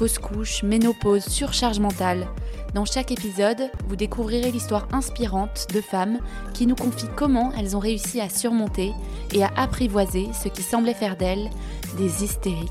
fausse 0.00 0.18
couche, 0.18 0.62
ménopause, 0.62 1.26
surcharge 1.26 1.78
mentale. 1.78 2.26
Dans 2.72 2.86
chaque 2.86 3.12
épisode, 3.12 3.70
vous 3.86 3.96
découvrirez 3.96 4.50
l'histoire 4.50 4.88
inspirante 4.92 5.66
de 5.74 5.82
femmes 5.82 6.20
qui 6.54 6.66
nous 6.66 6.74
confient 6.74 7.10
comment 7.16 7.52
elles 7.52 7.76
ont 7.76 7.80
réussi 7.80 8.18
à 8.18 8.30
surmonter 8.30 8.94
et 9.34 9.42
à 9.42 9.50
apprivoiser 9.58 10.28
ce 10.32 10.48
qui 10.48 10.62
semblait 10.62 10.94
faire 10.94 11.18
d'elles 11.18 11.50
des 11.98 12.24
hystériques. 12.24 12.70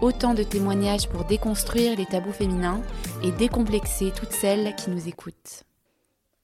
Autant 0.00 0.32
de 0.32 0.42
témoignages 0.42 1.06
pour 1.06 1.24
déconstruire 1.24 1.94
les 1.98 2.06
tabous 2.06 2.32
féminins 2.32 2.80
et 3.22 3.30
décomplexer 3.32 4.10
toutes 4.16 4.32
celles 4.32 4.74
qui 4.74 4.88
nous 4.88 5.08
écoutent. 5.08 5.64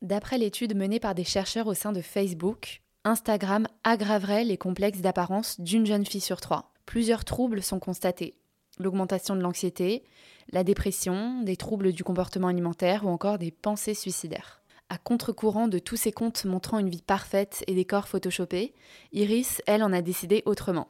D'après 0.03 0.37
l'étude 0.37 0.77
menée 0.77 1.01
par 1.01 1.15
des 1.15 1.25
chercheurs 1.25 1.67
au 1.67 1.73
sein 1.73 1.93
de 1.93 2.03
Facebook, 2.03 2.83
Instagram 3.05 3.67
aggraverait 3.85 4.45
les 4.45 4.59
complexes 4.59 5.01
d'apparence 5.01 5.59
d'une 5.59 5.87
jeune 5.87 6.05
fille 6.05 6.21
sur 6.21 6.43
trois. 6.43 6.75
Plusieurs 6.85 7.25
troubles 7.25 7.63
sont 7.63 7.79
constatés, 7.79 8.35
l'augmentation 8.79 9.37
de 9.37 9.41
l'anxiété, 9.41 10.05
la 10.51 10.65
dépression, 10.65 11.43
des 11.43 11.57
troubles 11.57 11.93
du 11.93 12.05
comportement 12.05 12.49
alimentaire 12.49 13.05
ou 13.05 13.09
encore 13.09 13.39
des 13.39 13.51
pensées 13.51 13.95
suicidaires. 13.95 14.63
À 14.89 14.99
contre-courant 14.99 15.69
de 15.69 15.79
tous 15.79 15.97
ces 15.97 16.13
comptes 16.13 16.45
montrant 16.45 16.79
une 16.79 16.91
vie 16.91 17.03
parfaite 17.03 17.65
et 17.67 17.75
des 17.75 17.85
corps 17.85 18.09
photoshopés, 18.09 18.75
Iris, 19.13 19.63
elle, 19.67 19.83
en 19.83 19.93
a 19.93 20.03
décidé 20.03 20.43
autrement. 20.45 20.89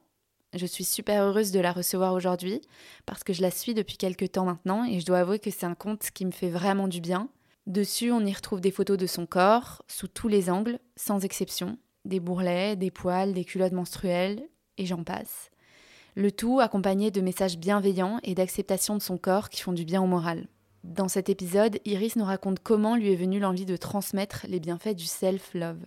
Je 0.54 0.66
suis 0.66 0.84
super 0.84 1.22
heureuse 1.22 1.50
de 1.50 1.60
la 1.60 1.72
recevoir 1.72 2.12
aujourd'hui 2.12 2.60
parce 3.06 3.24
que 3.24 3.32
je 3.32 3.42
la 3.42 3.50
suis 3.50 3.74
depuis 3.74 3.96
quelques 3.96 4.32
temps 4.32 4.44
maintenant 4.44 4.84
et 4.84 5.00
je 5.00 5.06
dois 5.06 5.20
avouer 5.20 5.38
que 5.38 5.50
c'est 5.50 5.66
un 5.66 5.74
compte 5.74 6.10
qui 6.12 6.26
me 6.26 6.30
fait 6.30 6.50
vraiment 6.50 6.88
du 6.88 7.00
bien. 7.00 7.28
Dessus, 7.66 8.10
on 8.10 8.26
y 8.26 8.32
retrouve 8.32 8.60
des 8.60 8.72
photos 8.72 8.98
de 8.98 9.06
son 9.06 9.24
corps, 9.24 9.82
sous 9.86 10.08
tous 10.08 10.28
les 10.28 10.50
angles, 10.50 10.80
sans 10.96 11.24
exception, 11.24 11.78
des 12.04 12.18
bourrelets, 12.18 12.74
des 12.74 12.90
poils, 12.90 13.32
des 13.32 13.44
culottes 13.44 13.72
menstruelles, 13.72 14.42
et 14.78 14.86
j'en 14.86 15.04
passe. 15.04 15.50
Le 16.14 16.30
tout 16.30 16.60
accompagné 16.60 17.10
de 17.10 17.22
messages 17.22 17.56
bienveillants 17.56 18.18
et 18.22 18.34
d'acceptation 18.34 18.96
de 18.96 19.02
son 19.02 19.16
corps 19.16 19.48
qui 19.48 19.62
font 19.62 19.72
du 19.72 19.86
bien 19.86 20.02
au 20.02 20.06
moral. 20.06 20.46
Dans 20.84 21.08
cet 21.08 21.30
épisode, 21.30 21.78
Iris 21.86 22.16
nous 22.16 22.24
raconte 22.24 22.60
comment 22.60 22.96
lui 22.96 23.10
est 23.10 23.16
venue 23.16 23.40
l'envie 23.40 23.64
de 23.64 23.78
transmettre 23.78 24.44
les 24.46 24.60
bienfaits 24.60 24.94
du 24.94 25.06
self-love. 25.06 25.80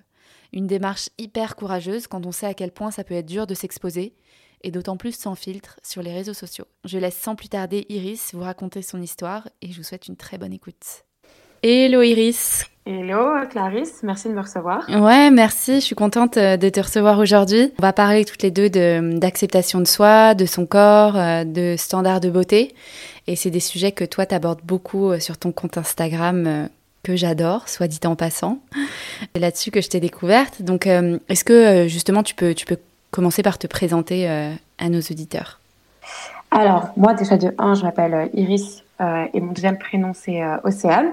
Une 0.52 0.66
démarche 0.66 1.10
hyper 1.20 1.56
courageuse 1.56 2.08
quand 2.08 2.26
on 2.26 2.32
sait 2.32 2.48
à 2.48 2.56
quel 2.56 2.72
point 2.72 2.90
ça 2.90 3.04
peut 3.04 3.14
être 3.14 3.28
dur 3.28 3.46
de 3.46 3.54
s'exposer, 3.54 4.16
et 4.62 4.72
d'autant 4.72 4.98
plus 4.98 5.16
sans 5.16 5.36
filtre 5.36 5.80
sur 5.84 6.02
les 6.02 6.12
réseaux 6.12 6.34
sociaux. 6.34 6.66
Je 6.86 6.98
laisse 6.98 7.18
sans 7.18 7.36
plus 7.36 7.50
tarder 7.50 7.86
Iris 7.90 8.34
vous 8.34 8.42
raconter 8.42 8.82
son 8.82 9.00
histoire 9.00 9.48
et 9.62 9.72
je 9.72 9.78
vous 9.78 9.84
souhaite 9.84 10.08
une 10.08 10.18
très 10.18 10.40
bonne 10.40 10.54
écoute. 10.54 11.06
Hello 11.64 12.02
Iris, 12.02 12.66
Hello 12.88 13.34
Clarisse, 13.50 14.04
merci 14.04 14.28
de 14.28 14.34
me 14.34 14.42
recevoir. 14.42 14.88
Ouais, 14.88 15.32
merci, 15.32 15.76
je 15.76 15.80
suis 15.80 15.96
contente 15.96 16.38
euh, 16.38 16.56
de 16.56 16.70
te 16.70 16.80
recevoir 16.80 17.18
aujourd'hui. 17.18 17.74
On 17.80 17.82
va 17.82 17.94
parler 17.94 18.26
toutes 18.26 18.44
les 18.44 18.52
deux 18.52 18.70
d'acceptation 18.70 19.80
de, 19.80 19.88
soi, 19.88 20.36
de 20.36 20.46
son 20.46 20.68
corps, 20.68 21.16
euh, 21.16 21.46
de 21.46 21.74
standards 21.80 22.20
de 22.20 22.30
beauté. 22.30 22.76
Et 23.26 23.36
c'est 23.36 23.50
des 23.50 23.60
sujets 23.60 23.92
que 23.92 24.04
toi, 24.06 24.28
t'abordes 24.28 24.60
beaucoup 24.64 25.10
euh, 25.10 25.20
sur 25.20 25.36
ton 25.40 25.52
compte 25.52 25.80
Instagram 25.80 26.70
que 27.02 27.16
j'adore, 27.16 27.68
soit 27.70 27.88
dit 27.88 28.00
en 28.06 28.16
passant. 28.16 28.60
C'est 29.34 29.42
là-dessus 29.42 29.72
que 29.72 29.82
je 29.82 29.90
t'ai 29.90 30.00
découverte. 30.00 30.62
Donc, 30.62 30.86
est-ce 30.86 31.44
que 31.44 31.88
justement 31.88 32.22
tu 32.22 32.36
peux, 32.36 32.54
tu 32.54 32.68
peux 32.68 32.78
commencer 33.10 33.42
par 33.42 33.58
te 33.58 33.66
présenter 33.66 34.28
à 34.28 34.90
nos 34.90 35.02
auditeurs? 35.02 35.60
Alors, 36.50 36.90
moi 36.98 37.14
déjà 37.14 37.38
de 37.38 37.54
1, 37.60 37.76
je 37.76 37.84
m'appelle 37.84 38.30
Iris 38.34 38.84
et 39.00 39.40
mon 39.40 39.52
deuxième 39.52 39.78
prénom 39.78 40.14
c'est 40.16 40.42
Océane. 40.64 41.12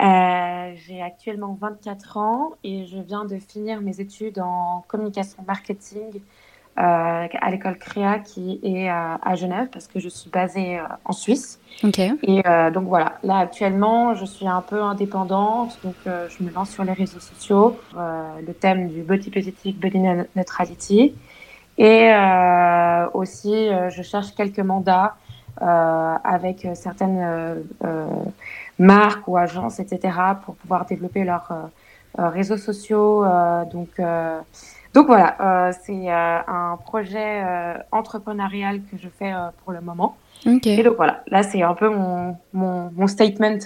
Euh, 0.00 0.72
j'ai 0.86 1.02
actuellement 1.02 1.56
24 1.60 2.16
ans 2.16 2.52
et 2.64 2.86
je 2.86 2.98
viens 2.98 3.24
de 3.24 3.36
finir 3.38 3.80
mes 3.80 4.00
études 4.00 4.38
en 4.40 4.84
communication 4.88 5.44
marketing 5.46 6.20
euh, 6.78 7.28
à 7.40 7.50
l'école 7.50 7.76
Créa 7.76 8.18
qui 8.18 8.58
est 8.62 8.88
à, 8.88 9.34
Genève 9.34 9.68
parce 9.70 9.86
que 9.86 10.00
je 10.00 10.08
suis 10.08 10.30
basée 10.30 10.78
euh, 10.78 10.84
en 11.04 11.12
Suisse. 11.12 11.60
Et 12.22 12.42
donc 12.72 12.88
voilà, 12.88 13.18
là 13.22 13.38
actuellement 13.38 14.14
je 14.14 14.24
suis 14.24 14.48
un 14.48 14.62
peu 14.62 14.82
indépendante, 14.82 15.78
donc 15.84 15.94
je 16.04 16.42
me 16.42 16.50
lance 16.50 16.70
sur 16.70 16.84
les 16.84 16.94
réseaux 16.94 17.20
sociaux, 17.20 17.76
le 17.94 18.52
thème 18.52 18.88
du 18.88 19.02
body 19.02 19.30
positive, 19.30 19.78
body 19.78 19.98
neutrality. 20.34 21.14
Et 21.78 22.12
aussi 23.12 23.68
je 23.90 24.02
cherche 24.02 24.34
quelques 24.34 24.60
mandats 24.60 25.16
avec 25.58 26.66
certaines 26.74 27.64
marques 28.82 29.26
ou 29.28 29.36
agences, 29.36 29.80
etc., 29.80 30.14
pour 30.44 30.56
pouvoir 30.56 30.84
développer 30.84 31.24
leurs 31.24 31.48
euh, 31.50 32.20
euh, 32.20 32.28
réseaux 32.28 32.58
sociaux. 32.58 33.24
Euh, 33.24 33.64
donc, 33.64 34.00
donc 34.92 35.06
voilà, 35.06 35.72
c'est 35.82 36.10
un 36.10 36.78
projet 36.84 37.42
entrepreneurial 37.92 38.82
que 38.90 38.98
je 38.98 39.08
fais 39.08 39.32
pour 39.64 39.72
le 39.72 39.80
moment. 39.80 40.16
Et 40.44 40.82
donc 40.82 40.96
voilà, 40.96 41.22
là 41.28 41.42
c'est 41.42 41.62
un 41.62 41.74
peu 41.74 41.88
mon, 41.88 42.36
mon, 42.52 42.90
mon 42.94 43.06
statement 43.06 43.58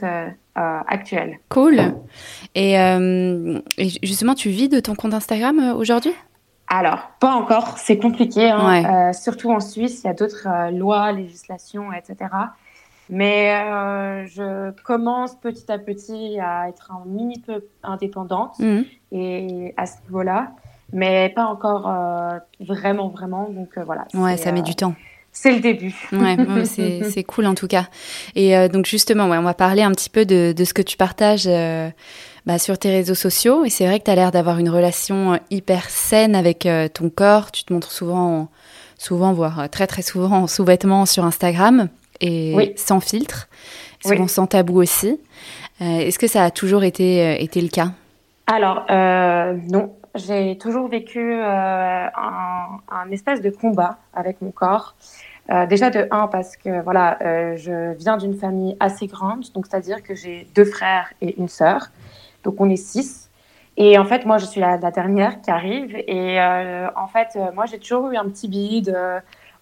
actuel. 0.54 1.40
Cool. 1.48 1.80
Et, 2.54 2.74
et, 2.74 3.88
justement, 4.04 4.34
tu 4.34 4.50
vis 4.50 4.68
de 4.68 4.78
ton 4.78 4.94
compte 4.94 5.14
Instagram 5.14 5.74
aujourd'hui? 5.76 6.14
Alors, 6.68 7.10
pas 7.18 7.32
encore, 7.32 7.78
c'est 7.78 7.98
compliqué. 7.98 8.50
Hein. 8.50 9.12
surtout 9.12 9.50
en 9.50 9.60
Suisse, 9.60 10.02
il 10.04 10.06
y 10.06 10.10
a 10.10 10.14
d'autres 10.14 10.46
lois, 10.70 11.10
législations, 11.10 11.92
etc. 11.92 12.28
Mais 13.08 13.54
euh, 13.54 14.26
je 14.26 14.70
commence 14.82 15.36
petit 15.36 15.70
à 15.70 15.78
petit 15.78 16.38
à 16.40 16.68
être 16.68 16.90
un 16.90 17.04
mini 17.06 17.38
peu 17.38 17.64
indépendante 17.82 18.58
mhm. 18.58 18.84
et 19.12 19.74
à 19.76 19.86
ce 19.86 19.94
niveau-là, 20.06 20.52
mais 20.92 21.28
pas 21.34 21.46
encore 21.46 21.88
euh, 21.88 22.38
vraiment, 22.60 23.08
vraiment. 23.08 23.48
Donc 23.50 23.78
euh, 23.78 23.84
voilà. 23.84 24.06
Ouais, 24.14 24.36
ça 24.36 24.50
met 24.50 24.62
du 24.62 24.74
temps. 24.74 24.94
C'est 25.30 25.52
le 25.52 25.60
début. 25.60 25.94
Ouais, 26.12 26.36
c'est 26.64 27.24
cool 27.24 27.46
en 27.46 27.54
tout 27.54 27.68
cas. 27.68 27.86
Et 28.34 28.68
donc 28.70 28.86
justement, 28.86 29.28
ouais, 29.28 29.36
on 29.36 29.42
va 29.42 29.54
parler 29.54 29.82
un 29.82 29.92
petit 29.92 30.08
peu 30.08 30.24
de, 30.24 30.52
de 30.56 30.64
ce 30.64 30.72
que 30.72 30.80
tu 30.80 30.96
partages 30.96 31.46
bah, 32.46 32.58
sur 32.58 32.78
tes 32.78 32.88
réseaux 32.90 33.14
sociaux. 33.14 33.66
Et 33.66 33.68
c'est 33.68 33.86
vrai 33.86 34.00
que 34.00 34.04
tu 34.06 34.10
as 34.10 34.14
l'air 34.14 34.32
d'avoir 34.32 34.58
une 34.58 34.70
relation 34.70 35.38
hyper 35.50 35.90
saine 35.90 36.34
avec 36.34 36.66
ton 36.94 37.10
corps. 37.10 37.52
Tu 37.52 37.64
te 37.64 37.72
montres 37.74 37.92
souvent, 37.92 38.48
souvent, 38.96 39.34
voire 39.34 39.68
très 39.68 39.86
très 39.86 40.00
souvent 40.00 40.44
en 40.44 40.46
sous-vêtements 40.46 41.04
sur 41.04 41.26
Instagram 41.26 41.90
et 42.20 42.74
sans 42.76 43.00
filtre, 43.00 43.48
souvent 44.04 44.28
sans 44.28 44.46
tabou 44.46 44.80
aussi. 44.80 45.20
Euh, 45.80 45.98
est-ce 45.98 46.18
que 46.18 46.26
ça 46.26 46.44
a 46.44 46.50
toujours 46.50 46.84
été, 46.84 47.22
euh, 47.22 47.36
été 47.38 47.60
le 47.60 47.68
cas? 47.68 47.88
Alors, 48.46 48.86
euh, 48.90 49.54
non. 49.68 49.92
J'ai 50.14 50.56
toujours 50.56 50.88
vécu 50.88 51.34
un, 51.34 52.08
un, 52.16 53.10
espèce 53.10 53.42
de 53.42 53.50
combat 53.50 53.98
avec 54.14 54.40
mon 54.40 54.50
corps. 54.50 54.96
déjà 55.68 55.90
de 55.90 56.08
un 56.10 56.26
parce 56.26 56.56
que 56.56 56.82
voilà, 56.82 57.18
je 57.56 57.92
viens 57.98 58.16
d'une 58.16 58.32
famille 58.32 58.78
assez 58.80 59.08
grande, 59.08 59.44
donc 59.52 59.66
c'est-à-dire 59.66 60.02
que 60.02 60.14
j'ai 60.14 60.46
deux 60.54 60.64
frères 60.64 61.12
et 61.20 61.38
une 61.38 61.48
sœur, 61.48 61.88
donc 62.44 62.58
on 62.62 62.70
est 62.70 62.76
six. 62.76 63.28
Et 63.76 63.98
en 63.98 64.06
fait, 64.06 64.24
moi, 64.24 64.38
je 64.38 64.46
suis 64.46 64.58
la, 64.58 64.78
la 64.78 64.90
dernière 64.90 65.42
qui 65.42 65.50
arrive. 65.50 65.94
Et 65.94 66.40
en 66.40 67.08
fait, 67.08 67.38
moi, 67.54 67.66
j'ai 67.66 67.78
toujours 67.78 68.10
eu 68.10 68.16
un 68.16 68.24
petit 68.30 68.48
bide 68.48 68.96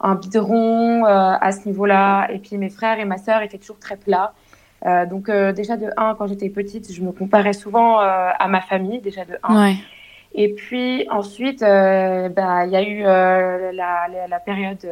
un 0.04 0.14
bideron 0.16 1.06
euh, 1.06 1.36
à 1.40 1.50
ce 1.50 1.66
niveau-là. 1.66 2.28
Et 2.30 2.38
puis 2.38 2.58
mes 2.58 2.68
frères 2.68 3.00
et 3.00 3.04
ma 3.04 3.16
sœur 3.16 3.42
étaient 3.42 3.58
toujours 3.58 3.78
très 3.78 3.96
plats. 3.96 4.34
Euh, 4.84 5.06
donc 5.06 5.28
euh, 5.28 5.52
déjà 5.52 5.76
de 5.76 5.88
1, 5.96 6.14
quand 6.14 6.26
j'étais 6.26 6.50
petite, 6.50 6.92
je 6.92 7.02
me 7.02 7.10
comparais 7.10 7.54
souvent 7.54 7.98
à 7.98 8.46
ma 8.48 8.60
famille, 8.60 9.00
déjà 9.00 9.24
de 9.24 9.36
1. 9.42 9.74
Et 10.36 10.52
puis 10.52 11.06
ensuite, 11.10 11.60
bah, 11.60 12.66
il 12.66 12.70
y 12.70 12.76
a 12.76 12.82
eu 12.82 13.02
la, 13.02 14.06
la, 14.28 14.40
période 14.40 14.86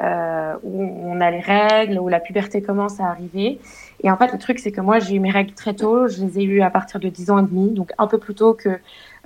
où 0.00 0.82
on 1.04 1.20
a 1.20 1.30
les 1.30 1.40
règles, 1.40 1.98
où 1.98 2.08
la 2.08 2.20
puberté 2.20 2.62
commence 2.62 3.00
à 3.00 3.06
arriver. 3.06 3.60
Et 4.02 4.10
en 4.10 4.16
fait, 4.16 4.32
le 4.32 4.38
truc, 4.38 4.58
c'est 4.58 4.72
que 4.72 4.80
moi, 4.80 4.98
j'ai 4.98 5.16
eu 5.16 5.20
mes 5.20 5.30
règles 5.30 5.52
très 5.52 5.74
tôt. 5.74 6.08
Je 6.08 6.24
les 6.24 6.40
ai 6.40 6.44
eues 6.44 6.62
à 6.62 6.70
partir 6.70 7.00
de 7.00 7.08
10 7.08 7.30
ans 7.30 7.38
et 7.38 7.42
demi, 7.42 7.70
donc 7.72 7.92
un 7.98 8.06
peu 8.06 8.18
plus 8.18 8.34
tôt 8.34 8.54
que 8.54 8.78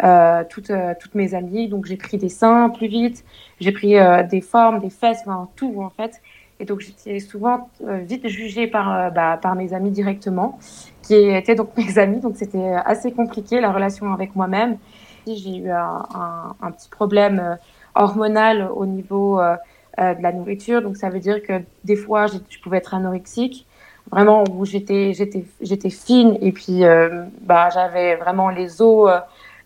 euh, 0.03 0.43
toutes, 0.49 0.71
euh, 0.71 0.95
toutes 0.99 1.15
mes 1.15 1.35
amies. 1.35 1.69
Donc 1.69 1.87
j'ai 1.87 1.97
pris 1.97 2.19
des 2.19 2.29
seins 2.29 2.69
plus 2.71 2.89
vite, 2.89 3.25
j'ai 3.61 3.71
pris 3.71 3.97
euh, 3.97 4.25
des 4.25 4.41
formes, 4.41 4.81
des 4.81 4.91
fesses, 4.91 5.23
tout 5.55 5.81
en 5.81 5.91
fait. 5.91 6.21
Et 6.59 6.65
donc 6.65 6.81
j'étais 6.81 7.21
souvent 7.21 7.69
vite 7.81 8.27
jugée 8.29 8.67
par, 8.67 9.13
bah, 9.13 9.39
par 9.41 9.55
mes 9.55 9.73
amis 9.73 9.91
directement, 9.91 10.59
qui 11.03 11.15
étaient 11.15 11.55
donc 11.55 11.71
mes 11.77 11.99
amis. 11.99 12.21
Donc 12.21 12.37
c'était 12.37 12.75
assez 12.85 13.13
compliqué 13.13 13.61
la 13.61 13.73
relation 13.73 14.13
avec 14.13 14.35
moi-même. 14.35 14.79
J'ai 15.27 15.57
eu 15.57 15.71
un, 15.71 16.71
petit 16.73 16.89
problème 16.89 17.57
hormonal 17.95 18.69
au 18.75 18.87
niveau 18.87 19.41
de 19.99 20.23
la 20.23 20.33
nourriture. 20.33 20.83
Donc 20.83 20.97
ça 20.97 21.09
veut 21.09 21.21
dire 21.21 21.43
que 21.43 21.63
des 21.85 21.97
fois 21.97 22.27
je 22.27 22.59
pouvais 22.63 22.79
être 22.79 22.95
anorexique 22.95 23.67
vraiment 24.11 24.45
où 24.51 24.65
j'étais 24.65 25.15
j'étais 25.15 25.45
j'étais 25.61 25.91
fine 25.91 26.37
et 26.41 26.53
puis 26.53 26.83
bah 27.41 27.69
j'avais 27.73 28.17
vraiment 28.17 28.51
les 28.51 28.83
os 28.83 29.11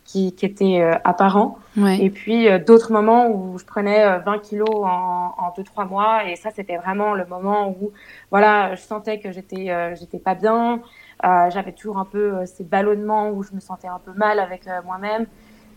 qui, 0.04 0.34
qui 0.34 0.46
étaient 0.46 0.80
apparents. 1.04 1.58
Et 2.00 2.10
puis 2.10 2.48
d'autres 2.60 2.92
moments 2.92 3.28
où 3.28 3.58
je 3.58 3.64
prenais 3.64 4.18
20 4.20 4.38
kilos 4.38 4.68
en, 4.70 5.34
en 5.36 5.54
2-3 5.56 5.88
mois 5.88 6.24
et 6.28 6.36
ça 6.36 6.50
c'était 6.54 6.76
vraiment 6.76 7.14
le 7.14 7.24
moment 7.26 7.68
où 7.68 7.92
voilà 8.30 8.74
je 8.74 8.80
sentais 8.80 9.18
que 9.20 9.32
j'étais 9.32 9.94
j'étais 9.96 10.18
pas 10.18 10.34
bien. 10.34 10.80
j'avais 11.22 11.72
toujours 11.72 11.98
un 11.98 12.04
peu 12.04 12.46
ces 12.46 12.64
ballonnements 12.64 13.30
où 13.30 13.42
je 13.42 13.52
me 13.54 13.60
sentais 13.60 13.88
un 13.88 13.98
peu 13.98 14.12
mal 14.12 14.38
avec 14.40 14.68
moi-même. 14.84 15.26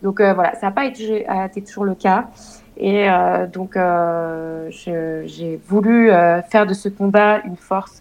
Donc 0.02 0.20
voilà, 0.20 0.54
ça 0.54 0.66
n'a 0.66 0.72
pas 0.72 0.86
été, 0.86 1.26
été, 1.46 1.62
toujours 1.62 1.84
le 1.84 1.94
cas. 1.94 2.28
Et 2.76 3.08
euh, 3.08 3.46
donc, 3.46 3.76
euh, 3.76 4.68
j'ai 4.70 5.60
voulu 5.68 6.10
euh, 6.10 6.42
faire 6.42 6.66
de 6.66 6.74
ce 6.74 6.88
combat 6.88 7.40
une 7.44 7.56
force 7.56 8.00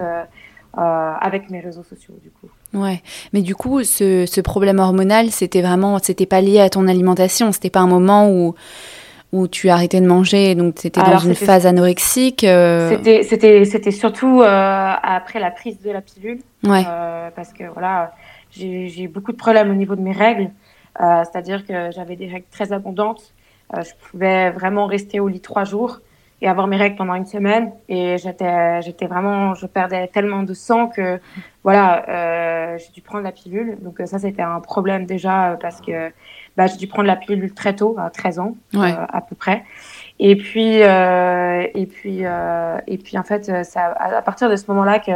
avec 0.73 1.49
mes 1.49 1.59
réseaux 1.59 1.83
sociaux, 1.83 2.15
du 2.23 2.29
coup. 2.29 2.49
Ouais, 2.73 3.01
mais 3.33 3.41
du 3.41 3.53
coup, 3.53 3.83
ce, 3.83 4.25
ce 4.25 4.41
problème 4.41 4.79
hormonal, 4.79 5.29
c'était 5.29 5.61
vraiment, 5.61 5.99
c'était 5.99 6.25
pas 6.25 6.39
lié 6.39 6.61
à 6.61 6.69
ton 6.69 6.87
alimentation, 6.87 7.51
c'était 7.51 7.69
pas 7.69 7.81
un 7.81 7.87
moment 7.87 8.29
où 8.29 8.55
où 9.33 9.47
tu 9.47 9.69
arrêtais 9.69 10.01
de 10.01 10.05
manger, 10.05 10.55
donc 10.55 10.73
c'était 10.75 11.01
dans 11.01 11.19
une 11.19 11.35
phase 11.35 11.65
anorexique. 11.65 12.41
C'était 12.41 13.23
c'était 13.23 13.63
c'était 13.63 13.91
surtout 13.91 14.41
après 14.43 15.39
la 15.39 15.51
prise 15.51 15.79
de 15.79 15.89
la 15.89 16.01
pilule, 16.01 16.39
ouais. 16.63 16.83
parce 17.35 17.53
que 17.53 17.63
voilà, 17.71 18.13
j'ai 18.51 19.03
eu 19.03 19.07
beaucoup 19.07 19.31
de 19.31 19.37
problèmes 19.37 19.71
au 19.71 19.75
niveau 19.75 19.95
de 19.95 20.01
mes 20.01 20.11
règles, 20.11 20.49
c'est-à-dire 20.99 21.65
que 21.65 21.91
j'avais 21.91 22.15
des 22.15 22.27
règles 22.27 22.47
très 22.51 22.73
abondantes 22.73 23.33
euh, 23.75 23.83
je 23.83 24.09
pouvais 24.09 24.51
vraiment 24.51 24.85
rester 24.85 25.19
au 25.19 25.27
lit 25.27 25.39
trois 25.39 25.63
jours 25.63 26.01
et 26.41 26.47
avoir 26.47 26.67
mes 26.67 26.77
règles 26.77 26.95
pendant 26.95 27.13
une 27.13 27.25
semaine. 27.25 27.71
Et 27.87 28.17
j'étais, 28.17 28.81
j'étais 28.81 29.05
vraiment, 29.05 29.53
je 29.53 29.67
perdais 29.67 30.07
tellement 30.07 30.43
de 30.43 30.53
sang 30.53 30.87
que, 30.87 31.19
voilà, 31.63 32.03
euh, 32.09 32.77
j'ai 32.79 32.91
dû 32.91 33.01
prendre 33.01 33.23
la 33.23 33.31
pilule. 33.31 33.77
Donc 33.81 34.01
ça, 34.05 34.17
c'était 34.17 34.41
un 34.41 34.59
problème 34.59 35.05
déjà 35.05 35.57
parce 35.61 35.81
que 35.81 36.11
bah, 36.57 36.65
j'ai 36.65 36.77
dû 36.77 36.87
prendre 36.87 37.07
la 37.07 37.15
pilule 37.15 37.53
très 37.53 37.75
tôt, 37.75 37.95
à 37.99 38.09
13 38.09 38.39
ans 38.39 38.55
ouais. 38.73 38.91
euh, 38.91 39.05
à 39.07 39.21
peu 39.21 39.35
près. 39.35 39.63
Et 40.19 40.35
puis, 40.35 40.81
euh, 40.81 41.63
et 41.73 41.85
puis, 41.85 42.25
euh, 42.25 42.77
et 42.87 42.97
puis, 42.97 43.17
en 43.17 43.23
fait, 43.23 43.63
ça, 43.63 43.93
à 43.99 44.21
partir 44.23 44.49
de 44.49 44.55
ce 44.55 44.65
moment-là, 44.69 44.99
que 44.99 45.11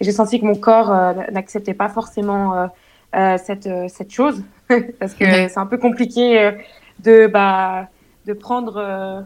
j'ai 0.00 0.12
senti 0.12 0.40
que 0.40 0.44
mon 0.44 0.56
corps 0.56 0.92
n'acceptait 1.32 1.74
pas 1.74 1.88
forcément 1.88 2.68
cette 3.12 3.68
cette 3.88 4.12
chose, 4.12 4.42
parce 4.98 5.14
que 5.14 5.24
c'est 5.24 5.58
un 5.58 5.66
peu 5.66 5.78
compliqué 5.78 6.52
de 7.00 7.26
bah 7.26 7.88
de 8.26 8.32
prendre 8.32 8.76
euh, 8.76 9.20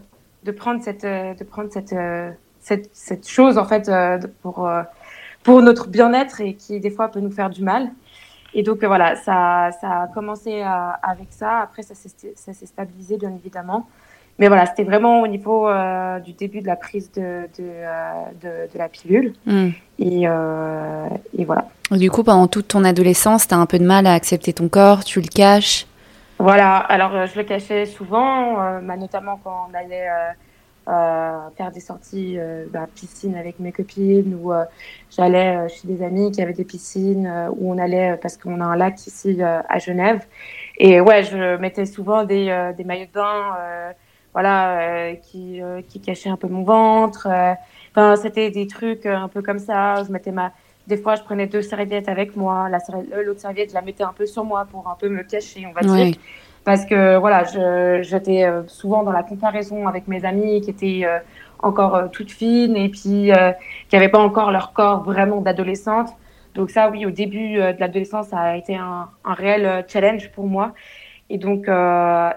de 0.44 0.52
prendre 0.52 0.82
cette 0.82 1.04
euh, 1.04 1.34
de 1.34 1.44
prendre 1.44 1.70
cette 1.72 1.92
euh, 1.92 2.30
cette, 2.60 2.90
cette 2.92 3.28
chose 3.28 3.58
en 3.58 3.64
fait 3.64 3.90
pour 4.42 4.68
pour 5.42 5.62
notre 5.62 5.88
bien-être 5.88 6.40
et 6.40 6.54
qui 6.54 6.80
des 6.80 6.90
fois 6.90 7.08
peut 7.08 7.20
nous 7.20 7.30
faire 7.30 7.50
du 7.50 7.62
mal. 7.62 7.90
Et 8.54 8.62
donc 8.62 8.82
voilà, 8.84 9.14
ça, 9.16 9.70
ça 9.80 10.02
a 10.02 10.06
commencé 10.08 10.62
avec 10.62 11.28
ça. 11.30 11.60
Après, 11.60 11.82
ça 11.82 11.94
s'est 11.94 12.66
stabilisé 12.66 13.16
bien 13.16 13.32
évidemment. 13.34 13.86
Mais 14.38 14.48
voilà, 14.48 14.66
c'était 14.66 14.84
vraiment 14.84 15.22
au 15.22 15.26
niveau 15.26 15.68
du 16.24 16.32
début 16.32 16.60
de 16.60 16.66
la 16.66 16.76
prise 16.76 17.10
de, 17.12 17.48
de, 17.58 17.64
de, 18.40 18.72
de 18.72 18.78
la 18.78 18.88
pilule. 18.88 19.34
Mm. 19.46 19.68
Et, 19.98 20.22
et, 20.22 21.44
voilà. 21.44 21.64
Du 21.90 22.10
coup, 22.10 22.22
pendant 22.22 22.46
toute 22.46 22.68
ton 22.68 22.84
adolescence, 22.84 23.48
tu 23.48 23.54
as 23.54 23.58
un 23.58 23.66
peu 23.66 23.78
de 23.78 23.84
mal 23.84 24.06
à 24.06 24.12
accepter 24.12 24.52
ton 24.52 24.68
corps, 24.68 25.02
tu 25.02 25.20
le 25.20 25.26
caches? 25.26 25.86
Voilà, 26.38 26.76
alors 26.76 27.14
euh, 27.16 27.26
je 27.26 27.36
le 27.36 27.44
cachais 27.44 27.84
souvent, 27.84 28.62
euh, 28.62 28.80
bah, 28.80 28.96
notamment 28.96 29.40
quand 29.42 29.68
on 29.70 29.74
allait 29.74 30.06
euh, 30.86 31.50
faire 31.56 31.72
des 31.72 31.80
sorties 31.80 32.38
bah, 32.72 32.86
piscine 32.94 33.36
avec 33.36 33.58
mes 33.58 33.72
copines 33.72 34.38
ou 34.40 34.52
j'allais 35.10 35.68
chez 35.68 35.86
des 35.88 36.02
amis 36.02 36.30
qui 36.30 36.40
avaient 36.40 36.54
des 36.54 36.64
piscines 36.64 37.50
où 37.50 37.74
on 37.74 37.76
allait 37.76 38.16
parce 38.22 38.38
qu'on 38.38 38.60
a 38.60 38.64
un 38.64 38.76
lac 38.76 39.06
ici 39.06 39.42
à 39.42 39.78
Genève. 39.78 40.24
Et 40.78 41.00
ouais, 41.00 41.24
je 41.24 41.56
mettais 41.58 41.84
souvent 41.84 42.24
des, 42.24 42.72
des 42.74 42.84
maillots 42.84 43.04
de 43.04 43.12
bain 43.12 43.92
voilà, 44.38 45.14
qui, 45.16 45.60
qui 45.88 46.00
cachaient 46.00 46.30
un 46.30 46.36
peu 46.36 46.46
mon 46.48 46.62
ventre. 46.62 47.26
Enfin, 47.90 48.14
c'était 48.16 48.50
des 48.50 48.68
trucs 48.68 49.04
un 49.06 49.28
peu 49.28 49.42
comme 49.42 49.58
ça. 49.58 50.04
Je 50.04 50.12
mettais 50.12 50.30
ma, 50.30 50.52
des 50.88 50.96
fois, 50.96 51.16
je 51.16 51.22
prenais 51.22 51.46
deux 51.46 51.60
serviettes 51.60 52.08
avec 52.08 52.34
moi. 52.34 52.68
Euh, 52.70 53.22
l'autre 53.22 53.40
serviette, 53.40 53.68
je 53.68 53.74
la 53.74 53.82
mettais 53.82 54.04
un 54.04 54.14
peu 54.14 54.24
sur 54.24 54.44
moi 54.44 54.66
pour 54.70 54.88
un 54.88 54.96
peu 54.98 55.10
me 55.10 55.22
cacher, 55.22 55.66
on 55.68 55.72
va 55.72 55.82
dire. 55.82 56.16
Parce 56.64 56.86
que 56.86 57.18
voilà, 57.18 57.44
j'étais 58.02 58.44
euh, 58.44 58.66
souvent 58.66 59.02
dans 59.02 59.12
la 59.12 59.22
comparaison 59.22 59.86
avec 59.86 60.08
mes 60.08 60.24
amis 60.24 60.60
qui 60.62 60.70
étaient 60.70 61.02
euh, 61.04 61.18
encore 61.60 62.10
toutes 62.10 62.30
fines 62.30 62.76
et 62.76 62.88
puis 62.88 63.30
qui 63.88 63.92
n'avaient 63.92 64.08
pas 64.08 64.18
encore 64.18 64.50
leur 64.50 64.72
corps 64.72 65.02
vraiment 65.02 65.40
d'adolescente. 65.42 66.08
Donc 66.54 66.70
ça, 66.70 66.88
oui, 66.90 67.04
au 67.04 67.10
début 67.10 67.54
de 67.56 67.78
l'adolescence, 67.78 68.28
ça 68.28 68.38
a 68.38 68.56
été 68.56 68.74
un, 68.74 69.08
un, 69.24 69.34
réel 69.34 69.84
challenge 69.88 70.30
pour 70.32 70.46
moi. 70.46 70.72
Et 71.30 71.38
donc, 71.38 71.66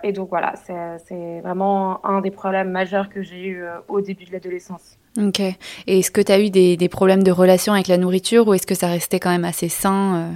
et 0.03 0.11
donc 0.11 0.29
voilà, 0.29 0.53
c'est 0.57 1.39
vraiment 1.41 2.05
un 2.05 2.19
des 2.19 2.31
problèmes 2.31 2.71
majeurs 2.71 3.09
que 3.09 3.21
j'ai 3.21 3.45
eu 3.45 3.63
au 3.87 4.01
début 4.01 4.25
de 4.25 4.33
l'adolescence. 4.33 4.97
Ok. 5.17 5.39
Et 5.39 5.99
est-ce 5.99 6.11
que 6.11 6.21
tu 6.21 6.31
as 6.31 6.39
eu 6.39 6.49
des, 6.49 6.77
des, 6.77 6.89
problèmes 6.89 7.23
de 7.23 7.31
relation 7.31 7.73
avec 7.73 7.87
la 7.87 7.97
nourriture 7.97 8.47
ou 8.47 8.53
est-ce 8.53 8.67
que 8.67 8.75
ça 8.75 8.87
restait 8.87 9.19
quand 9.19 9.29
même 9.29 9.45
assez 9.45 9.69
sain 9.69 10.15
euh? 10.15 10.35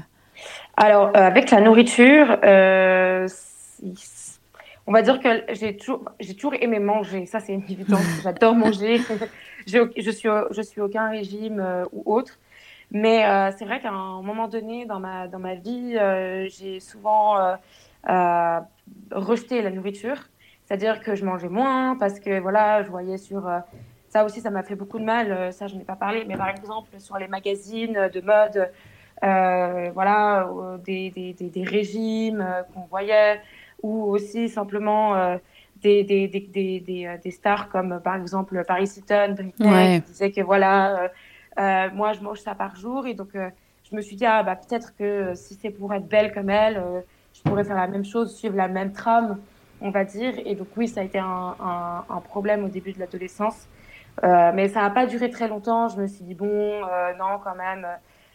Alors, 0.78 1.08
euh, 1.08 1.12
avec 1.14 1.52
la 1.52 1.62
nourriture, 1.62 2.38
euh, 2.44 3.28
on 4.88 4.92
va 4.92 5.02
dire 5.02 5.20
que 5.20 5.30
j'ai 5.54 5.78
toujours, 5.78 6.04
j'ai 6.20 6.36
toujours 6.36 6.54
aimé 6.60 6.80
manger. 6.80 7.26
Ça, 7.26 7.40
c'est 7.40 7.54
une 7.54 7.64
évidence. 7.64 8.04
J'adore 8.24 8.56
manger. 8.56 8.98
je, 9.68 9.90
je, 9.98 10.12
suis, 10.12 10.30
je 10.52 10.62
suis 10.62 10.82
aucun 10.82 11.10
régime 11.10 11.62
euh, 11.62 11.86
ou 11.94 12.14
autre. 12.14 12.40
Mais 12.92 13.26
c'est 13.58 13.66
vrai 13.66 13.82
qu'à 13.82 13.90
un 13.90 14.22
moment 14.22 14.48
donné 14.48 14.86
dans 14.86 15.00
ma, 15.00 15.28
dans 15.28 15.40
ma 15.40 15.56
vie, 15.56 15.98
j'ai 16.50 16.80
souvent 16.80 17.36
rejeté 19.12 19.62
la 19.62 19.72
nourriture. 19.72 20.18
C'est-à-dire 20.66 21.02
que 21.02 21.16
je 21.16 21.26
mangeais 21.26 21.50
moins 21.50 21.96
parce 21.96 22.20
que 22.20 22.40
voilà, 22.40 22.82
je 22.84 22.90
voyais 22.90 23.18
sur 23.18 23.48
ça 24.16 24.24
aussi, 24.24 24.40
ça 24.40 24.50
m'a 24.50 24.64
fait 24.64 24.76
beaucoup 24.76 24.98
de 24.98 25.04
mal. 25.04 25.30
Euh, 25.30 25.52
ça, 25.52 25.68
je 25.68 25.76
n'ai 25.76 25.84
pas 25.84 25.98
parlé. 25.98 26.24
Mais 26.26 26.38
par 26.38 26.48
exemple, 26.48 26.90
sur 27.00 27.18
les 27.18 27.28
magazines 27.28 28.10
de 28.14 28.22
mode, 28.22 28.72
euh, 29.26 29.92
voilà, 29.94 30.50
des, 30.86 31.10
des, 31.10 31.34
des, 31.34 31.64
régimes 31.64 32.40
euh, 32.40 32.64
qu'on 32.74 32.86
voyait, 32.86 33.42
ou 33.84 34.04
aussi 34.04 34.48
simplement 34.48 35.38
des, 35.82 36.06
des, 36.06 37.32
stars 37.32 37.68
comme 37.68 38.00
par 38.02 38.16
exemple 38.16 38.64
Paris 38.66 38.90
Hilton, 38.96 39.52
qui 39.58 40.02
disaient 40.08 40.32
que 40.32 40.42
voilà, 40.42 41.12
moi 41.94 42.14
je 42.14 42.22
mange 42.22 42.40
ça 42.40 42.56
par 42.56 42.78
jour. 42.78 43.08
Et 43.08 43.16
donc, 43.16 43.32
je 43.34 43.96
me 43.96 44.00
suis 44.00 44.16
dit, 44.16 44.26
ah, 44.26 44.44
bah, 44.44 44.56
peut-être 44.56 44.96
que 44.96 45.34
si 45.36 45.56
c'est 45.56 45.72
pour 45.72 45.94
être 45.94 46.08
belle 46.08 46.34
comme 46.34 46.50
elle, 46.50 46.82
je 47.46 47.50
pourrais 47.50 47.64
faire 47.64 47.76
la 47.76 47.88
même 47.88 48.06
chose, 48.06 48.36
suivre 48.36 48.56
la 48.56 48.68
même 48.68 48.92
trame, 48.92 49.38
on 49.82 49.92
va 49.92 50.04
dire. 50.04 50.34
Et 50.46 50.56
donc, 50.56 50.68
oui, 50.76 50.88
ça 50.88 51.02
a 51.02 51.04
été 51.04 51.20
un, 51.20 51.56
un, 51.60 52.04
un 52.10 52.22
problème 52.22 52.66
au 52.66 52.70
début 52.70 52.92
de 52.92 53.00
l'adolescence. 53.00 53.68
Euh, 54.24 54.52
mais 54.54 54.70
ça 54.70 54.82
n'a 54.82 54.90
pas 54.90 55.06
duré 55.06 55.30
très 55.30 55.48
longtemps. 55.48 55.90
Je 55.90 56.02
me 56.02 56.08
suis 56.08 56.24
dit, 56.24 56.34
bon, 56.34 56.48
euh, 56.50 57.14
non, 57.20 57.40
quand 57.44 57.56
même, 57.56 57.86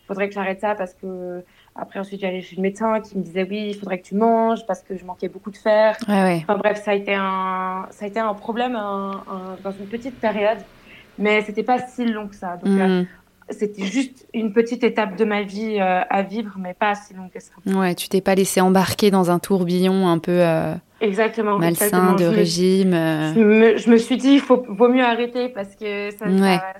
il 0.02 0.06
faudrait 0.06 0.28
que 0.28 0.34
j'arrête 0.34 0.60
ça 0.60 0.74
parce 0.74 0.94
que. 0.94 1.42
Après, 1.76 2.00
ensuite, 2.00 2.20
j'allais 2.20 2.40
chez 2.42 2.56
le 2.56 2.62
médecin 2.62 3.00
qui 3.00 3.16
me 3.16 3.22
disait, 3.22 3.46
oui, 3.48 3.68
il 3.70 3.74
faudrait 3.74 4.00
que 4.00 4.06
tu 4.06 4.16
manges 4.16 4.66
parce 4.66 4.82
que 4.82 4.96
je 4.96 5.04
manquais 5.04 5.28
beaucoup 5.28 5.52
de 5.52 5.56
fer. 5.56 5.96
Enfin, 6.42 6.58
bref, 6.58 6.82
ça 6.82 6.90
a 6.90 6.94
été 6.94 7.14
un, 7.14 7.86
ça 7.90 8.04
a 8.04 8.08
été 8.08 8.18
un 8.18 8.34
problème 8.34 8.72
dans 8.72 9.70
une 9.70 9.86
petite 9.86 10.18
période, 10.20 10.58
mais 11.16 11.40
c'était 11.42 11.62
pas 11.62 11.78
si 11.78 12.04
long 12.04 12.26
que 12.26 12.34
ça. 12.34 12.56
Donc, 12.56 12.78
euh, 12.78 13.02
mm. 13.02 13.06
C'était 13.50 13.84
juste 13.84 14.26
une 14.34 14.52
petite 14.52 14.84
étape 14.84 15.16
de 15.16 15.24
ma 15.24 15.42
vie 15.42 15.78
à 15.78 16.22
vivre, 16.22 16.56
mais 16.58 16.74
pas 16.74 16.94
si 16.94 17.14
long 17.14 17.28
que 17.32 17.40
ça. 17.40 17.52
Ouais, 17.66 17.94
tu 17.94 18.08
t'es 18.08 18.20
pas 18.20 18.34
laissé 18.34 18.60
embarquer 18.60 19.10
dans 19.10 19.30
un 19.30 19.38
tourbillon 19.38 20.08
un 20.08 20.18
peu. 20.18 20.40
Exactement. 21.00 21.58
Malsain, 21.58 22.14
de 22.14 22.24
régime. 22.24 22.92
Euh. 22.92 23.32
Je 23.34 23.40
me, 23.40 23.76
je 23.76 23.90
me, 23.90 23.96
suis 23.96 24.16
dit, 24.16 24.34
il 24.34 24.40
faut, 24.40 24.62
vaut 24.68 24.88
mieux 24.88 25.04
arrêter 25.04 25.48
parce 25.48 25.74
que 25.74 26.10
ça, 26.10 26.26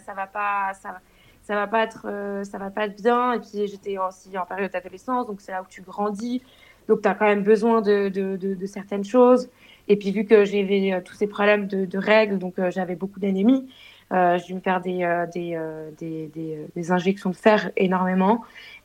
ça, 0.05 0.15
va 0.15 0.27
pas, 0.27 0.73
ça, 0.75 1.01
ça 1.43 1.55
va 1.55 1.67
pas 1.67 1.85
être, 1.85 2.07
euh, 2.07 2.45
ça 2.45 2.59
va 2.59 2.71
pas 2.71 2.87
être 2.87 3.01
bien. 3.03 3.33
Et 3.33 3.39
puis 3.39 3.67
j'étais 3.67 3.97
aussi 3.99 4.37
en 4.37 4.45
période 4.45 4.71
d'adolescence, 4.71 5.27
donc 5.27 5.41
c'est 5.41 5.53
là 5.53 5.63
où 5.63 5.67
tu 5.69 5.81
grandis, 5.81 6.43
donc 6.89 7.03
tu 7.03 7.09
as 7.09 7.15
quand 7.15 7.27
même 7.27 7.43
besoin 7.43 7.81
de, 7.81 8.09
de, 8.09 8.37
de, 8.37 8.67
certaines 8.67 9.05
choses. 9.05 9.49
Et 9.89 9.97
puis 9.97 10.13
vu 10.13 10.25
que 10.25 10.45
j'avais 10.45 10.93
euh, 10.93 11.01
tous 11.03 11.15
ces 11.15 11.27
problèmes 11.27 11.67
de, 11.67 11.99
règles, 11.99 12.39
donc 12.39 12.55
j'avais 12.69 12.97
beaucoup 12.97 13.21
d'anémie. 13.21 13.69
Euh, 14.13 14.39
j'ai 14.39 14.47
dû 14.47 14.55
me 14.55 14.61
faire 14.61 14.81
des, 14.81 15.07
des, 15.33 15.57
des, 15.99 16.31
des, 16.35 16.67
des, 16.75 16.91
injections 16.91 17.31
de 17.31 17.37
fer 17.37 17.71
énormément. 17.77 18.43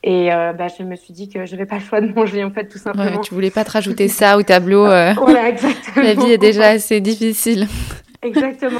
Et 0.08 0.32
euh, 0.32 0.53
bah, 0.53 0.67
je 0.67 0.84
me 0.84 0.96
suis 0.96 1.13
dit 1.13 1.29
que 1.29 1.48
je 1.48 1.51
n'avais 1.53 1.65
pas 1.65 1.79
le 1.79 1.82
choix 1.82 2.00
de 2.00 2.13
manger, 2.13 2.44
en 2.44 2.51
fait, 2.51 2.67
tout 2.67 2.77
simplement. 2.77 3.17
Ouais, 3.17 3.22
tu 3.22 3.34
voulais 3.34 3.50
pas 3.50 3.65
te 3.65 3.72
rajouter 3.72 4.08
ça 4.08 4.38
au 4.38 4.44
tableau. 4.44 4.86
Euh... 4.86 5.13
Voilà, 5.17 5.50
exactement. 5.50 5.96
La 6.05 6.13
vie 6.13 6.32
est 6.32 6.38
déjà 6.38 6.67
assez 6.67 7.01
difficile. 7.01 7.67
Exactement. 8.25 8.79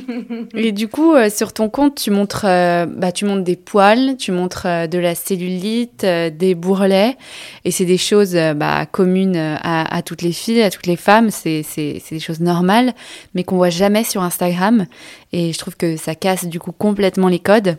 et 0.54 0.72
du 0.72 0.88
coup, 0.88 1.14
euh, 1.14 1.28
sur 1.28 1.52
ton 1.52 1.68
compte, 1.68 1.96
tu 1.96 2.10
montres, 2.10 2.44
euh, 2.44 2.86
bah, 2.86 3.12
tu 3.12 3.24
montres 3.24 3.42
des 3.42 3.56
poils, 3.56 4.16
tu 4.16 4.30
montres 4.30 4.66
euh, 4.66 4.86
de 4.86 4.98
la 4.98 5.14
cellulite, 5.14 6.04
des 6.04 6.54
bourrelets, 6.54 7.16
et 7.64 7.70
c'est 7.70 7.84
des 7.84 7.98
choses 7.98 8.36
bah, 8.56 8.86
communes 8.86 9.36
à, 9.36 10.02
toutes 10.02 10.22
les 10.22 10.32
filles, 10.32 10.62
à 10.62 10.70
toutes 10.70 10.86
les 10.86 10.96
femmes. 10.96 11.30
C'est 11.30 11.64
des 11.74 12.20
choses 12.20 12.40
normales, 12.40 12.94
mais 13.34 13.44
qu'on 13.44 13.56
voit 13.56 13.70
jamais 13.70 14.04
sur 14.04 14.22
Instagram. 14.22 14.86
Et 15.32 15.52
je 15.52 15.58
trouve 15.58 15.76
que 15.76 15.96
ça 15.96 16.14
casse 16.14 16.46
du 16.46 16.60
coup 16.60 16.72
complètement 16.72 17.28
les 17.28 17.40
codes. 17.40 17.76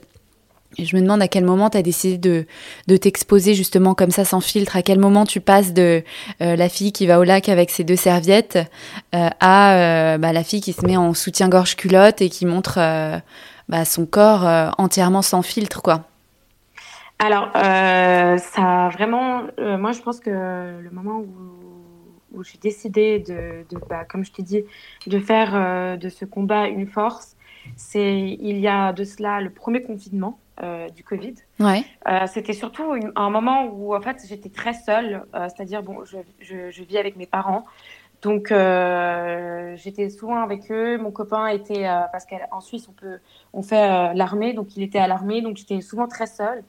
Je 0.77 0.95
me 0.95 1.01
demande 1.01 1.21
à 1.21 1.27
quel 1.27 1.45
moment 1.45 1.69
tu 1.69 1.77
as 1.77 1.81
décidé 1.81 2.17
de, 2.17 2.45
de 2.87 2.97
t'exposer 2.97 3.53
justement 3.53 3.93
comme 3.93 4.11
ça 4.11 4.25
sans 4.25 4.41
filtre, 4.41 4.75
à 4.75 4.81
quel 4.81 4.99
moment 4.99 5.25
tu 5.25 5.41
passes 5.41 5.73
de 5.73 6.03
euh, 6.41 6.55
la 6.55 6.69
fille 6.69 6.91
qui 6.91 7.07
va 7.07 7.19
au 7.19 7.23
lac 7.23 7.49
avec 7.49 7.69
ses 7.69 7.83
deux 7.83 7.95
serviettes 7.95 8.57
euh, 9.13 9.29
à 9.39 10.17
bah, 10.17 10.33
la 10.33 10.43
fille 10.43 10.61
qui 10.61 10.73
se 10.73 10.85
met 10.85 10.97
en 10.97 11.13
soutien-gorge 11.13 11.75
culotte 11.75 12.21
et 12.21 12.29
qui 12.29 12.45
montre 12.45 12.79
bah, 13.69 13.85
son 13.85 14.05
corps 14.05 14.73
entièrement 14.77 15.21
sans 15.21 15.41
filtre, 15.41 15.81
quoi. 15.81 16.03
Alors, 17.19 17.49
ça 17.53 18.89
vraiment, 18.93 19.43
moi 19.57 19.91
je 19.91 20.01
pense 20.01 20.19
que 20.19 20.29
le 20.29 20.89
moment 20.91 21.19
où 21.19 22.43
j'ai 22.43 22.57
décidé 22.57 23.19
de, 23.19 23.65
bah, 23.89 24.05
comme 24.05 24.23
je 24.23 24.31
t'ai 24.31 24.43
dit, 24.43 24.63
de 25.07 25.19
faire 25.19 25.51
euh, 25.53 25.97
de 25.97 26.09
ce 26.09 26.25
combat 26.25 26.67
une 26.67 26.87
force, 26.87 27.35
c'est 27.75 28.19
il 28.19 28.59
y 28.59 28.67
a 28.67 28.93
de 28.93 29.03
cela 29.03 29.41
le 29.41 29.49
premier 29.49 29.81
confinement 29.81 30.39
euh, 30.61 30.89
du 30.89 31.03
Covid. 31.03 31.35
Ouais. 31.59 31.83
Euh, 32.07 32.27
c'était 32.27 32.53
surtout 32.53 32.93
un 33.15 33.29
moment 33.29 33.65
où 33.65 33.95
en 33.95 34.01
fait 34.01 34.23
j'étais 34.27 34.49
très 34.49 34.73
seule, 34.73 35.23
c'est-à-dire 35.33 35.83
bon, 35.83 36.03
je, 36.05 36.17
je, 36.39 36.83
vis 36.83 36.97
avec 36.97 37.15
mes 37.15 37.25
parents, 37.25 37.65
donc 38.21 38.47
j'étais 38.49 40.09
souvent 40.09 40.41
avec 40.43 40.71
eux. 40.71 40.97
Mon 40.97 41.11
copain 41.11 41.47
était 41.47 41.83
parce 42.11 42.25
qu'en 42.25 42.61
Suisse 42.61 42.87
on 42.87 42.93
peut 42.93 43.19
on 43.53 43.61
fait 43.61 44.13
l'armée, 44.13 44.53
donc 44.53 44.75
il 44.77 44.83
était 44.83 44.99
à 44.99 45.07
l'armée, 45.07 45.41
donc 45.41 45.57
j'étais 45.57 45.81
souvent 45.81 46.07
très 46.07 46.27
seule. 46.27 46.63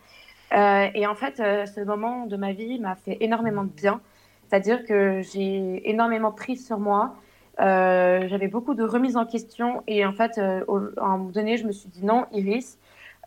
et 0.53 1.07
en 1.07 1.15
fait, 1.15 1.37
ce 1.37 1.85
moment 1.85 2.27
de 2.27 2.37
ma 2.37 2.53
vie 2.53 2.79
m'a 2.79 2.97
fait 2.97 3.19
énormément 3.21 3.65
de 3.65 3.71
bien 3.71 4.01
c'est-à-dire 4.49 4.85
que 4.85 5.23
j'ai 5.23 5.89
énormément 5.89 6.33
pris 6.33 6.57
sur 6.57 6.79
moi. 6.79 7.17
Euh, 7.59 8.29
j'avais 8.29 8.49
beaucoup 8.49 8.75
de 8.75 8.85
remises 8.85 9.17
en 9.17 9.25
question 9.25 9.83
et 9.87 10.05
en 10.05 10.13
fait, 10.13 10.39
euh, 10.39 10.63
à 10.99 11.05
un 11.05 11.17
moment 11.17 11.31
donné, 11.31 11.57
je 11.57 11.67
me 11.67 11.73
suis 11.73 11.89
dit 11.89 12.05
non, 12.05 12.27
Iris, 12.33 12.79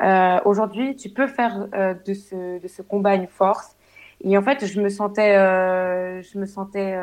euh, 0.01 0.39
aujourd'hui, 0.45 0.95
tu 0.95 1.09
peux 1.09 1.27
faire 1.27 1.67
de, 2.05 2.13
ce, 2.13 2.61
de 2.61 2.67
ce 2.67 2.81
combat 2.81 3.15
une 3.15 3.27
force. 3.27 3.75
Et 4.21 4.37
en 4.37 4.41
fait, 4.41 4.65
je 4.65 4.81
me 4.81 4.89
sentais, 4.89 5.33
je 5.33 6.37
me 6.37 6.45
sentais, 6.45 6.97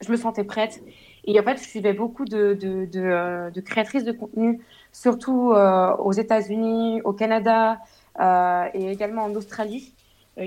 je 0.00 0.10
me 0.10 0.16
sentais 0.16 0.44
prête. 0.44 0.82
Et 1.24 1.38
en 1.38 1.42
fait, 1.42 1.58
je 1.58 1.68
suivais 1.68 1.92
beaucoup 1.92 2.24
de, 2.24 2.54
de, 2.54 2.86
de, 2.86 3.50
de 3.50 3.60
créatrices 3.60 4.04
de 4.04 4.12
contenu, 4.12 4.60
surtout 4.92 5.52
aux 5.98 6.12
États-Unis, 6.12 7.02
au 7.02 7.12
Canada 7.12 7.78
et 8.72 8.90
également 8.90 9.24
en 9.24 9.34
Australie, 9.34 9.94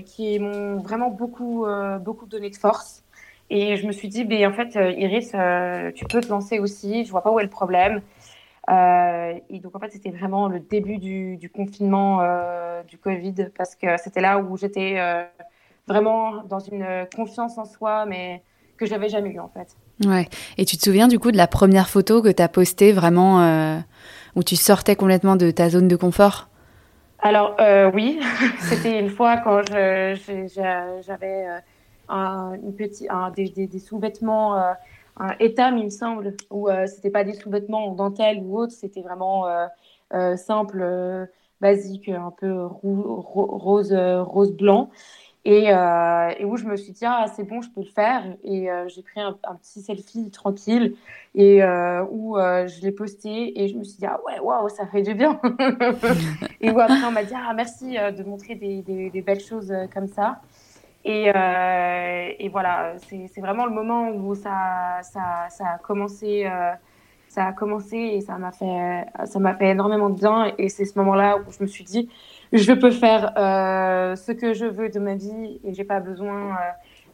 qui 0.05 0.39
m'ont 0.39 0.77
vraiment 0.77 1.11
beaucoup, 1.11 1.67
beaucoup 2.01 2.25
donné 2.25 2.49
de 2.49 2.55
force. 2.57 3.03
Et 3.49 3.77
je 3.77 3.87
me 3.87 3.91
suis 3.91 4.09
dit, 4.09 4.25
ben, 4.25 4.45
en 4.45 4.53
fait, 4.53 4.75
euh, 4.75 4.91
Iris, 4.91 5.31
euh, 5.33 5.91
tu 5.93 6.05
peux 6.05 6.19
te 6.19 6.27
lancer 6.27 6.59
aussi. 6.59 7.05
Je 7.05 7.11
vois 7.11 7.23
pas 7.23 7.31
où 7.31 7.39
est 7.39 7.43
le 7.43 7.49
problème. 7.49 8.01
Euh, 8.69 9.33
et 9.49 9.59
donc, 9.59 9.75
en 9.75 9.79
fait, 9.79 9.91
c'était 9.91 10.11
vraiment 10.11 10.47
le 10.47 10.59
début 10.59 10.97
du, 10.97 11.37
du 11.37 11.49
confinement 11.49 12.21
du 12.87 12.97
Covid 12.97 13.49
parce 13.57 13.75
que 13.75 13.97
c'était 13.97 14.21
là 14.21 14.39
où 14.39 14.57
j'étais 14.57 14.97
vraiment 15.87 16.43
dans 16.43 16.59
une 16.59 17.07
confiance 17.15 17.57
en 17.57 17.65
soi, 17.65 18.05
mais 18.05 18.43
que 18.77 18.85
j'avais 18.85 19.09
jamais 19.09 19.31
eu 19.31 19.39
en 19.39 19.49
fait. 19.49 19.75
Ouais. 20.05 20.27
Et 20.57 20.65
tu 20.65 20.77
te 20.77 20.83
souviens 20.83 21.07
du 21.07 21.17
coup 21.17 21.31
de 21.31 21.37
la 21.37 21.47
première 21.47 21.89
photo 21.89 22.21
que 22.21 22.29
tu 22.29 22.43
as 22.43 22.49
postée 22.49 22.91
vraiment 22.91 23.81
où 24.35 24.43
tu 24.43 24.55
sortais 24.55 24.95
complètement 24.95 25.35
de 25.35 25.49
ta 25.51 25.69
zone 25.69 25.87
de 25.87 25.95
confort? 25.95 26.49
Alors, 27.19 27.55
oui, 27.93 28.19
c'était 28.59 28.99
une 28.99 29.09
fois 29.09 29.37
quand 29.37 29.61
j'avais 29.67 31.47
un, 32.09 33.31
des, 33.35 33.49
des, 33.49 33.67
des 33.67 33.79
sous-vêtements 33.79 34.57
euh, 34.57 34.73
un 35.19 35.35
étam, 35.39 35.77
il 35.77 35.85
me 35.85 35.89
semble, 35.89 36.35
où 36.49 36.69
euh, 36.69 36.87
c'était 36.87 37.09
pas 37.09 37.23
des 37.23 37.33
sous-vêtements 37.33 37.87
en 37.87 37.95
dentelle 37.95 38.39
ou 38.43 38.57
autre, 38.59 38.73
c'était 38.73 39.01
vraiment 39.01 39.47
euh, 40.13 40.35
simple, 40.35 41.27
basique, 41.61 42.09
un 42.09 42.31
peu 42.31 42.65
rose, 42.65 43.93
rose 43.93 44.51
blanc. 44.53 44.89
Et, 45.47 45.71
euh, 45.71 46.45
où 46.45 46.57
je 46.57 46.65
me 46.65 46.75
suis 46.75 46.91
dit 46.91 47.05
ah 47.05 47.25
c'est 47.33 47.45
bon 47.45 47.61
je 47.61 47.69
peux 47.69 47.79
le 47.79 47.87
faire. 47.87 48.21
Et 48.43 48.69
euh, 48.69 48.89
j'ai 48.89 49.01
pris 49.01 49.21
un, 49.21 49.31
petit 49.31 49.81
selfie 49.81 50.29
tranquille 50.29 50.95
et 51.35 51.63
euh, 51.63 52.03
où 52.11 52.35
je 52.35 52.81
l'ai 52.81 52.91
posté 52.91 53.63
et 53.63 53.69
je 53.69 53.77
me 53.77 53.85
suis 53.85 53.97
dit 53.97 54.05
ah 54.05 54.19
ouais 54.25 54.39
waouh 54.39 54.67
ça 54.67 54.85
fait 54.87 55.03
du 55.03 55.13
bien. 55.13 55.39
Et 56.59 56.69
où 56.69 56.79
après 56.81 57.01
on 57.07 57.11
m'a 57.11 57.23
dit 57.23 57.33
ah 57.33 57.53
merci 57.53 57.93
de 57.95 58.23
montrer 58.23 58.55
des 58.55 59.23
belles 59.25 59.39
choses 59.39 59.73
comme 59.93 60.07
ça 60.07 60.41
et, 61.07 61.31
euh, 61.33 62.29
et 62.37 62.49
voilà, 62.49 62.93
c'est 63.07 63.41
vraiment 63.41 63.65
le 63.65 63.73
moment 63.73 64.09
où 64.09 64.35
ça, 64.35 64.99
ça, 65.01 65.47
ça 65.49 65.63
a 65.75 65.77
commencé. 65.77 66.45
Euh, 66.45 66.71
ça 67.29 67.45
a 67.45 67.51
commencé 67.51 67.97
et 67.97 68.21
ça 68.21 68.37
m'a 68.37 68.51
fait, 68.51 69.05
ça 69.25 69.37
m'a 69.37 69.53
fait 69.53 69.69
énormément 69.69 70.09
de 70.09 70.17
bien. 70.17 70.53
Et 70.57 70.69
c'est 70.69 70.85
ce 70.85 70.97
moment-là 70.97 71.37
où 71.37 71.51
je 71.51 71.61
me 71.61 71.67
suis 71.67 71.83
dit, 71.83 72.09
je 72.53 72.71
peux 72.71 72.89
faire 72.89 73.33
euh, 73.37 74.15
ce 74.15 74.31
que 74.31 74.53
je 74.53 74.65
veux 74.65 74.89
de 74.89 74.97
ma 74.97 75.15
vie 75.15 75.59
et 75.63 75.73
j'ai 75.73 75.83
pas 75.83 75.99
besoin 75.99 76.57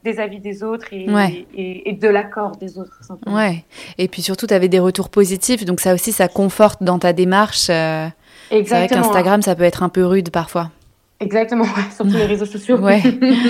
des 0.03 0.19
avis 0.19 0.39
des 0.39 0.63
autres 0.63 0.93
et, 0.93 1.07
et, 1.55 1.89
et 1.89 1.93
de 1.93 2.07
l'accord 2.07 2.55
des 2.55 2.77
autres. 2.77 3.03
Simplement. 3.03 3.35
Ouais. 3.35 3.65
Et 3.97 4.07
puis 4.07 4.21
surtout, 4.21 4.47
tu 4.47 4.53
avais 4.53 4.69
des 4.69 4.79
retours 4.79 5.09
positifs, 5.09 5.65
donc 5.65 5.79
ça 5.79 5.93
aussi, 5.93 6.11
ça 6.11 6.27
conforte 6.27 6.83
dans 6.83 6.99
ta 6.99 7.11
démarche. 7.11 7.69
Exactement. 7.69 8.11
C'est 8.49 8.75
vrai 8.75 8.87
qu'Instagram, 8.87 9.41
ça 9.41 9.55
peut 9.55 9.63
être 9.63 9.81
un 9.81 9.89
peu 9.89 10.05
rude 10.05 10.29
parfois. 10.29 10.69
Exactement, 11.23 11.65
surtout 11.95 12.17
les 12.17 12.25
réseaux 12.25 12.45
sociaux. 12.45 12.77
Ouais, 12.77 13.01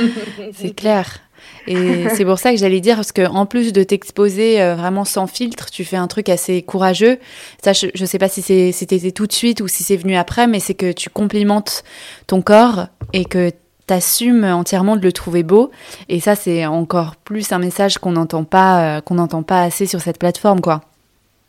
c'est 0.53 0.75
clair. 0.75 1.19
Et 1.67 2.07
c'est 2.09 2.25
pour 2.25 2.39
ça 2.39 2.51
que 2.51 2.57
j'allais 2.57 2.81
dire, 2.81 2.95
parce 2.97 3.11
que 3.11 3.25
en 3.25 3.45
plus 3.45 3.73
de 3.73 3.83
t'exposer 3.83 4.61
euh, 4.61 4.75
vraiment 4.75 5.05
sans 5.05 5.27
filtre, 5.27 5.71
tu 5.71 5.85
fais 5.85 5.95
un 5.95 6.07
truc 6.07 6.29
assez 6.29 6.61
courageux. 6.61 7.19
Ça, 7.63 7.73
je, 7.73 7.87
ne 7.99 8.05
sais 8.05 8.17
pas 8.19 8.27
si 8.27 8.41
c'était 8.73 9.11
tout 9.11 9.27
de 9.27 9.33
suite 9.33 9.61
ou 9.61 9.67
si 9.67 9.83
c'est 9.83 9.97
venu 9.97 10.15
après, 10.15 10.47
mais 10.47 10.59
c'est 10.59 10.73
que 10.73 10.91
tu 10.91 11.09
complimentes 11.09 11.83
ton 12.27 12.41
corps 12.41 12.87
et 13.13 13.25
que 13.25 13.49
tu 13.49 13.93
assumes 13.93 14.43
entièrement 14.43 14.97
de 14.97 15.01
le 15.01 15.11
trouver 15.11 15.43
beau. 15.43 15.71
Et 16.09 16.19
ça, 16.19 16.35
c'est 16.35 16.65
encore 16.65 17.15
plus 17.15 17.51
un 17.51 17.59
message 17.59 17.97
qu'on 17.97 18.11
n'entend 18.11 18.43
pas, 18.43 18.97
euh, 18.97 19.01
qu'on 19.01 19.15
n'entend 19.15 19.43
pas 19.43 19.63
assez 19.63 19.85
sur 19.85 20.01
cette 20.01 20.19
plateforme, 20.19 20.61
quoi. 20.61 20.81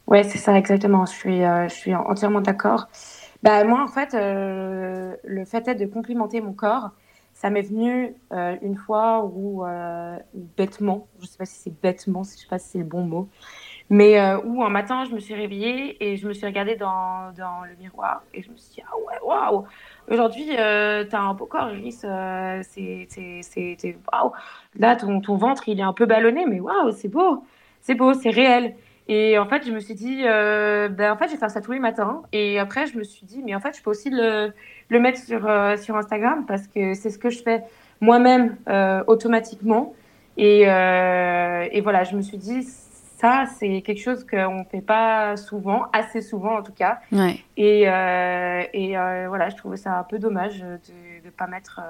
Ouais, 0.07 0.23
c'est 0.23 0.39
ça, 0.39 0.57
exactement. 0.57 1.07
Je 1.07 1.13
suis, 1.13 1.45
euh, 1.45 1.69
je 1.69 1.75
suis 1.75 1.95
entièrement 1.95 2.41
d'accord. 2.41 2.89
Bah, 3.45 3.63
moi, 3.65 3.83
en 3.83 3.89
fait, 3.89 4.15
euh, 4.15 5.17
le 5.23 5.45
fait 5.45 5.69
est 5.69 5.75
de 5.75 5.85
complimenter 5.85 6.41
mon 6.41 6.55
corps, 6.55 6.93
ça 7.35 7.51
m'est 7.51 7.61
venu 7.61 8.15
euh, 8.33 8.57
une 8.63 8.75
fois 8.75 9.23
où, 9.23 9.67
euh, 9.67 10.17
bêtement, 10.33 11.09
je 11.19 11.25
ne 11.25 11.27
sais 11.29 11.37
pas 11.37 11.45
si 11.45 11.57
c'est 11.57 11.83
bêtement, 11.83 12.23
je 12.25 12.31
ne 12.31 12.37
sais 12.37 12.47
pas 12.49 12.59
si 12.59 12.71
c'est 12.71 12.79
le 12.79 12.85
bon 12.85 13.03
mot, 13.05 13.29
mais 13.91 14.19
où 14.47 14.65
un 14.65 14.71
matin, 14.71 15.05
je 15.05 15.15
me 15.15 15.21
suis 15.21 15.35
réveillée 15.35 16.03
et 16.03 16.17
je 16.17 16.27
me 16.27 16.33
suis 16.33 16.47
regardée 16.47 16.77
dans, 16.77 17.33
dans 17.37 17.65
le 17.67 17.77
miroir 17.79 18.23
et 18.33 18.41
je 18.43 18.51
me 18.51 18.57
suis 18.57 18.77
dit, 18.77 18.83
ah 18.91 18.97
ouais, 18.97 19.21
waouh, 19.23 19.67
aujourd'hui, 20.11 20.47
tu 20.47 20.57
as 20.57 21.21
un 21.21 21.35
beau 21.35 21.45
corps, 21.45 21.71
Iris, 21.71 22.07
c'est 22.63 23.97
waouh. 24.11 24.33
Là, 24.79 24.97
ton, 24.97 25.21
ton 25.21 25.37
ventre, 25.37 25.69
il 25.69 25.81
est 25.81 25.83
un 25.83 25.93
peu 25.93 26.07
ballonné, 26.07 26.47
mais 26.47 26.61
waouh, 26.61 26.93
c'est 26.93 27.09
beau, 27.09 27.45
c'est 27.83 27.95
beau, 27.95 28.15
c'est 28.15 28.31
réel. 28.31 28.75
Et 29.07 29.39
en 29.39 29.47
fait, 29.47 29.67
je 29.67 29.73
me 29.73 29.81
suis 29.81 29.95
dit, 29.95 30.23
euh, 30.25 30.89
ben, 30.89 31.13
en 31.13 31.17
fait, 31.17 31.27
je 31.27 31.33
vais 31.33 31.39
faire 31.39 31.51
ça 31.51 31.61
tous 31.61 31.73
les 31.73 31.79
matins. 31.79 32.23
Et 32.33 32.59
après, 32.59 32.87
je 32.87 32.97
me 32.97 33.05
suis 33.05 33.27
dit, 33.27 33.43
mais 33.45 33.55
en 33.55 33.61
fait, 33.61 33.77
je 33.77 33.83
peux 33.83 33.91
aussi 33.91 34.09
le, 34.11 34.53
le 34.89 35.01
mettre 35.01 35.19
sur, 35.19 35.47
euh, 35.47 35.77
sur 35.77 35.97
Instagram 35.97 36.47
parce 36.47 36.67
que 36.67 36.95
c'est 36.95 37.11
ce 37.11 37.19
que 37.19 37.29
je 37.29 37.43
fais 37.43 37.63
moi-même 38.01 38.57
euh, 38.69 39.05
automatiquement. 39.07 39.95
Et, 40.37 40.65
euh, 40.67 41.69
et 41.71 41.81
voilà, 41.83 42.05
je 42.05 42.17
me 42.17 42.23
suis 42.23 42.39
dit, 42.39 42.63
ça, 42.63 43.45
c'est 43.59 43.83
quelque 43.83 44.01
chose 44.01 44.25
qu'on 44.25 44.61
ne 44.61 44.65
fait 44.65 44.81
pas 44.81 45.37
souvent, 45.37 45.85
assez 45.93 46.23
souvent 46.23 46.59
en 46.59 46.63
tout 46.63 46.73
cas. 46.73 47.01
Ouais. 47.13 47.37
Et, 47.59 47.89
euh, 47.89 48.63
et 48.73 48.97
voilà, 49.29 49.51
je 49.51 49.57
trouvais 49.57 49.77
ça 49.77 49.99
un 49.99 50.03
peu 50.03 50.19
dommage 50.19 50.61
de 50.61 50.79
ne 51.25 51.31
pas 51.31 51.47
mettre. 51.47 51.81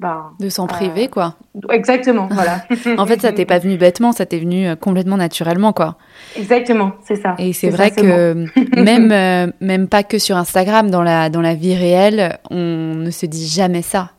Ben, 0.00 0.32
de 0.40 0.48
s'en 0.48 0.66
priver, 0.66 1.04
euh, 1.04 1.08
quoi. 1.08 1.34
Exactement, 1.68 2.26
voilà. 2.30 2.64
en 2.96 3.04
fait, 3.04 3.20
ça 3.20 3.32
t'est 3.32 3.44
pas 3.44 3.58
venu 3.58 3.76
bêtement, 3.76 4.12
ça 4.12 4.24
t'est 4.24 4.38
venu 4.38 4.66
euh, 4.66 4.74
complètement 4.74 5.18
naturellement, 5.18 5.74
quoi. 5.74 5.98
Exactement, 6.36 6.92
c'est 7.06 7.16
ça. 7.16 7.34
Et 7.38 7.52
c'est 7.52 7.68
vrai 7.68 7.90
que 7.90 8.46
même, 8.80 9.12
euh, 9.12 9.52
même 9.60 9.88
pas 9.88 10.02
que 10.02 10.18
sur 10.18 10.38
Instagram, 10.38 10.90
dans 10.90 11.02
la, 11.02 11.28
dans 11.28 11.42
la 11.42 11.54
vie 11.54 11.74
réelle, 11.74 12.38
on 12.50 12.94
ne 12.94 13.10
se 13.10 13.26
dit 13.26 13.46
jamais 13.46 13.82
ça. 13.82 14.12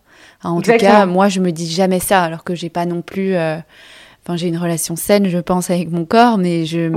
En 0.44 0.62
tout 0.62 0.72
cas, 0.78 1.08
moi, 1.08 1.30
je 1.30 1.40
me 1.40 1.52
dis 1.52 1.68
jamais 1.68 2.00
ça, 2.00 2.22
alors 2.22 2.44
que 2.44 2.54
j'ai 2.54 2.70
pas 2.70 2.86
non 2.86 3.02
plus. 3.02 3.36
Enfin, 3.36 4.36
j'ai 4.36 4.50
une 4.50 4.58
relation 4.58 4.96
saine, 4.96 5.30
je 5.30 5.40
pense, 5.40 5.72
avec 5.72 5.90
mon 5.90 6.06
corps, 6.06 6.38
mais 6.38 6.66
je. 6.66 6.92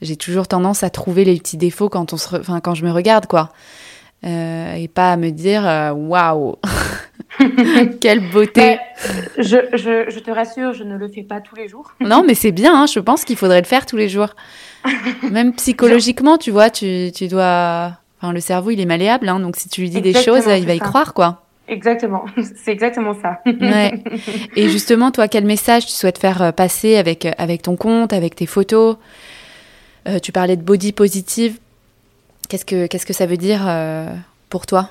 J'ai 0.00 0.16
toujours 0.16 0.48
tendance 0.48 0.82
à 0.82 0.90
trouver 0.90 1.24
les 1.24 1.36
petits 1.36 1.56
défauts 1.56 1.88
quand 1.88 2.12
on 2.12 2.16
se, 2.16 2.34
enfin, 2.34 2.58
quand 2.58 2.74
je 2.74 2.84
me 2.84 2.90
regarde, 2.90 3.26
quoi. 3.26 3.50
et 4.24 4.88
pas 4.92 5.12
à 5.12 5.16
me 5.16 5.30
dire 5.30 5.62
waouh 5.96 6.56
Quelle 8.00 8.20
beauté. 8.30 8.78
je, 9.38 9.56
je, 9.72 10.10
je, 10.10 10.18
te 10.18 10.30
rassure, 10.30 10.72
je 10.72 10.84
ne 10.84 10.96
le 10.96 11.08
fais 11.08 11.22
pas 11.22 11.40
tous 11.40 11.56
les 11.56 11.68
jours. 11.68 11.92
non, 12.00 12.22
mais 12.26 12.34
c'est 12.34 12.52
bien, 12.52 12.82
hein, 12.82 12.86
je 12.86 13.00
pense 13.00 13.24
qu'il 13.24 13.36
faudrait 13.36 13.60
le 13.60 13.66
faire 13.66 13.86
tous 13.86 13.96
les 13.96 14.08
jours. 14.08 14.34
Même 15.30 15.54
psychologiquement, 15.54 16.38
tu 16.38 16.50
vois, 16.50 16.70
tu, 16.70 17.10
tu 17.14 17.28
dois... 17.28 17.92
Enfin, 18.20 18.32
le 18.32 18.40
cerveau, 18.40 18.70
il 18.70 18.80
est 18.80 18.86
malléable, 18.86 19.28
hein, 19.28 19.40
donc 19.40 19.56
si 19.56 19.68
tu 19.68 19.80
lui 19.80 19.90
dis 19.90 20.00
des 20.00 20.14
choses, 20.14 20.44
il 20.46 20.66
va 20.66 20.74
y 20.74 20.78
croire, 20.78 21.12
quoi. 21.12 21.42
Exactement, 21.68 22.24
c'est 22.54 22.72
exactement 22.72 23.14
ça. 23.20 23.40
ouais. 23.46 23.94
Et 24.56 24.68
justement, 24.68 25.10
toi, 25.10 25.28
quel 25.28 25.44
message 25.44 25.86
tu 25.86 25.92
souhaites 25.92 26.18
faire 26.18 26.42
euh, 26.42 26.52
passer 26.52 26.96
avec, 26.96 27.24
euh, 27.24 27.30
avec 27.38 27.62
ton 27.62 27.76
compte, 27.76 28.12
avec 28.12 28.34
tes 28.34 28.46
photos? 28.46 28.96
Euh, 30.08 30.18
Tu 30.18 30.32
parlais 30.32 30.56
de 30.56 30.62
body 30.62 30.92
positive. 30.92 31.58
Qu'est-ce 32.48 32.64
que, 32.64 32.86
qu'est-ce 32.86 33.06
que 33.06 33.12
ça 33.12 33.26
veut 33.26 33.36
dire 33.36 33.62
pour 34.50 34.66
toi? 34.66 34.90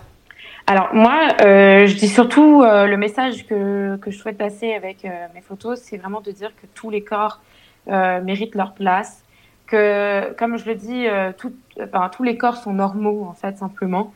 Alors 0.71 0.93
moi, 0.93 1.27
euh, 1.41 1.85
je 1.85 1.97
dis 1.97 2.07
surtout 2.07 2.63
euh, 2.63 2.87
le 2.87 2.95
message 2.95 3.45
que, 3.45 3.97
que 3.97 4.09
je 4.09 4.17
souhaite 4.17 4.37
passer 4.37 4.71
avec 4.71 5.03
euh, 5.03 5.09
mes 5.35 5.41
photos, 5.41 5.81
c'est 5.81 5.97
vraiment 5.97 6.21
de 6.21 6.31
dire 6.31 6.55
que 6.55 6.65
tous 6.73 6.89
les 6.89 7.03
corps 7.03 7.41
méritent 7.87 8.55
leur 8.55 8.73
place, 8.73 9.25
que 9.67 10.31
comme 10.35 10.57
je 10.57 10.63
le 10.63 10.75
dis, 10.75 11.07
tout, 11.37 11.51
enfin, 11.81 12.07
tous 12.07 12.23
les 12.23 12.37
corps 12.37 12.55
sont 12.55 12.71
normaux 12.71 13.25
en 13.29 13.33
fait 13.33 13.57
simplement. 13.57 14.13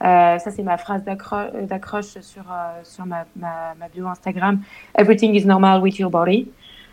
ça 0.00 0.38
c'est 0.38 0.62
ma 0.62 0.78
phrase 0.78 1.04
d'accroche 1.04 2.20
sur 2.22 2.44
sur 2.84 3.04
ma, 3.04 3.26
ma, 3.36 3.74
ma, 3.78 3.88
bio 3.88 4.06
Instagram. 4.06 4.62
Everything 4.96 5.34
is 5.34 5.44
normal 5.44 5.82
with 5.82 5.98
your 5.98 6.10
body. 6.10 6.50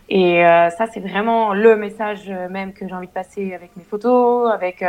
Et 0.09 0.41
ça 0.77 0.87
c'est 0.91 0.99
vraiment 0.99 1.53
le 1.53 1.77
message 1.77 2.29
même 2.49 2.73
que 2.73 2.85
j'ai 2.85 2.95
envie 2.95 3.07
de 3.07 3.13
passer 3.13 3.53
avec 3.53 3.77
mes 3.77 3.83
photos, 3.83 4.51
avec 4.51 4.83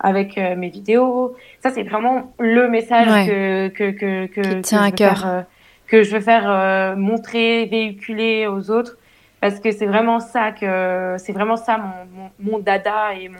avec 0.00 0.38
euh, 0.38 0.56
mes 0.56 0.68
vidéos. 0.68 1.36
Ça, 1.62 1.70
c'est 1.70 1.82
vraiment 1.82 2.32
le 2.38 2.68
message 2.68 3.26
que, 3.26 3.68
que, 3.68 3.90
que, 3.90 4.26
que, 4.26 4.60
tient 4.60 4.82
à 4.82 4.90
cœur. 4.90 5.26
Euh, 5.26 5.42
que 5.86 6.02
je 6.02 6.14
veux 6.14 6.20
faire 6.20 6.44
euh, 6.48 6.96
montrer, 6.96 7.64
véhiculer 7.66 8.46
aux 8.46 8.70
autres. 8.70 8.98
Parce 9.40 9.60
que 9.60 9.70
c'est 9.70 9.86
vraiment 9.86 10.20
ça 10.20 10.50
que 10.52 11.14
c'est 11.18 11.32
vraiment 11.32 11.56
ça 11.56 11.78
mon, 11.78 12.30
mon, 12.40 12.58
dada 12.58 13.14
et 13.14 13.28
mon 13.28 13.38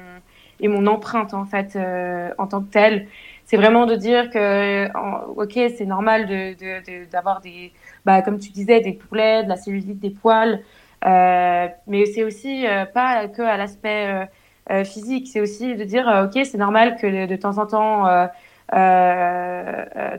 et 0.61 0.69
mon 0.69 0.87
empreinte 0.87 1.35
en 1.35 1.45
fait 1.45 1.77
en 2.39 2.47
tant 2.47 2.61
que 2.61 2.71
telle. 2.71 3.09
C'est 3.47 3.57
vraiment 3.57 3.85
de 3.85 3.97
dire 3.97 4.31
que 4.31 4.89
ok 5.35 5.55
c'est 5.77 5.87
normal 5.87 6.27
de 6.27 7.11
d'avoir 7.11 7.41
de, 7.41 7.49
des 7.49 7.73
bah 8.07 8.23
comme 8.23 8.39
tu 8.39 8.51
disais 8.51 8.81
des 8.81 8.93
poulets, 8.93 9.43
de 9.43 9.49
la 9.49 9.57
cellulite, 9.57 9.99
des 9.99 10.11
poils, 10.11 10.61
mais 11.05 12.07
c'est 12.15 12.23
aussi 12.23 12.65
pas 12.95 13.27
que 13.27 13.43
à 13.43 13.57
l'aspect 13.57 14.07
euh, 14.07 14.25
physique. 14.85 15.29
C'est 15.29 15.41
aussi 15.41 15.75
de 15.75 15.85
dire, 15.85 16.09
euh, 16.09 16.27
ok, 16.27 16.45
c'est 16.45 16.59
normal 16.59 16.97
que 16.97 17.27
de, 17.27 17.37
temps 17.37 17.59
en 17.59 17.67
temps, 17.67 18.07
euh, 18.07 18.27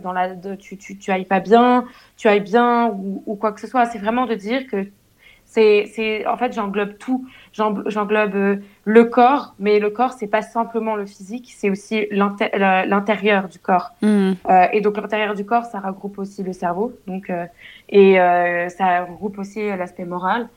dans 0.04 0.12
la, 0.12 0.36
tu, 0.58 0.78
tu, 0.78 0.98
tu 0.98 1.12
ailles 1.12 1.26
pas 1.26 1.40
bien, 1.40 1.86
tu 2.18 2.28
ailles 2.28 2.40
bien 2.40 2.88
ou, 2.88 3.24
ou 3.26 3.36
quoi 3.36 3.52
que 3.52 3.62
ce 3.62 3.68
soit. 3.68 3.86
C'est 3.86 4.00
vraiment 4.00 4.26
de 4.26 4.36
dire 4.36 4.68
que 4.68 4.86
c'est, 5.50 5.90
c'est, 5.96 6.28
en 6.28 6.38
fait, 6.38 6.54
j'englobe 6.54 7.00
tout. 7.00 7.28
J'englobe 7.54 8.62
le 8.84 9.04
corps, 9.06 9.56
mais 9.58 9.80
le 9.80 9.90
corps, 9.90 10.14
c'est 10.14 10.28
pas 10.28 10.44
simplement 10.44 10.96
le 10.96 11.08
physique, 11.08 11.52
c'est 11.58 11.72
aussi 11.72 12.08
l'intérieur 12.12 13.48
du 13.48 13.58
corps. 13.58 13.90
Mmh. 14.04 14.34
Euh, 14.48 14.68
et 14.72 14.82
donc, 14.82 14.98
l'intérieur 14.98 15.34
du 15.34 15.46
corps, 15.46 15.66
ça 15.66 15.80
regroupe 15.80 16.20
aussi 16.20 16.44
le 16.44 16.54
cerveau, 16.54 16.94
donc, 17.08 17.32
euh, 17.32 17.46
et 17.90 18.22
euh, 18.22 18.70
ça 18.70 19.06
regroupe 19.06 19.40
aussi 19.40 19.66
l'aspect 19.70 20.06
moral. 20.06 20.50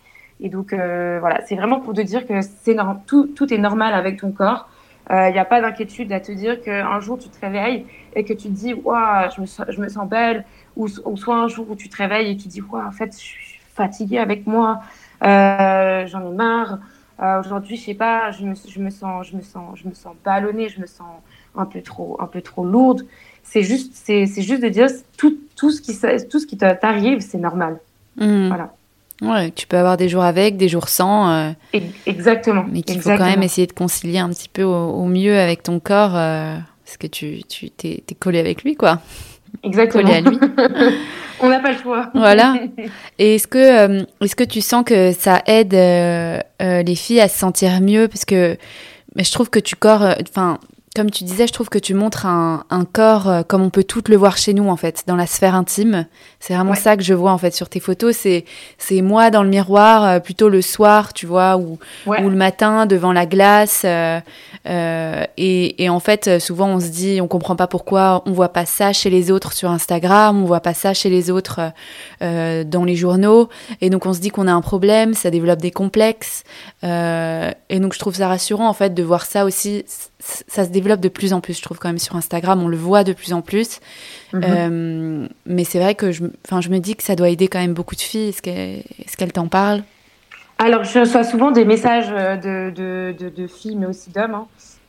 Et 0.42 0.48
donc, 0.48 0.72
euh, 0.72 1.18
voilà, 1.20 1.40
c'est 1.46 1.54
vraiment 1.54 1.80
pour 1.80 1.94
te 1.94 2.00
dire 2.00 2.26
que 2.26 2.42
c'est 2.42 2.76
tout, 3.06 3.28
tout 3.28 3.54
est 3.54 3.58
normal 3.58 3.94
avec 3.94 4.20
ton 4.20 4.32
corps. 4.32 4.68
Il 5.08 5.14
euh, 5.14 5.30
n'y 5.30 5.38
a 5.38 5.44
pas 5.44 5.60
d'inquiétude 5.60 6.12
à 6.12 6.20
te 6.20 6.32
dire 6.32 6.60
qu'un 6.60 7.00
jour 7.00 7.18
tu 7.18 7.28
te 7.28 7.40
réveilles 7.40 7.86
et 8.14 8.24
que 8.24 8.32
tu 8.32 8.48
te 8.48 8.52
dis, 8.52 8.74
waouh, 8.74 9.30
je, 9.34 9.40
me 9.40 9.46
sens, 9.46 9.66
je 9.68 9.80
me 9.80 9.88
sens 9.88 10.08
belle. 10.08 10.44
Ou, 10.76 10.88
soit 10.88 11.36
un 11.36 11.48
jour 11.48 11.70
où 11.70 11.76
tu 11.76 11.88
te 11.88 11.96
réveilles 11.96 12.32
et 12.32 12.36
tu 12.36 12.44
te 12.44 12.48
dis, 12.48 12.60
waouh, 12.60 12.84
en 12.84 12.90
fait, 12.90 13.12
je 13.12 13.18
suis 13.18 13.60
fatiguée 13.74 14.18
avec 14.18 14.46
moi, 14.46 14.80
euh, 15.24 16.06
j'en 16.06 16.30
ai 16.30 16.34
marre. 16.34 16.78
Aujourd'hui, 17.38 17.76
je 17.76 17.84
sais 17.84 17.94
pas, 17.94 18.32
je 18.32 18.44
me, 18.44 18.54
je 18.56 18.80
me 18.80 18.90
sens, 18.90 19.28
je 19.28 19.36
me 19.36 19.42
sens, 19.42 19.78
je 19.78 19.86
me 19.86 19.94
sens 19.94 20.12
ballonnée, 20.24 20.68
je 20.68 20.80
me 20.80 20.86
sens 20.86 21.06
un 21.54 21.66
peu 21.66 21.80
trop, 21.80 22.16
un 22.20 22.26
peu 22.26 22.42
trop 22.42 22.64
lourde. 22.64 23.06
C'est 23.44 23.62
juste, 23.62 23.92
c'est, 23.94 24.26
juste 24.26 24.60
de 24.60 24.68
dire 24.68 24.88
tout, 25.16 25.38
tout 25.54 25.70
ce 25.70 25.80
qui, 25.80 25.96
tout 26.28 26.40
ce 26.40 26.46
qui 26.46 26.56
t'arrive, 26.56 27.20
c'est 27.20 27.38
normal. 27.38 27.78
Mmh. 28.16 28.48
Voilà. 28.48 28.74
Ouais, 29.22 29.52
tu 29.52 29.68
peux 29.68 29.76
avoir 29.76 29.96
des 29.96 30.08
jours 30.08 30.24
avec, 30.24 30.56
des 30.56 30.68
jours 30.68 30.88
sans. 30.88 31.30
Euh, 31.30 31.50
exactement. 32.06 32.64
Mais 32.70 32.82
qu'il 32.82 33.00
faut 33.00 33.10
quand 33.10 33.24
même 33.24 33.44
essayer 33.44 33.68
de 33.68 33.72
concilier 33.72 34.18
un 34.18 34.28
petit 34.30 34.48
peu 34.48 34.64
au, 34.64 35.04
mieux 35.04 35.38
avec 35.38 35.62
ton 35.62 35.78
corps, 35.78 36.16
euh, 36.16 36.56
parce 36.84 36.96
que 36.96 37.06
tu, 37.06 37.44
tu 37.44 37.70
t'es, 37.70 38.02
collé 38.18 38.40
avec 38.40 38.64
lui, 38.64 38.74
quoi. 38.74 39.00
Exactement. 39.62 40.02
Collé 40.02 40.14
à 40.14 40.20
lui. 40.22 40.38
On 41.40 41.48
n'a 41.48 41.60
pas 41.60 41.72
le 41.72 41.78
choix. 41.78 42.10
Voilà. 42.14 42.56
Et 43.20 43.36
est-ce 43.36 43.46
que, 43.46 43.58
euh, 44.00 44.04
est-ce 44.20 44.34
que 44.34 44.44
tu 44.44 44.60
sens 44.60 44.84
que 44.84 45.12
ça 45.12 45.40
aide 45.46 45.72
les 45.72 46.94
filles 46.96 47.20
à 47.20 47.28
se 47.28 47.38
sentir 47.38 47.80
mieux, 47.80 48.08
parce 48.08 48.24
que 48.24 48.56
mais 49.14 49.24
je 49.24 49.32
trouve 49.32 49.50
que 49.50 49.58
tu 49.58 49.76
corps, 49.76 50.14
enfin, 50.22 50.58
comme 50.94 51.10
tu 51.10 51.24
disais, 51.24 51.46
je 51.46 51.52
trouve 51.54 51.70
que 51.70 51.78
tu 51.78 51.94
montres 51.94 52.26
un, 52.26 52.64
un, 52.68 52.84
corps 52.84 53.28
euh, 53.28 53.42
comme 53.42 53.62
on 53.62 53.70
peut 53.70 53.84
tout 53.84 54.02
le 54.08 54.16
voir 54.16 54.36
chez 54.36 54.52
nous 54.52 54.68
en 54.68 54.76
fait, 54.76 55.04
dans 55.06 55.16
la 55.16 55.26
sphère 55.26 55.54
intime. 55.54 56.06
C'est 56.38 56.54
vraiment 56.54 56.74
ça 56.74 56.98
que 56.98 57.02
je 57.02 57.14
vois 57.14 57.32
en 57.32 57.38
fait 57.38 57.54
sur 57.54 57.70
tes 57.70 57.80
photos. 57.80 58.14
C'est 58.14 58.44
c'est 58.76 59.00
moi 59.00 59.30
dans 59.30 59.42
le 59.42 59.48
miroir, 59.48 60.04
euh, 60.04 60.18
plutôt 60.18 60.50
le 60.50 60.60
soir, 60.60 61.14
tu 61.14 61.24
vois, 61.24 61.56
ou 61.56 61.78
ou 62.06 62.28
le 62.28 62.36
matin 62.36 62.84
devant 62.84 63.12
la 63.12 63.24
glace. 63.24 63.82
Euh, 63.84 64.20
euh 64.66 65.24
et, 65.38 65.82
et, 65.82 65.88
en 65.88 66.00
fait, 66.00 66.40
souvent 66.40 66.68
on 66.68 66.80
se 66.80 66.88
dit, 66.88 67.20
on 67.20 67.28
comprend 67.28 67.56
pas 67.56 67.66
pourquoi 67.66 68.22
on 68.26 68.32
voit 68.32 68.50
pas 68.50 68.66
ça 68.66 68.92
chez 68.92 69.08
les 69.08 69.30
autres 69.30 69.52
sur 69.52 69.70
Instagram, 69.70 70.42
on 70.42 70.44
voit 70.44 70.60
pas 70.60 70.74
ça 70.74 70.92
chez 70.92 71.08
les 71.08 71.30
autres 71.30 71.72
dans 72.20 72.84
les 72.84 72.96
journaux. 72.96 73.48
Et 73.80 73.88
donc 73.88 74.04
on 74.04 74.12
se 74.12 74.20
dit 74.20 74.30
qu'on 74.30 74.46
a 74.46 74.52
un 74.52 74.60
problème, 74.60 75.14
ça 75.14 75.30
développe 75.30 75.60
des 75.60 75.70
complexes. 75.70 76.44
et 76.82 77.80
donc 77.80 77.94
je 77.94 77.98
trouve 77.98 78.14
ça 78.14 78.28
rassurant 78.28 78.68
en 78.68 78.74
fait 78.74 78.94
de 78.94 79.02
voir 79.02 79.24
ça 79.24 79.44
aussi 79.44 79.84
ça 80.22 80.64
se 80.64 80.70
développe 80.70 81.00
de 81.00 81.08
plus 81.08 81.32
en 81.32 81.40
plus, 81.40 81.56
je 81.56 81.62
trouve, 81.62 81.78
quand 81.78 81.88
même, 81.88 81.98
sur 81.98 82.16
Instagram. 82.16 82.62
On 82.62 82.68
le 82.68 82.76
voit 82.76 83.02
de 83.02 83.12
plus 83.12 83.32
en 83.32 83.42
plus. 83.42 83.80
Mhm. 84.32 84.42
Euh, 84.44 85.28
mais 85.46 85.64
c'est 85.64 85.80
vrai 85.80 85.94
que 85.94 86.12
je, 86.12 86.24
je 86.24 86.68
me 86.68 86.78
dis 86.78 86.94
que 86.94 87.02
ça 87.02 87.16
doit 87.16 87.28
aider 87.28 87.48
quand 87.48 87.58
même 87.58 87.74
beaucoup 87.74 87.96
de 87.96 88.00
filles. 88.00 88.28
Est-ce 88.28 88.42
qu'elles 88.42 89.28
est 89.28 89.32
t'en 89.32 89.48
parlent? 89.48 89.82
Alors, 90.58 90.84
je 90.84 91.00
reçois 91.00 91.24
souvent 91.24 91.50
des 91.50 91.64
messages 91.64 92.10
euh, 92.10 92.36
de, 92.36 93.12
de, 93.18 93.28
de, 93.28 93.46
filles, 93.48 93.76
mais 93.76 93.86
aussi 93.86 94.10
d'hommes, 94.10 94.34
hein. 94.34 94.46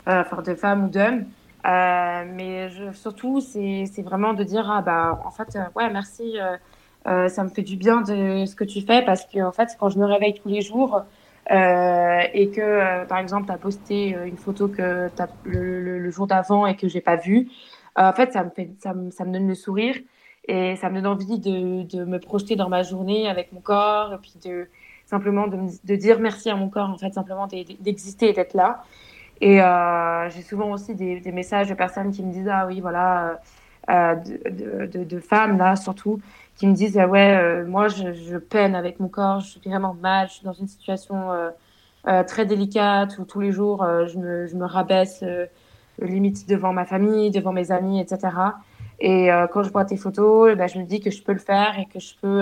euh, 0.08 0.22
enfin, 0.22 0.44
de 0.44 0.54
femmes 0.54 0.86
ou 0.86 0.90
d'hommes. 0.90 1.26
mais 1.66 2.70
surtout, 2.94 3.42
c'est 3.42 4.04
vraiment 4.04 4.34
de 4.34 4.44
dire, 4.44 4.70
ah 4.70 4.82
bah, 4.82 5.20
en 5.26 5.32
fait, 5.32 5.58
ouais, 5.76 5.90
merci, 5.90 6.36
ça 7.06 7.44
me 7.44 7.50
fait 7.50 7.64
du 7.64 7.76
bien 7.76 8.02
de 8.02 8.46
ce 8.46 8.56
que 8.56 8.66
tu 8.66 8.82
fais, 8.82 9.02
parce 9.02 9.26
que, 9.26 9.42
en 9.42 9.52
fait, 9.52 9.70
quand 9.80 9.90
je 9.90 9.98
me 9.98 10.06
réveille 10.06 10.36
tous 10.36 10.50
les 10.50 10.62
jours, 10.62 11.04
euh, 11.52 12.22
et 12.34 12.50
que, 12.52 12.62
euh, 12.62 13.06
par 13.06 13.18
exemple, 13.20 13.48
tu 13.48 13.52
as 13.52 13.58
posté 13.58 14.16
euh, 14.16 14.26
une 14.26 14.38
photo 14.38 14.68
que 14.68 15.08
as 15.20 15.28
le, 15.44 15.82
le, 15.82 16.00
le, 16.00 16.10
jour 16.10 16.26
d'avant 16.26 16.66
et 16.66 16.76
que 16.76 16.88
j'ai 16.88 17.02
pas 17.02 17.18
vue, 17.18 17.50
en 17.96 18.14
fait, 18.14 18.34
ça 18.34 18.44
me, 18.44 18.50
fait, 18.50 18.72
ça, 18.80 18.94
me, 18.94 19.12
ça 19.12 19.26
me 19.26 19.34
donne 19.34 19.48
le 19.48 19.56
sourire 19.56 19.96
et 20.48 20.76
ça 20.78 20.90
me 20.90 20.96
donne 20.96 21.08
envie 21.08 21.40
de, 21.40 21.84
de 21.84 22.06
me 22.06 22.20
projeter 22.20 22.56
dans 22.56 22.70
ma 22.70 22.82
journée 22.84 23.30
avec 23.30 23.52
mon 23.52 23.62
corps 23.62 24.14
et 24.14 24.18
puis 24.18 24.34
de 24.44 24.68
simplement 25.06 25.48
de, 25.48 25.58
de 25.84 25.96
dire 25.96 26.20
merci 26.20 26.50
à 26.50 26.56
mon 26.56 26.70
corps, 26.70 26.90
en 26.90 26.98
fait, 26.98 27.14
simplement 27.14 27.48
d'exister 27.48 28.30
et 28.30 28.34
d'être 28.34 28.54
là. 28.54 28.84
Et 29.42 29.62
euh, 29.62 30.30
j'ai 30.30 30.42
souvent 30.42 30.72
aussi 30.72 30.96
des, 30.96 31.20
des, 31.20 31.32
messages 31.32 31.68
de 31.68 31.74
personnes 31.74 32.12
qui 32.12 32.24
me 32.24 32.32
disent 32.32 32.50
Ah 32.50 32.66
oui, 32.66 32.80
voilà, 32.80 33.42
euh, 33.90 34.16
de, 34.16 35.04
de, 35.04 35.20
femmes 35.20 35.58
là 35.58 35.76
surtout, 35.76 36.22
qui 36.56 36.68
me 36.68 36.74
disent 36.74 36.98
ah 36.98 37.08
ouais 37.08 37.36
euh, 37.36 37.66
moi 37.66 37.88
je, 37.88 38.14
je, 38.14 38.38
peine 38.38 38.76
avec 38.76 39.00
mon 39.00 39.08
corps 39.08 39.40
je 39.40 39.52
suis 39.52 39.62
vraiment 39.66 39.94
mal 39.94 40.28
je 40.28 40.34
suis 40.34 40.46
dans 40.46 40.54
une 40.54 40.68
situation 40.68 41.32
euh, 41.32 41.50
euh 42.08 42.24
très 42.24 42.46
délicate 42.46 43.18
où 43.18 43.26
tous 43.26 43.40
les 43.40 43.52
jours 43.52 43.84
euh, 43.84 44.06
je 44.08 44.18
me, 44.18 44.48
je, 44.48 44.56
me, 44.56 44.66
rabaisse 44.66 45.24
limite 46.00 46.48
devant 46.48 46.74
ma 46.74 46.86
famille 46.86 47.32
devant 47.32 47.54
mes 47.54 47.72
amis 47.72 48.00
etc 48.00 48.20
et 49.00 49.30
quand 49.52 49.64
je 49.64 49.72
vois 49.72 49.86
tes 49.86 49.98
photos 49.98 50.50
eh 50.52 50.56
ben, 50.56 50.68
je 50.68 50.80
me 50.80 50.86
dis 50.86 51.00
que 51.00 51.12
je 51.12 51.22
peux 51.24 51.34
le 51.34 51.40
faire 51.40 51.78
et 51.80 51.86
que 51.86 52.00
je 52.00 52.14
peux 52.22 52.42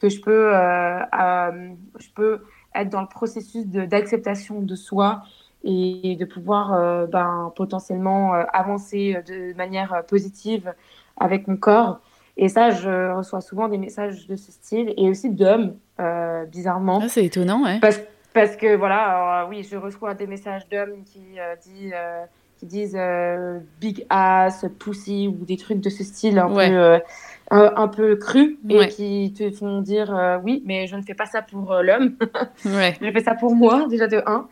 que 0.00 0.08
je 0.08 0.20
peux 0.20 0.52
je 0.52 2.08
peux 2.14 2.42
être 2.74 2.88
dans 2.88 3.02
le 3.02 3.08
processus 3.08 3.66
d'acceptation 3.66 4.60
de, 4.60 4.74
soi 4.74 5.22
et 5.64 6.16
de 6.16 6.24
pouvoir 6.24 7.06
ben, 7.08 7.52
potentiellement 7.54 8.32
avancer 8.32 9.18
de 9.26 9.54
manière 9.56 10.02
positive 10.08 10.72
avec 11.18 11.46
mon 11.46 11.56
corps 11.56 12.00
et 12.36 12.48
ça, 12.48 12.70
je 12.70 13.12
reçois 13.14 13.40
souvent 13.40 13.68
des 13.68 13.78
messages 13.78 14.26
de 14.26 14.36
ce 14.36 14.52
style 14.52 14.94
et 14.96 15.08
aussi 15.08 15.30
d'hommes, 15.30 15.76
euh, 16.00 16.44
bizarrement. 16.46 17.00
Ah, 17.02 17.08
c'est 17.08 17.24
étonnant, 17.24 17.64
ouais. 17.64 17.78
Parce, 17.80 18.00
parce 18.32 18.56
que 18.56 18.74
voilà, 18.74 19.36
alors, 19.36 19.50
oui, 19.50 19.66
je 19.70 19.76
reçois 19.76 20.14
des 20.14 20.26
messages 20.26 20.66
d'hommes 20.68 21.04
qui, 21.04 21.20
euh, 21.38 21.54
dit, 21.62 21.90
euh, 21.92 22.24
qui 22.58 22.66
disent 22.66 22.96
euh, 22.98 23.58
big 23.80 24.06
ass, 24.08 24.64
pussy 24.78 25.28
ou 25.28 25.44
des 25.44 25.58
trucs 25.58 25.80
de 25.80 25.90
ce 25.90 26.04
style 26.04 26.38
un 26.38 26.48
peu 26.48 26.60
euh, 26.60 26.98
un, 27.50 27.88
peu 27.88 28.16
cru 28.16 28.58
et 28.70 28.88
qui 28.88 29.34
te 29.36 29.50
font 29.50 29.82
dire 29.82 30.40
oui, 30.42 30.62
mais 30.64 30.86
je 30.86 30.96
ne 30.96 31.02
fais 31.02 31.14
pas 31.14 31.26
ça 31.26 31.42
pour 31.42 31.74
l'homme. 31.82 32.16
ouais. 32.64 32.96
Je 33.02 33.10
fais 33.10 33.20
ça 33.20 33.34
pour 33.34 33.54
moi, 33.54 33.86
déjà 33.88 34.06
de 34.06 34.22
un. 34.24 34.48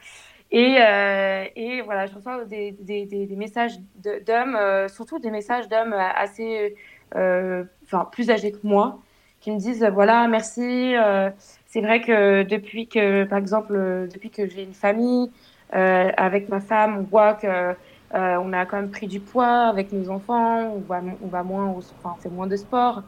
Et, 0.53 0.79
euh, 0.81 1.45
et 1.55 1.81
voilà, 1.83 2.07
je 2.07 2.15
reçois 2.15 2.45
des, 2.45 2.73
des, 2.73 3.07
des, 3.07 3.27
des 3.27 3.37
messages 3.37 3.79
d'hommes, 3.97 4.57
euh, 4.57 4.89
surtout 4.89 5.21
des 5.21 5.31
messages 5.31 5.69
d'hommes 5.69 5.93
assez 5.93 6.75
enfin 7.15 8.09
plus 8.11 8.31
âgés 8.31 8.53
que 8.53 8.65
moi, 8.65 9.01
qui 9.41 9.51
me 9.51 9.59
disent 9.59 9.85
voilà 9.93 10.29
merci. 10.29 10.95
Euh, 10.97 11.31
c'est 11.67 11.81
vrai 11.81 12.01
que 12.01 12.43
depuis 12.43 12.89
que, 12.89 13.25
par 13.25 13.39
exemple, 13.39 13.75
depuis 14.13 14.31
que 14.31 14.47
j'ai 14.49 14.65
une 14.65 14.75
famille 14.75 15.31
avec 15.73 16.49
ma 16.49 16.61
femme, 16.61 16.99
on 16.99 17.03
voit 17.03 17.35
que 17.35 17.75
on 18.13 18.53
a 18.53 18.67
quand 18.67 18.77
même 18.77 18.91
pris 18.91 19.07
du 19.07 19.21
poids 19.21 19.69
avec 19.69 19.93
nos 19.93 20.11
enfants, 20.11 20.75
on 20.75 20.81
va, 20.81 21.01
on 21.23 21.29
va 21.29 21.43
moins, 21.45 21.67
enfin, 21.67 22.15
on 22.19 22.21
fait 22.21 22.29
moins 22.29 22.49
de 22.49 22.57
sport. 22.57 23.03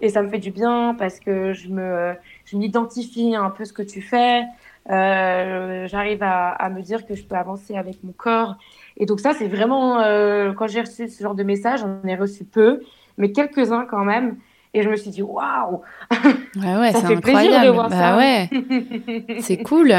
Et 0.00 0.08
ça 0.10 0.22
me 0.22 0.28
fait 0.28 0.38
du 0.38 0.50
bien 0.50 0.94
parce 0.98 1.18
que 1.18 1.52
je 1.52 1.68
me, 1.68 2.14
je 2.44 2.56
m'identifie 2.56 3.34
un 3.34 3.50
peu 3.50 3.64
ce 3.64 3.72
que 3.72 3.82
tu 3.82 4.00
fais. 4.00 4.44
Euh, 4.90 5.86
j'arrive 5.86 6.22
à, 6.22 6.48
à, 6.50 6.70
me 6.70 6.80
dire 6.80 7.04
que 7.06 7.14
je 7.14 7.24
peux 7.24 7.34
avancer 7.34 7.76
avec 7.76 8.02
mon 8.04 8.12
corps. 8.12 8.56
Et 8.96 9.06
donc 9.06 9.20
ça, 9.20 9.34
c'est 9.34 9.48
vraiment, 9.48 10.00
euh, 10.00 10.52
quand 10.52 10.66
j'ai 10.66 10.80
reçu 10.80 11.08
ce 11.08 11.22
genre 11.22 11.34
de 11.34 11.42
message, 11.42 11.80
j'en 11.80 12.02
ai 12.04 12.16
reçu 12.16 12.44
peu, 12.44 12.80
mais 13.18 13.32
quelques-uns 13.32 13.84
quand 13.84 14.04
même. 14.04 14.36
Et 14.74 14.82
je 14.82 14.88
me 14.88 14.96
suis 14.96 15.10
dit, 15.10 15.22
waouh 15.22 15.80
Ouais, 16.10 16.76
ouais, 16.76 16.92
c'est 16.92 17.06
incroyable. 17.06 17.66
De 17.66 17.70
voir 17.70 17.88
bah 17.88 17.96
ça. 17.96 18.16
ouais, 18.16 18.50
c'est 19.40 19.58
cool. 19.58 19.94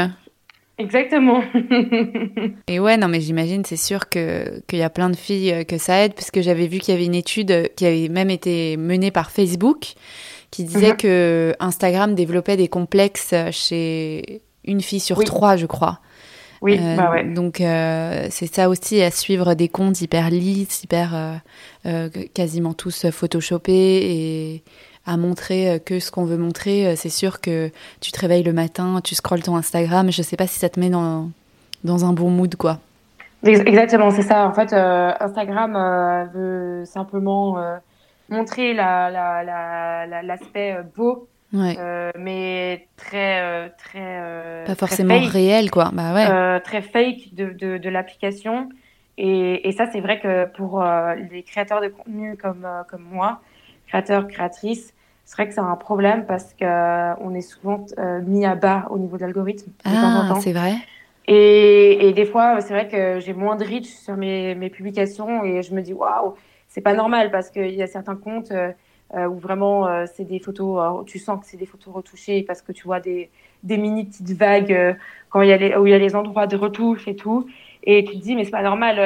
Exactement. 0.78 1.42
et 2.66 2.80
ouais, 2.80 2.96
non, 2.96 3.08
mais 3.08 3.20
j'imagine, 3.20 3.64
c'est 3.64 3.76
sûr 3.76 4.08
que 4.08 4.60
qu'il 4.66 4.78
y 4.78 4.82
a 4.82 4.88
plein 4.88 5.10
de 5.10 5.16
filles 5.16 5.52
euh, 5.52 5.64
que 5.64 5.76
ça 5.76 6.02
aide, 6.04 6.14
parce 6.14 6.30
que 6.30 6.40
j'avais 6.40 6.66
vu 6.66 6.78
qu'il 6.78 6.94
y 6.94 6.96
avait 6.96 7.04
une 7.04 7.14
étude 7.14 7.70
qui 7.76 7.84
avait 7.84 8.08
même 8.08 8.30
été 8.30 8.78
menée 8.78 9.10
par 9.10 9.30
Facebook, 9.30 9.92
qui 10.50 10.64
disait 10.64 10.92
mhm. 10.92 10.96
que 10.96 11.54
Instagram 11.60 12.14
développait 12.14 12.56
des 12.56 12.68
complexes 12.68 13.34
chez 13.50 14.40
une 14.64 14.80
fille 14.80 15.00
sur 15.00 15.22
trois, 15.24 15.56
je 15.56 15.66
crois. 15.66 16.00
Oui, 16.60 16.78
euh, 16.78 16.96
bah 16.96 17.10
ouais. 17.10 17.24
Donc 17.24 17.60
euh, 17.60 18.26
c'est 18.30 18.52
ça 18.52 18.68
aussi 18.68 19.00
à 19.02 19.10
suivre 19.10 19.54
des 19.54 19.68
comptes 19.68 20.00
hyper 20.02 20.30
lisses, 20.30 20.82
hyper 20.84 21.40
quasiment 22.34 22.74
tous 22.74 23.10
photoshopés 23.10 23.72
et 23.72 24.62
à 25.06 25.16
montrer 25.16 25.70
euh, 25.70 25.78
que 25.78 25.98
ce 25.98 26.10
qu'on 26.10 26.24
veut 26.24 26.36
montrer. 26.36 26.86
Euh, 26.86 26.94
c'est 26.96 27.08
sûr 27.08 27.40
que 27.40 27.70
tu 28.00 28.12
te 28.12 28.20
réveilles 28.20 28.42
le 28.42 28.52
matin, 28.52 29.00
tu 29.02 29.14
scrolles 29.14 29.42
ton 29.42 29.56
Instagram, 29.56 30.10
je 30.10 30.22
sais 30.22 30.36
pas 30.36 30.46
si 30.46 30.58
ça 30.58 30.68
te 30.68 30.78
met 30.78 30.90
dans, 30.90 31.30
dans 31.84 32.04
un 32.04 32.12
bon 32.12 32.30
mood, 32.30 32.54
quoi. 32.56 32.78
Exactement, 33.42 34.10
c'est 34.10 34.22
ça. 34.22 34.46
En 34.46 34.52
fait, 34.52 34.72
euh, 34.72 35.12
Instagram 35.18 36.28
veut 36.34 36.84
simplement 36.84 37.56
montrer 38.28 38.74
l'aspect 38.74 40.72
la, 40.74 40.82
beau, 40.94 41.26
mais 41.52 42.86
très, 42.96 43.70
très. 43.78 44.64
Pas 44.66 44.74
forcément 44.74 45.18
réel, 45.20 45.70
quoi. 45.70 45.90
Bah 45.92 46.14
ouais. 46.14 46.60
très 46.60 46.82
fake 46.82 47.34
de, 47.34 47.50
de, 47.50 47.78
de 47.78 47.88
l'application. 47.88 48.68
Et, 49.18 49.68
et, 49.68 49.72
ça, 49.72 49.86
c'est 49.92 50.00
vrai 50.00 50.18
que 50.20 50.46
pour 50.46 50.82
les 51.30 51.42
créateurs 51.42 51.80
de 51.80 51.88
contenu 51.88 52.36
comme, 52.36 52.66
comme 52.88 53.02
moi, 53.02 53.40
créateurs, 53.86 54.26
créatrices, 54.28 54.94
c'est 55.30 55.36
vrai 55.36 55.46
que 55.46 55.54
c'est 55.54 55.60
un 55.60 55.76
problème 55.76 56.26
parce 56.26 56.54
qu'on 56.54 56.66
euh, 56.66 57.34
est 57.36 57.40
souvent 57.40 57.86
euh, 58.00 58.20
mis 58.20 58.44
à 58.44 58.56
bas 58.56 58.88
au 58.90 58.98
niveau 58.98 59.16
de 59.16 59.22
l'algorithme. 59.22 59.70
Ah, 59.84 60.34
c'est 60.40 60.52
vrai. 60.52 60.74
Et, 61.28 62.08
et, 62.08 62.12
des 62.12 62.24
fois, 62.24 62.60
c'est 62.60 62.72
vrai 62.72 62.88
que 62.88 63.20
j'ai 63.20 63.32
moins 63.32 63.54
de 63.54 63.64
reach 63.64 63.86
sur 63.86 64.16
mes, 64.16 64.56
mes, 64.56 64.70
publications 64.70 65.44
et 65.44 65.62
je 65.62 65.72
me 65.72 65.82
dis 65.82 65.92
waouh, 65.92 66.34
c'est 66.66 66.80
pas 66.80 66.94
normal 66.94 67.30
parce 67.30 67.48
qu'il 67.48 67.70
y 67.70 67.80
a 67.80 67.86
certains 67.86 68.16
comptes 68.16 68.52
euh, 69.14 69.26
où 69.26 69.38
vraiment 69.38 70.06
c'est 70.06 70.24
des 70.24 70.38
photos, 70.38 71.04
tu 71.06 71.18
sens 71.18 71.40
que 71.40 71.46
c'est 71.46 71.56
des 71.56 71.66
photos 71.66 71.94
retouchées 71.94 72.42
parce 72.42 72.62
que 72.62 72.72
tu 72.72 72.84
vois 72.84 73.00
des, 73.00 73.30
des 73.62 73.76
mini 73.76 74.04
petites 74.04 74.32
vagues 74.32 74.96
quand 75.30 75.42
il 75.42 75.48
y 75.48 75.52
a 75.52 75.56
les, 75.56 75.76
où 75.76 75.86
il 75.86 75.90
y 75.90 75.94
a 75.94 75.98
les 75.98 76.14
endroits 76.14 76.46
de 76.46 76.56
retouche 76.56 77.08
et 77.08 77.16
tout. 77.16 77.46
Et 77.82 78.04
tu 78.04 78.18
te 78.18 78.22
dis, 78.22 78.36
mais 78.36 78.44
c'est 78.44 78.50
pas 78.50 78.62
normal, 78.62 78.96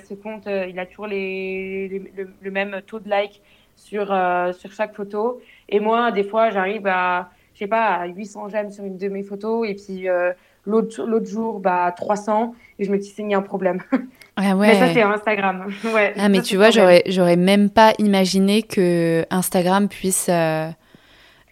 ce 0.00 0.14
compte, 0.14 0.46
il 0.46 0.78
a 0.78 0.86
toujours 0.86 1.06
les, 1.06 1.88
le, 2.16 2.28
le, 2.40 2.50
même 2.50 2.80
taux 2.86 2.98
de 2.98 3.08
like 3.08 3.42
sur, 3.76 4.06
sur 4.54 4.72
chaque 4.72 4.94
photo. 4.94 5.40
Et 5.68 5.80
moi, 5.80 6.12
des 6.12 6.24
fois, 6.24 6.50
j'arrive 6.50 6.86
à, 6.86 7.30
je 7.54 7.58
sais 7.58 7.66
pas, 7.66 7.94
à 7.94 8.06
800 8.06 8.48
j'aime 8.48 8.70
sur 8.70 8.84
une 8.84 8.96
de 8.96 9.08
mes 9.08 9.22
photos 9.22 9.68
et 9.68 9.74
puis 9.74 10.08
euh, 10.08 10.32
l'autre 10.66 11.26
jour, 11.26 11.60
bah 11.60 11.92
300 11.96 12.54
et 12.82 12.84
je 12.84 12.90
me 12.90 12.98
dis 12.98 13.12
c'est 13.14 13.22
y 13.22 13.34
a 13.34 13.38
un 13.38 13.42
problème. 13.42 13.80
Ah 14.34 14.56
ouais. 14.56 14.68
Mais 14.68 14.78
ça 14.78 14.94
c'est 14.94 15.02
Instagram. 15.02 15.66
ouais, 15.94 16.14
ah 16.18 16.30
mais 16.30 16.40
tu 16.40 16.56
vois, 16.56 16.70
j'aurais 16.70 17.02
j'aurais 17.06 17.36
même 17.36 17.68
pas 17.68 17.92
imaginé 17.98 18.62
que 18.62 19.26
Instagram 19.28 19.90
puisse 19.90 20.28
euh, 20.30 20.70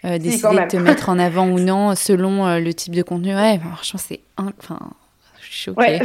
euh, 0.07 0.17
décider 0.17 0.57
de 0.57 0.67
te 0.67 0.77
mettre 0.79 1.11
en 1.11 1.19
avant 1.19 1.47
ou 1.51 1.59
non 1.61 1.95
selon 1.95 2.59
le 2.59 2.73
type 2.73 2.95
de 2.95 3.03
contenu. 3.03 3.35
Ouais, 3.35 3.59
franchement 3.59 4.01
c'est 4.03 4.21
enfin 4.39 4.79
Ouais, 5.77 6.01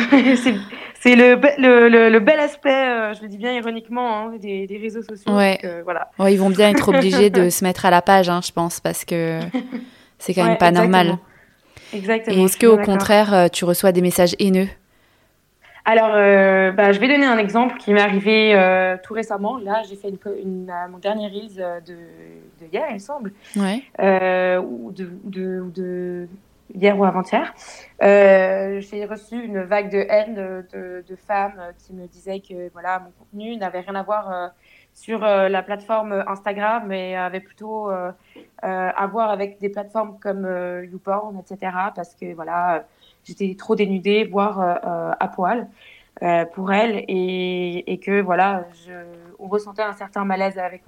c'est 0.99 1.15
le, 1.15 1.39
le, 1.59 2.09
le, 2.09 2.19
bel 2.19 2.39
aspect, 2.41 2.69
euh, 2.69 3.13
je 3.13 3.21
le 3.21 3.29
dis 3.29 3.37
bien 3.37 3.53
ironiquement, 3.53 4.17
hein, 4.17 4.33
des, 4.41 4.67
des, 4.67 4.77
réseaux 4.77 5.03
sociaux. 5.03 5.33
Ouais. 5.33 5.57
voilà. 5.85 6.09
ils 6.29 6.37
vont 6.37 6.49
bien 6.49 6.69
être 6.71 6.89
obligés 6.89 7.29
de 7.29 7.49
se 7.49 7.63
mettre 7.63 7.85
à 7.85 7.89
la 7.89 8.01
page, 8.01 8.27
hein, 8.27 8.41
je 8.45 8.51
pense, 8.51 8.81
parce 8.81 9.05
que 9.05 9.39
c'est 10.19 10.33
quand 10.33 10.43
même 10.43 10.57
pas 10.57 10.71
normal. 10.71 11.19
Exactement. 11.93 12.35
Et 12.35 12.43
est-ce 12.43 12.57
qu'au 12.57 12.77
contraire, 12.77 13.33
euh, 13.33 13.47
tu 13.47 13.65
reçois 13.65 13.91
des 13.91 14.01
messages 14.01 14.35
haineux? 14.39 14.67
Alors, 15.85 16.11
euh, 16.13 16.71
bah, 16.71 16.91
je 16.91 16.99
vais 16.99 17.07
donner 17.07 17.25
un 17.25 17.37
exemple 17.37 17.77
qui 17.77 17.93
m'est 17.93 18.01
arrivé 18.01 18.97
tout 19.03 19.13
récemment. 19.13 19.57
Là, 19.57 19.83
j'ai 19.87 19.95
fait 19.95 20.09
une, 20.43 20.71
mon 20.89 20.97
dernier 20.97 21.27
Reels 21.27 21.83
de, 21.85 21.93
de, 21.93 22.65
hier, 22.71 22.85
il 22.89 22.95
me 22.95 22.99
semble. 22.99 23.33
Ouais. 23.55 23.83
ou 24.59 24.91
de, 24.91 25.09
de, 25.23 25.63
de, 25.73 26.27
hier 26.73 26.97
ou 26.97 27.05
avant-hier, 27.05 27.53
euh, 28.01 28.79
j'ai 28.81 29.05
reçu 29.05 29.35
une 29.35 29.61
vague 29.61 29.91
de 29.91 30.05
haine 30.09 30.65
de, 30.71 31.03
de, 31.07 31.15
femmes 31.15 31.61
qui 31.79 31.93
me 31.93 32.07
disaient 32.07 32.39
que 32.39 32.69
voilà 32.71 32.99
mon 32.99 33.11
contenu 33.11 33.55
n'avait 33.57 33.81
rien 33.81 33.95
à 33.95 34.03
voir 34.03 34.31
euh, 34.31 34.47
sur 34.93 35.23
euh, 35.23 35.49
la 35.49 35.61
plateforme 35.61 36.23
Instagram, 36.27 36.85
mais 36.87 37.15
avait 37.15 37.39
plutôt 37.39 37.89
à 38.61 39.07
voir 39.07 39.29
avec 39.29 39.59
des 39.59 39.69
plateformes 39.69 40.17
comme 40.19 40.47
YouPorn, 40.91 41.37
etc. 41.39 41.71
Parce 41.95 42.15
que 42.15 42.33
voilà, 42.33 42.85
j'étais 43.25 43.55
trop 43.57 43.75
dénudée, 43.75 44.23
voire 44.25 44.59
à 45.19 45.27
poil. 45.27 45.67
pour 46.53 46.71
elles 46.71 47.03
et, 47.07 47.91
et, 47.91 47.97
que 47.99 48.21
voilà, 48.21 48.65
je, 48.85 48.93
on 49.39 49.47
ressentait 49.47 49.81
un 49.81 49.93
certain 49.93 50.23
malaise 50.23 50.57
avec 50.57 50.83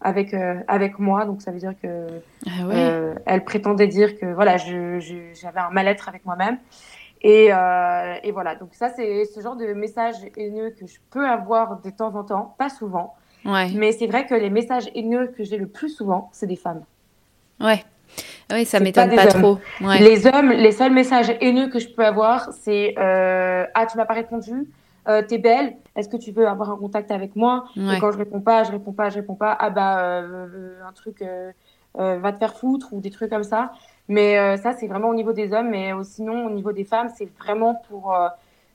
avec 0.00 0.34
euh, 0.34 0.60
avec 0.68 0.98
moi. 0.98 1.24
Donc 1.24 1.42
ça 1.42 1.50
veut 1.50 1.58
dire 1.58 1.74
que 1.80 2.06
ah 2.46 2.50
euh, 2.70 3.14
elle 3.26 3.44
prétendait 3.44 3.86
dire 3.86 4.18
que 4.18 4.26
voilà 4.26 4.56
je, 4.56 4.98
j'avais 5.34 5.60
un 5.60 5.70
mal-être 5.70 6.08
avec 6.08 6.24
moi-même. 6.24 6.58
Et, 7.22 7.52
euh, 7.52 8.14
et 8.22 8.32
voilà. 8.32 8.54
Donc 8.54 8.70
ça 8.72 8.88
c'est 8.88 9.24
ce 9.26 9.40
genre 9.40 9.56
de 9.56 9.72
message 9.74 10.16
haineux 10.36 10.70
que 10.70 10.86
je 10.86 10.98
peux 11.10 11.26
avoir 11.26 11.80
de 11.80 11.90
temps 11.90 12.14
en 12.14 12.24
temps. 12.24 12.54
Pas 12.58 12.70
souvent. 12.70 13.14
Ouais. 13.42 13.70
mais 13.74 13.92
c'est 13.92 14.06
vrai 14.06 14.26
que 14.26 14.34
les 14.34 14.50
messages 14.50 14.90
haineux 14.94 15.28
que 15.28 15.44
j'ai 15.44 15.56
le 15.56 15.66
plus 15.66 15.88
souvent 15.88 16.28
c'est 16.32 16.46
des 16.46 16.56
femmes. 16.56 16.82
Ouais 17.58 17.82
oui, 18.52 18.64
ça 18.64 18.80
m'étonne 18.80 19.14
pas, 19.14 19.26
trop. 19.26 19.58
Les 19.80 20.26
hommes, 20.26 20.50
les 20.50 20.72
seuls 20.72 20.92
messages 20.92 21.32
haineux 21.40 21.68
que 21.68 21.78
je 21.78 21.88
peux 21.88 22.04
avoir, 22.04 22.50
c'est 22.52 22.94
Ah, 22.96 23.86
tu 23.86 23.96
m'as 23.96 24.06
pas 24.06 24.14
répondu, 24.14 24.66
euh, 25.08 25.22
t'es 25.26 25.38
belle, 25.38 25.76
est-ce 25.96 26.08
que 26.08 26.16
tu 26.16 26.30
veux 26.30 26.46
avoir 26.46 26.70
un 26.70 26.76
contact 26.76 27.10
avec 27.10 27.34
moi? 27.34 27.64
Et 27.76 27.98
quand 27.98 28.12
je 28.12 28.18
réponds 28.18 28.40
pas, 28.40 28.64
je 28.64 28.70
réponds 28.70 28.92
pas, 28.92 29.08
je 29.08 29.16
réponds 29.16 29.34
pas, 29.34 29.56
ah 29.58 29.70
bah 29.70 30.00
euh, 30.02 30.74
un 30.86 30.92
truc 30.92 31.22
euh, 31.22 31.52
va 31.94 32.32
te 32.32 32.38
faire 32.38 32.54
foutre 32.54 32.92
ou 32.92 33.00
des 33.00 33.10
trucs 33.10 33.30
comme 33.30 33.42
ça. 33.42 33.72
Mais 34.08 34.56
ça, 34.58 34.72
c'est 34.72 34.88
vraiment 34.88 35.08
au 35.08 35.14
niveau 35.14 35.32
des 35.32 35.52
hommes, 35.52 35.70
mais 35.70 35.92
sinon 36.02 36.46
au 36.46 36.50
niveau 36.50 36.72
des 36.72 36.84
femmes, 36.84 37.08
c'est 37.16 37.28
vraiment 37.38 37.80
pour 37.88 38.14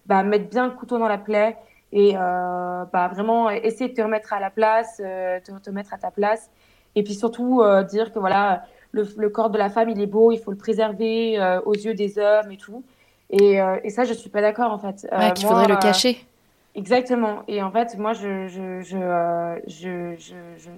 bah, 0.05 0.23
mettre 0.23 0.49
bien 0.49 0.65
le 0.65 0.71
couteau 0.71 0.97
dans 0.97 1.07
la 1.07 1.17
plaie 1.17 1.57
et 1.91 2.13
bah, 2.13 3.09
vraiment 3.13 3.49
essayer 3.49 3.89
de 3.89 3.93
te 3.93 4.01
remettre 4.01 4.33
à 4.33 4.39
la 4.39 4.49
place, 4.49 4.97
te, 4.97 5.59
te 5.59 5.69
mettre 5.69 5.93
à 5.93 5.97
ta 5.97 6.09
place, 6.09 6.49
et 6.95 7.03
puis 7.03 7.13
surtout 7.13 7.61
dire 7.89 8.11
que 8.13 8.19
voilà, 8.19 8.63
le, 9.03 9.29
corps 9.29 9.49
de 9.49 9.57
la 9.57 9.69
femme, 9.69 9.89
il 9.89 10.01
est 10.01 10.07
beau, 10.07 10.31
il 10.31 10.39
faut 10.39 10.51
le 10.51 10.57
préserver 10.57 11.39
aux 11.65 11.73
yeux 11.73 11.93
des 11.93 12.17
hommes 12.17 12.51
et 12.51 12.57
tout. 12.57 12.83
Et, 13.29 13.59
euh, 13.59 13.77
et, 13.83 13.89
ça, 13.89 14.03
je 14.03 14.13
suis 14.13 14.29
pas 14.29 14.41
d'accord 14.41 14.71
en 14.71 14.77
fait. 14.77 15.07
Euh, 15.11 15.17
ouais, 15.17 15.33
qu'il 15.33 15.47
faudrait 15.47 15.67
le 15.67 15.77
cacher. 15.77 16.17
Euh, 16.19 16.79
exactement. 16.79 17.43
Et 17.47 17.61
en 17.61 17.71
fait, 17.71 17.97
moi, 17.97 18.13
je, 18.13 18.47
je, 18.47 18.81
je, 18.81 20.15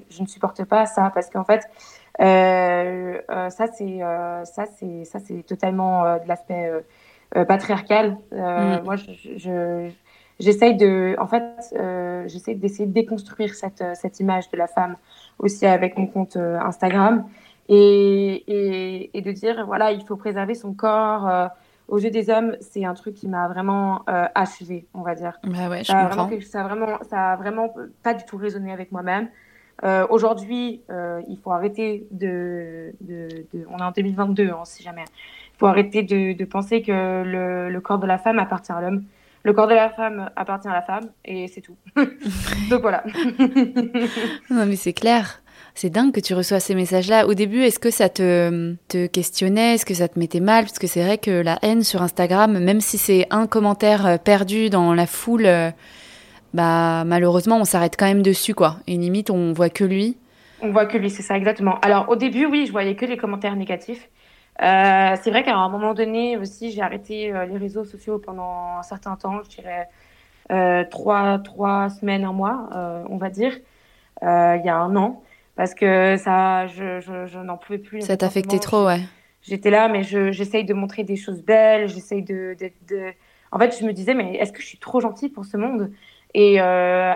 je, 0.10 0.22
ne 0.22 0.28
supporte 0.28 0.64
pas 0.66 0.86
ça 0.86 1.12
parce 1.14 1.30
qu'en 1.30 1.44
fait, 1.44 1.62
ça, 2.20 3.68
c'est 3.68 4.00
ça, 4.44 4.66
c'est 4.78 5.04
ça, 5.04 5.20
c'est 5.20 5.46
totalement 5.46 6.04
de 6.18 6.28
l'aspect 6.28 6.72
patriarcal. 7.48 8.18
Mm. 8.32 8.84
Moi, 8.86 8.96
je, 8.96 9.90
j'essaye 10.40 10.78
de, 10.78 11.16
en 11.20 11.28
fait, 11.28 11.44
j'essaie 12.28 12.56
d'essayer 12.56 12.86
de 12.86 12.94
déconstruire 12.94 13.56
cette, 13.56 13.84
cette 13.96 14.20
image 14.22 14.50
de 14.52 14.58
la 14.58 14.68
femme 14.68 14.96
aussi 15.40 15.66
avec 15.66 15.98
mon 15.98 16.08
compte 16.08 16.38
Instagram 16.38 17.26
et, 17.70 18.44
et, 18.48 19.18
et, 19.18 19.22
de 19.22 19.32
dire 19.32 19.66
voilà, 19.66 19.92
il 19.92 20.04
faut 20.06 20.16
préserver 20.16 20.56
son 20.56 20.74
corps 20.74 21.52
aux 21.88 22.00
yeux 22.00 22.10
des 22.10 22.30
hommes, 22.30 22.56
c'est 22.60 22.86
un 22.86 22.94
truc 22.94 23.16
qui 23.16 23.28
m'a 23.28 23.48
vraiment 23.48 24.04
euh, 24.10 24.26
achevé, 24.36 24.88
on 24.94 25.02
va 25.02 25.16
dire. 25.16 25.40
Bah 25.44 25.70
ouais, 25.70 25.80
je 25.80 25.92
ça, 25.92 26.04
comprends. 26.04 26.26
Vraiment, 26.28 26.42
ça, 26.42 26.62
a 26.62 26.64
vraiment, 26.64 26.98
ça 27.10 27.32
a 27.32 27.36
vraiment 27.38 27.74
pas 28.04 28.14
du 28.14 28.26
tout 28.26 28.38
résonné 28.38 28.72
avec 28.72 28.92
moi-même. 28.92 29.30
Euh, 29.84 30.06
Aujourd'hui, 30.10 30.82
euh, 30.90 31.22
il 31.28 31.38
faut 31.38 31.52
arrêter 31.52 32.08
de, 32.12 32.94
de, 33.02 33.28
de, 33.54 33.66
On 33.70 33.78
est 33.78 33.84
en 33.84 33.92
2022, 33.92 34.52
on 34.52 34.66
sait 34.66 34.84
jamais. 34.84 35.06
Il 35.56 35.60
faut 35.60 35.68
arrêter 35.68 36.04
de, 36.04 36.34
de 36.38 36.46
penser 36.46 36.82
que 36.82 37.24
le, 37.24 37.70
le, 37.70 37.82
corps 37.82 38.00
de 38.00 38.08
la 38.08 38.18
femme 38.18 38.40
appartient 38.40 38.72
à 38.72 38.82
l'homme. 38.82 39.04
Le 39.44 39.54
corps 39.54 39.68
de 39.68 39.76
la 39.76 39.90
femme 39.90 40.30
appartient 40.36 40.68
à 40.68 40.74
la 40.74 40.82
femme 40.82 41.10
et 41.24 41.48
c'est 41.48 41.62
tout. 41.62 41.78
Donc 42.70 42.82
voilà. 42.82 43.04
non 44.50 44.66
mais 44.66 44.76
c'est 44.76 44.94
clair. 44.94 45.42
C'est 45.80 45.92
dingue 45.92 46.12
que 46.12 46.20
tu 46.20 46.34
reçois 46.34 46.60
ces 46.60 46.74
messages-là. 46.74 47.28
Au 47.28 47.36
début, 47.36 47.62
est-ce 47.62 47.78
que 47.78 47.92
ça 47.92 48.10
te, 48.10 48.74
te 48.88 49.06
questionnait? 49.06 49.76
Est-ce 49.76 49.86
que 49.86 49.94
ça 49.94 50.08
te 50.08 50.18
mettait 50.18 50.40
mal? 50.40 50.64
Parce 50.64 50.80
que 50.80 50.88
c'est 50.88 51.04
vrai 51.04 51.20
que 51.20 51.30
la 51.30 51.60
haine 51.62 51.84
sur 51.84 52.02
Instagram, 52.02 52.58
même 52.58 52.82
si 52.82 52.98
c'est 52.98 53.28
un 53.30 53.46
commentaire 53.46 54.08
euh, 54.08 54.18
perdu 54.18 54.72
dans 54.72 54.96
la 54.96 55.06
foule, 55.06 55.46
euh, 55.46 55.70
bah 56.56 57.04
malheureusement, 57.06 57.58
on 57.58 57.64
s'arrête 57.64 57.96
quand 57.96 58.08
même 58.08 58.24
dessus, 58.24 58.56
quoi. 58.56 58.78
Et 58.88 58.98
limite, 58.98 59.30
on 59.30 59.54
voit 59.54 59.70
que 59.70 59.84
lui. 59.84 60.18
On 60.64 60.72
voit 60.72 60.88
que 60.88 60.98
lui, 60.98 61.12
c'est 61.12 61.22
ça, 61.22 61.38
exactement. 61.38 61.78
Alors, 61.82 62.10
au 62.10 62.16
début, 62.16 62.48
oui, 62.48 62.66
je 62.66 62.72
voyais 62.72 62.96
que 62.96 63.06
les 63.06 63.18
commentaires 63.18 63.56
négatifs. 63.56 64.10
Euh, 64.64 65.16
c'est 65.22 65.30
vrai 65.30 65.44
qu'à 65.44 65.56
un 65.56 65.70
moment 65.70 65.94
donné 65.94 66.38
aussi, 66.38 66.72
j'ai 66.72 66.82
arrêté 66.82 67.32
les 67.48 67.58
réseaux 67.58 67.86
sociaux 67.86 68.18
pendant 68.18 68.80
un 68.80 68.84
certain 68.84 69.16
temps, 69.16 69.44
je 69.44 69.62
dirais 69.62 70.88
trois, 70.90 71.38
trois 71.38 71.90
semaines, 71.92 72.24
un 72.24 72.34
mois, 72.34 72.68
on 73.12 73.18
va 73.18 73.30
dire. 73.30 73.54
il 74.24 74.62
y 74.66 74.70
a 74.70 74.76
un 74.76 74.96
an 74.96 75.22
parce 75.58 75.74
que 75.74 76.16
ça, 76.18 76.68
je, 76.68 77.02
je, 77.02 77.26
je 77.26 77.40
n'en 77.40 77.58
pouvais 77.58 77.80
plus. 77.80 78.02
Ça 78.02 78.16
t'affectait 78.16 78.60
trop, 78.60 78.86
ouais. 78.86 79.02
J'étais 79.42 79.70
là, 79.70 79.88
mais 79.88 80.04
j'essaye 80.04 80.66
de 80.66 80.74
montrer 80.74 81.04
des 81.04 81.16
choses 81.16 81.42
belles, 81.42 81.88
j'essaye 81.88 82.22
de, 82.22 82.56
de, 82.60 83.14
En 83.52 83.60
fait, 83.60 83.78
je 83.80 83.86
me 83.86 83.94
disais, 83.94 84.14
mais 84.14 84.36
est-ce 84.36 84.52
que 84.52 84.62
je 84.62 84.68
suis 84.68 84.78
trop 84.78 85.00
gentille 85.00 85.30
pour 85.30 85.46
ce 85.46 85.58
monde? 85.58 85.92
Et 86.34 86.62
euh, 86.62 87.14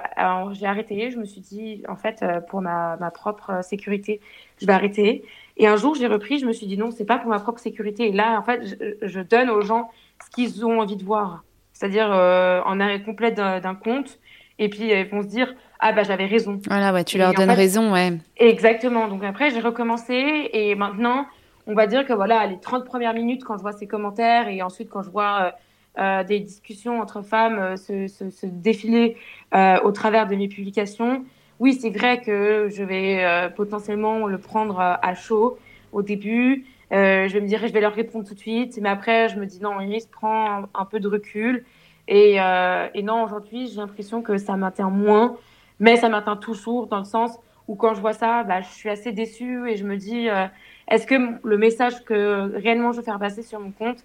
j'ai 0.54 0.66
arrêté, 0.66 1.12
je 1.12 1.18
me 1.18 1.26
suis 1.26 1.42
dit, 1.42 1.84
en 1.88 1.96
fait, 1.96 2.24
euh, 2.24 2.40
pour 2.40 2.62
ma, 2.62 2.96
ma, 2.98 3.12
propre 3.12 3.64
sécurité, 3.64 4.22
je 4.60 4.66
vais 4.66 4.74
arrêter. 4.74 5.24
Et 5.58 5.68
un 5.68 5.76
jour, 5.76 5.94
j'ai 5.94 6.08
repris, 6.08 6.40
je 6.40 6.46
me 6.46 6.54
suis 6.54 6.66
dit, 6.66 6.78
non, 6.78 6.90
c'est 6.90 7.06
pas 7.06 7.20
pour 7.20 7.30
ma 7.30 7.40
propre 7.40 7.60
sécurité. 7.60 8.08
Et 8.08 8.12
là, 8.12 8.40
en 8.40 8.44
fait, 8.44 8.66
je, 8.66 9.08
je 9.08 9.20
donne 9.20 9.50
aux 9.50 9.62
gens 9.62 9.92
ce 10.26 10.30
qu'ils 10.32 10.66
ont 10.66 10.80
envie 10.80 10.96
de 10.96 11.04
voir. 11.04 11.44
C'est-à-dire 11.74 12.12
euh, 12.12 12.62
en 12.66 12.80
arrêt 12.80 13.02
complet 13.02 13.32
d'un 13.32 13.76
compte. 13.76 14.20
Et 14.60 14.70
puis, 14.70 14.92
ils 14.92 15.06
vont 15.10 15.22
se 15.22 15.28
dire, 15.28 15.54
ah 15.80 15.92
bah 15.94 16.04
j'avais 16.04 16.28
raison. 16.28 16.60
Voilà, 16.68 16.94
ouais, 16.94 17.04
tu 17.04 17.18
leur 17.18 17.34
donnes 17.34 17.50
raison, 17.50 17.92
ouais. 17.92 18.14
Exactement. 18.38 19.08
Donc 19.08 19.24
après, 19.24 19.50
j'ai 19.50 19.60
recommencé 19.60 20.50
et 20.54 20.76
maintenant, 20.76 21.26
on 21.68 21.74
va 21.74 21.88
dire 21.88 22.06
que 22.06 22.14
voilà, 22.14 22.46
les 22.46 22.60
30 22.60 22.86
premières 22.86 23.14
minutes, 23.14 23.44
quand 23.44 23.58
je 23.58 23.62
vois 23.62 23.72
ces 23.72 23.88
commentaires 23.88 24.48
et 24.48 24.62
ensuite 24.62 24.90
quand 24.90 25.02
je 25.04 25.10
vois 25.10 25.54
euh, 25.98 26.22
euh 26.22 26.24
des 26.24 26.40
discussions 26.40 27.02
entre 27.02 27.22
femmes 27.24 27.60
euh, 27.60 27.76
se, 27.78 28.08
se, 28.08 28.30
se, 28.30 28.46
défiler 28.46 29.18
euh, 29.54 29.80
au 29.84 29.92
travers 29.92 30.28
de 30.28 30.36
mes 30.36 30.48
publications, 30.48 31.26
oui, 31.60 31.74
c'est 31.74 31.90
vrai 31.90 32.22
que 32.22 32.70
je 32.70 32.84
vais 32.84 33.52
potentiellement 33.56 34.26
le 34.26 34.40
prendre 34.40 34.80
à 34.80 35.14
chaud 35.14 35.60
au 35.92 36.02
début. 36.02 36.66
je 36.90 37.32
vais 37.32 37.40
me 37.40 37.48
dire, 37.48 37.60
je 37.68 37.72
vais 37.72 37.82
leur 37.82 37.94
répondre 37.94 38.28
tout 38.28 38.34
de 38.34 38.40
suite. 38.40 38.80
Mais 38.82 38.90
après, 38.90 39.30
je 39.30 39.36
me 39.40 39.46
dis, 39.46 39.60
non, 39.62 39.80
Iris, 39.80 40.08
prend 40.08 40.64
un, 40.64 40.70
un 40.74 40.86
peu 40.86 41.00
de 41.00 41.08
recul. 41.08 41.64
Et, 42.08 42.36
et 42.36 43.04
non, 43.04 43.24
aujourd'hui, 43.24 43.68
j'ai 43.68 43.78
l'impression 43.78 44.22
que 44.22 44.38
ça 44.38 44.58
m'atteint 44.58 44.90
moins 44.90 45.38
mais 45.82 45.98
ça 45.98 46.08
m'atteint 46.08 46.38
toujours 46.38 46.88
dans 46.88 47.00
le 47.00 47.06
sens 47.06 47.38
où 47.68 47.76
quand 47.76 47.96
je 47.96 48.02
vois 48.02 48.14
ça, 48.14 48.44
bah, 48.44 48.62
je 48.62 48.68
suis 48.68 48.90
assez 48.90 49.12
déçue 49.12 49.70
et 49.70 49.76
je 49.76 49.84
me 49.84 49.98
dis, 49.98 50.30
euh, 50.30 50.46
est-ce 50.88 51.08
que 51.08 51.16
le 51.44 51.58
message 51.58 52.04
que 52.06 52.56
réellement 52.56 52.92
je 52.92 52.98
veux 52.98 53.04
faire 53.04 53.20
passer 53.20 53.42
sur 53.42 53.60
mon 53.60 53.72
compte, 53.72 53.98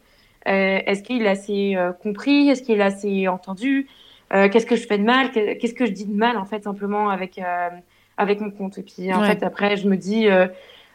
euh, 0.49 0.81
est-ce 0.87 1.03
qu'il 1.03 1.23
est 1.23 1.29
assez 1.29 1.77
euh, 1.77 1.93
compris 1.93 2.49
Est-ce 2.49 2.63
qu'il 2.63 2.81
est 2.81 2.83
assez 2.83 3.29
entendu 3.29 3.87
Qu'est-ce 4.29 4.67
que 4.67 4.75
je 4.75 4.85
fais 4.89 4.99
de 4.99 5.05
mal 5.05 5.31
Qu'est-ce 5.31 5.75
que 5.75 5.87
je 5.87 5.93
dis 5.93 6.05
de 6.05 6.13
mal 6.13 6.37
en 6.37 6.45
fait 6.45 6.65
simplement 6.65 7.11
avec 7.11 7.41
avec 8.17 8.41
mon 8.41 8.51
compte 8.51 8.77
Et 8.77 8.83
puis 8.83 9.15
en 9.15 9.23
fait 9.23 9.45
après 9.45 9.77
je 9.77 9.89
me 9.89 9.97
dis 9.97 10.27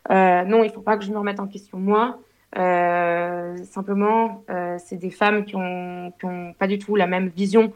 non, 0.10 0.66
il 0.66 0.70
faut 0.70 0.82
pas 0.82 0.98
que 0.98 1.06
je 1.06 1.12
me 1.12 1.18
remette 1.18 1.40
en 1.40 1.48
question 1.48 1.78
moi. 1.78 2.20
Simplement, 2.54 4.44
c'est 4.78 4.98
des 4.98 5.12
femmes 5.12 5.46
qui 5.46 5.56
ont, 5.56 6.12
qui 6.20 6.26
ont 6.26 6.54
pas 6.54 6.68
du 6.68 6.80
tout 6.80 6.96
la 6.96 7.08
même 7.08 7.30
vision 7.30 7.74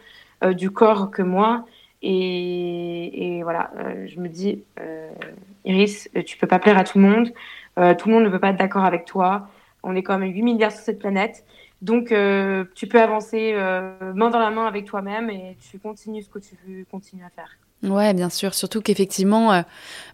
du 0.54 0.70
corps 0.72 1.12
que 1.12 1.22
moi 1.22 1.66
et, 2.08 3.42
voilà, 3.44 3.72
euh, 3.80 4.08
je 4.08 4.20
me 4.20 4.28
dis, 4.28 4.64
euh, 4.80 5.10
Iris, 5.66 6.08
euh, 6.16 6.22
tu 6.24 6.38
peux 6.38 6.46
pas 6.46 6.60
plaire 6.60 6.78
à 6.78 6.84
tout 6.84 7.00
le 7.00 7.04
monde. 7.04 7.34
tout 7.98 8.08
le 8.08 8.14
monde 8.14 8.24
ne 8.24 8.30
peut 8.30 8.40
pas 8.40 8.50
être 8.50 8.60
d'accord 8.60 8.86
avec 8.86 9.06
toi. 9.06 9.50
On 9.84 9.96
est 9.96 10.04
quand 10.04 10.18
même 10.18 10.32
8 10.32 10.42
milliards 10.44 10.72
sur 10.72 10.82
cette 10.82 11.00
planète. 11.00 11.44
Donc, 11.82 12.06
tu 12.76 12.88
peux 12.88 13.02
avancer 13.02 13.54
main 14.16 14.30
dans 14.30 14.40
la 14.40 14.50
main 14.50 14.66
avec 14.66 14.86
toi-même 14.86 15.30
et 15.30 15.58
tu 15.70 15.78
continues 15.78 16.24
ce 16.24 16.30
que 16.30 16.40
tu 16.40 16.56
veux 16.66 16.86
continuer 16.90 17.24
à 17.26 17.30
faire. 17.30 17.58
Ouais, 17.84 18.14
bien 18.14 18.30
sûr. 18.30 18.54
Surtout 18.54 18.82
qu'effectivement, 18.82 19.62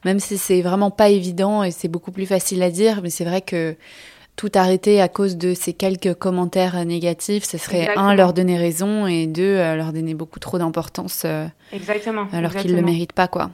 même 0.03 0.19
si 0.19 0.39
c'est 0.39 0.63
vraiment 0.63 0.89
pas 0.89 1.09
évident 1.09 1.63
et 1.63 1.69
c'est 1.69 1.87
beaucoup 1.87 2.11
plus 2.11 2.25
facile 2.25 2.63
à 2.63 2.71
dire, 2.71 3.01
mais 3.03 3.11
c'est 3.11 3.25
vrai 3.25 3.41
que 3.41 3.75
tout 4.41 4.49
arrêter 4.55 4.99
à 4.99 5.07
cause 5.07 5.37
de 5.37 5.53
ces 5.53 5.71
quelques 5.71 6.15
commentaires 6.15 6.83
négatifs, 6.83 7.43
ce 7.43 7.59
serait 7.59 7.89
un 7.95 8.15
leur 8.15 8.33
donner 8.33 8.57
raison 8.57 9.05
et 9.05 9.27
deux 9.27 9.43
euh, 9.43 9.75
leur 9.75 9.93
donner 9.93 10.15
beaucoup 10.15 10.39
trop 10.39 10.57
d'importance. 10.57 11.21
Euh, 11.25 11.45
exactement. 11.71 12.27
Alors 12.33 12.55
qu'ils 12.55 12.71
ne 12.71 12.77
le 12.77 12.81
méritent 12.81 13.13
pas, 13.13 13.27
quoi. 13.27 13.51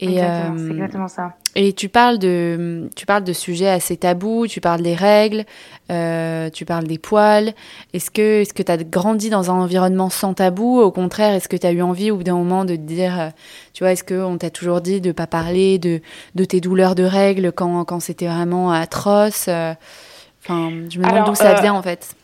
Et, 0.00 0.22
euh, 0.22 0.56
c'est 0.56 0.70
exactement 0.70 1.08
ça. 1.08 1.32
Et 1.56 1.72
tu 1.72 1.88
parles 1.88 2.18
de, 2.18 2.88
tu 2.94 3.04
parles 3.04 3.24
de 3.24 3.32
sujets 3.32 3.68
assez 3.68 3.96
tabous, 3.96 4.46
tu 4.46 4.60
parles 4.60 4.80
des 4.80 4.94
règles, 4.94 5.44
euh, 5.90 6.50
tu 6.50 6.64
parles 6.64 6.84
des 6.84 6.98
poils. 6.98 7.52
Est-ce 7.92 8.12
que, 8.12 8.42
est-ce 8.42 8.54
que 8.54 8.62
tu 8.62 8.70
as 8.70 8.76
grandi 8.76 9.28
dans 9.28 9.50
un 9.50 9.54
environnement 9.54 10.08
sans 10.08 10.34
tabou? 10.34 10.78
Au 10.80 10.92
contraire, 10.92 11.34
est-ce 11.34 11.48
que 11.48 11.56
tu 11.56 11.66
as 11.66 11.72
eu 11.72 11.82
envie 11.82 12.12
au 12.12 12.16
bout 12.16 12.22
d'un 12.22 12.36
moment 12.36 12.64
de 12.64 12.76
te 12.76 12.80
dire, 12.80 13.20
euh, 13.20 13.28
tu 13.72 13.82
vois, 13.82 13.90
est-ce 13.90 14.04
qu'on 14.04 14.38
t'a 14.38 14.50
toujours 14.50 14.80
dit 14.80 15.00
de 15.00 15.10
pas 15.10 15.26
parler 15.26 15.80
de, 15.80 16.00
de 16.36 16.44
tes 16.44 16.60
douleurs 16.60 16.94
de 16.94 17.02
règles 17.02 17.50
quand, 17.50 17.84
quand 17.84 17.98
c'était 17.98 18.28
vraiment 18.28 18.70
atroce? 18.70 19.48
Enfin, 19.48 20.70
je 20.88 20.98
me 21.00 21.04
demande 21.04 21.26
d'où 21.26 21.34
ça 21.34 21.54
vient 21.60 21.74
en 21.74 21.82
fait. 21.82 22.14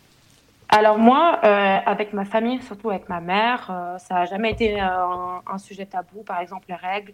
Alors 0.69 0.99
moi, 0.99 1.41
euh, 1.43 1.79
avec 1.87 2.13
ma 2.13 2.25
famille, 2.25 2.61
surtout 2.63 2.91
avec 2.91 3.09
ma 3.09 3.21
mère, 3.21 3.97
ça 3.99 4.15
n'a 4.15 4.25
jamais 4.27 4.53
été 4.53 4.81
un, 4.81 5.41
un, 5.47 5.59
sujet 5.59 5.87
tabou. 5.87 6.23
Par 6.25 6.41
exemple, 6.41 6.67
les 6.69 6.75
règles. 6.77 7.13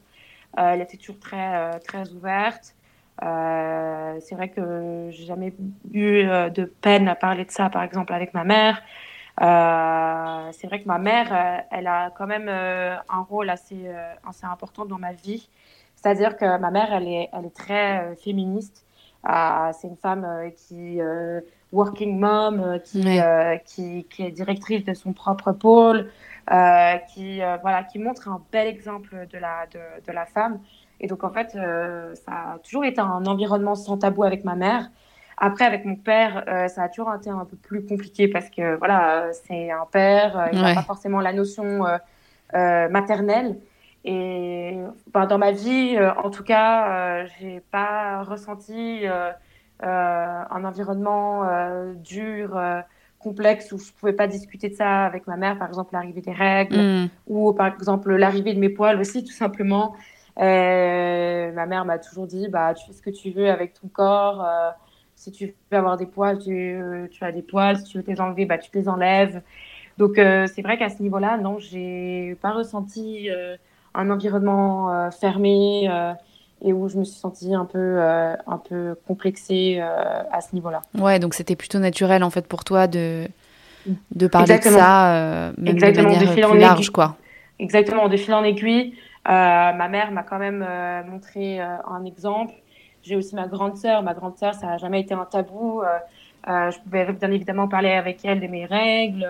Euh, 0.59 0.73
elle 0.73 0.81
était 0.81 0.97
toujours 0.97 1.21
très, 1.21 1.57
euh, 1.57 1.79
très 1.79 2.11
ouverte. 2.13 2.75
Euh, 3.23 4.17
c'est 4.21 4.35
vrai 4.35 4.49
que 4.49 5.09
j'ai 5.11 5.25
jamais 5.25 5.55
eu 5.93 6.25
de 6.25 6.65
peine 6.65 7.09
à 7.09 7.15
parler 7.15 7.45
de 7.45 7.51
ça, 7.51 7.69
par 7.69 7.83
exemple, 7.83 8.13
avec 8.13 8.35
ma 8.35 8.45
mère. 8.45 8.83
Euh, 9.41 10.51
c'est 10.53 10.67
vrai 10.67 10.83
que 10.83 10.89
ma 10.89 10.99
mère, 10.99 11.65
elle 11.71 11.87
a 11.87 12.11
quand 12.11 12.27
même 12.27 12.49
un 12.49 13.21
rôle 13.29 13.51
assez, 13.51 13.91
assez 14.27 14.47
important 14.47 14.87
dans 14.87 14.99
ma 14.99 15.13
vie. 15.13 15.49
C'est-à-dire 15.97 16.37
que 16.37 16.59
ma 16.59 16.71
mère, 16.71 16.93
elle 16.93 17.09
est, 17.09 17.29
elle 17.33 17.47
est 17.47 17.55
très 17.55 18.17
féministe. 18.17 18.87
c'est 19.25 19.89
une 19.89 19.97
femme 19.97 20.51
qui, 20.57 20.99
working 21.73 22.19
mom, 22.19 22.81
qui, 22.85 23.21
qui, 23.67 24.05
qui, 24.05 24.23
est 24.23 24.31
directrice 24.31 24.85
de 24.85 24.95
son 24.95 25.13
propre 25.13 25.53
pôle, 25.53 26.11
euh, 26.51 26.97
qui, 27.13 27.43
euh, 27.43 27.59
voilà, 27.63 27.85
qui 27.85 28.01
montre 28.01 28.29
un 28.29 28.43
bel 28.51 28.67
exemple 28.67 29.27
de 29.33 29.39
la, 29.39 29.67
de, 29.73 29.79
de 30.05 30.13
la 30.13 30.27
femme. 30.27 30.59
Et 30.99 31.07
donc, 31.07 31.23
en 31.23 31.31
fait, 31.31 31.55
euh, 31.55 32.15
ça 32.17 32.33
a 32.33 32.59
toujours 32.59 32.85
été 32.85 33.01
un 33.01 33.25
environnement 33.27 33.77
sans 33.77 33.99
tabou 33.99 34.25
avec 34.25 34.45
ma 34.45 34.57
mère. 34.57 34.91
Après, 35.39 35.65
avec 35.65 35.85
mon 35.85 35.97
père, 35.97 36.45
ça 36.69 36.83
a 36.83 36.89
toujours 36.91 37.15
été 37.15 37.31
un 37.31 37.47
peu 37.47 37.57
plus 37.57 37.87
compliqué 37.87 38.29
parce 38.29 38.51
que, 38.51 38.77
voilà, 38.77 39.33
c'est 39.33 39.71
un 39.71 39.87
père, 39.91 40.51
il 40.53 40.61
n'a 40.61 40.75
pas 40.75 40.83
forcément 40.83 41.21
la 41.21 41.33
notion 41.33 41.87
maternelle. 42.53 43.59
Et 44.05 44.77
ben, 45.15 45.25
dans 45.25 45.39
ma 45.39 45.53
vie, 45.53 45.99
en 46.23 46.29
tout 46.29 46.45
cas, 46.45 47.25
j'ai 47.25 47.61
pas 47.71 48.23
ressenti 48.23 49.07
un 49.83 50.65
environnement 50.65 51.49
dur 51.95 52.61
complexe 53.21 53.71
où 53.73 53.79
je 53.79 53.93
pouvais 53.93 54.13
pas 54.13 54.27
discuter 54.27 54.69
de 54.69 54.75
ça 54.75 55.05
avec 55.05 55.27
ma 55.27 55.37
mère, 55.37 55.59
par 55.59 55.69
exemple 55.69 55.91
l'arrivée 55.93 56.23
des 56.23 56.33
règles 56.33 56.77
mm. 56.77 57.09
ou 57.29 57.53
par 57.53 57.69
exemple 57.69 58.15
l'arrivée 58.17 58.55
de 58.55 58.59
mes 58.59 58.71
poils 58.71 58.99
aussi, 59.01 59.23
tout 59.25 59.33
simplement. 59.33 59.95
Euh, 60.39 61.53
ma 61.53 61.67
mère 61.67 61.85
m'a 61.85 61.99
toujours 61.99 62.27
dit, 62.27 62.49
bah, 62.49 62.75
tu 62.75 62.87
fais 62.87 62.93
ce 62.93 63.03
que 63.03 63.11
tu 63.11 63.31
veux 63.31 63.51
avec 63.51 63.75
ton 63.75 63.89
corps. 63.89 64.45
Euh, 64.45 64.71
si 65.15 65.31
tu 65.31 65.55
veux 65.71 65.79
avoir 65.79 65.97
des 65.97 66.07
poils, 66.07 66.39
tu, 66.39 66.81
tu, 67.11 67.25
as 67.25 67.33
des 67.33 67.43
poils. 67.43 67.77
Si 67.77 67.85
tu 67.85 67.99
veux 67.99 68.05
les 68.07 68.21
enlever, 68.21 68.47
bah, 68.47 68.59
tu 68.59 68.71
les 68.75 68.89
enlèves. 68.89 69.43
Donc, 69.99 70.19
euh, 70.19 70.47
c'est 70.47 70.63
vrai 70.63 70.79
qu'à 70.79 70.89
ce 70.89 71.03
niveau-là, 71.03 71.37
non, 71.37 71.59
j'ai 71.59 72.39
pas 72.41 72.53
ressenti 72.53 73.29
un 73.93 74.11
environnement 74.11 75.11
fermé 75.11 75.91
et 76.63 76.73
où 76.73 76.89
je 76.89 76.99
me 76.99 77.05
suis 77.05 77.19
sentie 77.19 77.55
un 77.55 77.65
peu, 77.65 77.79
euh, 77.79 78.35
un 78.47 78.59
peu 78.59 78.97
complexée 79.07 79.79
euh, 79.81 80.23
à 80.31 80.41
ce 80.41 80.55
niveau-là. 80.55 80.83
Ouais, 80.99 81.19
donc 81.19 81.35
c'était 81.35 81.57
plutôt 81.57 81.79
naturel 81.79 82.23
en 82.23 82.31
fait 82.31 82.47
pour 82.47 82.65
toi 82.65 82.87
de, 82.87 83.27
de 84.15 84.27
parler 84.27 84.59
de 84.59 84.63
ça, 84.63 85.15
euh, 85.15 85.53
même 85.57 85.75
Exactement, 85.75 86.11
de 86.11 86.15
manière 86.15 86.49
plus 86.49 86.59
large, 86.59 86.91
quoi. 86.91 87.17
Exactement, 87.59 88.09
de 88.09 88.17
fil 88.17 88.35
en 88.35 88.45
aiguille. 88.45 88.95
ma 89.27 89.89
mère 89.89 90.13
m'a 90.13 90.23
quand 90.23 90.39
même 90.39 90.67
montré 91.07 91.61
un 91.61 92.05
exemple. 92.05 92.55
J'ai 93.03 93.17
aussi 93.17 93.35
ma 93.35 93.47
grande 93.47 93.77
sœur. 93.77 94.03
Ma 94.03 94.15
grande 94.15 94.37
sœur, 94.37 94.55
ça 94.55 94.67
n'a 94.67 94.79
jamais 94.79 95.01
été 95.01 95.13
un 95.15 95.27
tabou. 95.27 95.83
je 96.47 96.79
pouvais 96.81 97.13
bien 97.13 97.31
évidemment 97.31 97.69
parler 97.69 97.91
avec 97.91 98.25
elle 98.25 98.41
de 98.41 98.47
mes 98.47 98.65
règles. 98.65 99.29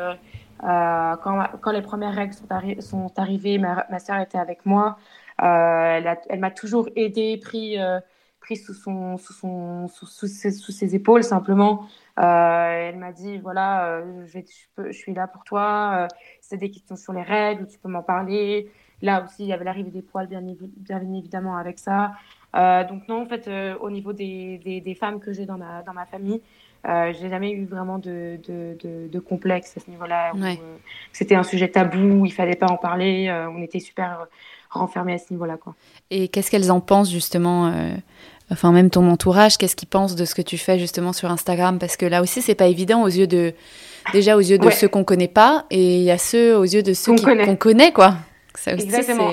quand, 0.63 1.45
quand 1.61 1.73
les 1.73 1.83
premières 1.83 2.15
règles 2.15 2.35
sont, 2.35 2.47
sont 2.81 3.13
arrivées, 3.17 3.59
ma, 3.59 3.85
ma 3.91 3.99
sœur 3.99 4.21
était 4.21 4.39
avec 4.39 4.65
moi. 4.65 4.97
Euh, 5.43 6.15
elle, 6.29 6.41
m'a 6.41 6.51
toujours 6.51 6.89
aidé, 6.97 7.39
pris, 7.39 7.79
euh, 7.79 8.01
pris 8.41 8.57
sous, 8.57 8.75
son, 8.75 9.17
sous, 9.17 9.33
son, 9.33 9.89
sous, 9.89 10.27
ses, 10.27 10.95
épaules 10.95 11.25
simplement. 11.25 11.87
Euh, 12.19 12.89
elle 12.89 12.97
m'a 12.97 13.13
dit 13.13 13.39
voilà, 13.39 14.03
je, 14.27 14.41
je, 14.77 14.93
suis 14.93 15.15
là 15.15 15.27
pour 15.27 15.45
toi. 15.45 16.09
c'est 16.41 16.59
des 16.59 16.71
questions 16.71 16.97
sur 16.97 17.13
les 17.13 17.23
règles, 17.23 17.67
tu 17.67 17.79
peux 17.79 17.89
m'en 17.89 18.03
parler. 18.03 18.71
Là 19.03 19.25
aussi, 19.25 19.45
il 19.45 19.47
y 19.47 19.53
avait 19.55 19.65
l'arrivée 19.65 19.91
des 19.91 20.03
poils, 20.03 20.27
bien, 20.27 20.43
bien 20.43 21.15
évidemment, 21.15 21.57
avec 21.57 21.79
ça. 21.79 22.13
donc 22.55 23.09
non, 23.09 23.23
en 23.23 23.27
fait, 23.27 23.49
au 23.81 23.91
niveau 23.91 24.13
des, 24.13 24.59
des, 24.59 24.95
femmes 24.95 25.21
que 25.21 25.33
j'ai 25.33 25.47
dans 25.47 25.57
ma, 25.57 25.83
dans 25.83 25.95
ma 25.95 26.05
famille, 26.05 26.43
euh, 26.87 27.13
j'ai 27.19 27.31
jamais 27.31 27.53
eu 27.53 27.65
vraiment 27.65 27.99
de, 27.99 28.39
de, 28.47 28.77
de, 28.83 29.09
de 29.09 29.19
complexe 29.19 29.77
à 29.79 29.81
ce 29.81 29.91
niveau-là. 29.91 30.33
C'était 31.13 31.35
un 31.35 31.43
sujet 31.43 31.69
tabou, 31.69 32.27
il 32.27 32.33
fallait 32.33 32.57
pas 32.57 32.69
en 32.69 32.77
parler. 32.77 33.31
on 33.55 33.63
était 33.63 33.81
super 33.81 34.27
renfermées 34.71 35.15
à 35.15 35.19
ce 35.19 35.33
niveau-là. 35.33 35.57
Quoi. 35.57 35.75
Et 36.11 36.29
qu'est-ce 36.29 36.51
qu'elles 36.51 36.71
en 36.71 36.81
pensent 36.81 37.11
justement 37.11 37.69
euh, 37.69 37.95
Enfin, 38.53 38.73
même 38.73 38.91
ton 38.91 39.09
entourage, 39.09 39.59
qu'est-ce 39.59 39.77
qu'ils 39.77 39.89
pensent 39.89 40.17
de 40.17 40.25
ce 40.25 40.35
que 40.35 40.43
tu 40.43 40.59
fais 40.59 40.79
justement 40.79 41.13
sur 41.13 41.31
Instagram? 41.31 41.79
Parce 41.79 41.97
que 41.97 42.05
là 42.05 42.21
aussi, 42.21 42.43
c'est 42.43 42.57
pas 42.57 42.67
évident 42.67 43.03
aux 43.03 43.09
yeux 43.09 43.29
de. 43.29 43.55
Déjà 44.13 44.37
aux 44.37 44.41
yeux 44.41 44.59
de 44.59 44.71
ceux 44.71 44.89
qu'on 44.89 45.05
connaît 45.05 45.29
pas, 45.29 45.67
et 45.71 45.99
il 45.99 46.03
y 46.03 46.11
a 46.11 46.19
ceux 46.19 46.57
aux 46.57 46.65
yeux 46.65 46.83
de 46.83 46.95
ceux 46.95 47.15
qu'on 47.15 47.55
connaît. 47.57 47.93
quoi. 47.93 48.15
Ça 48.55 48.75
aussi, 48.75 48.85
Exactement. 48.85 49.31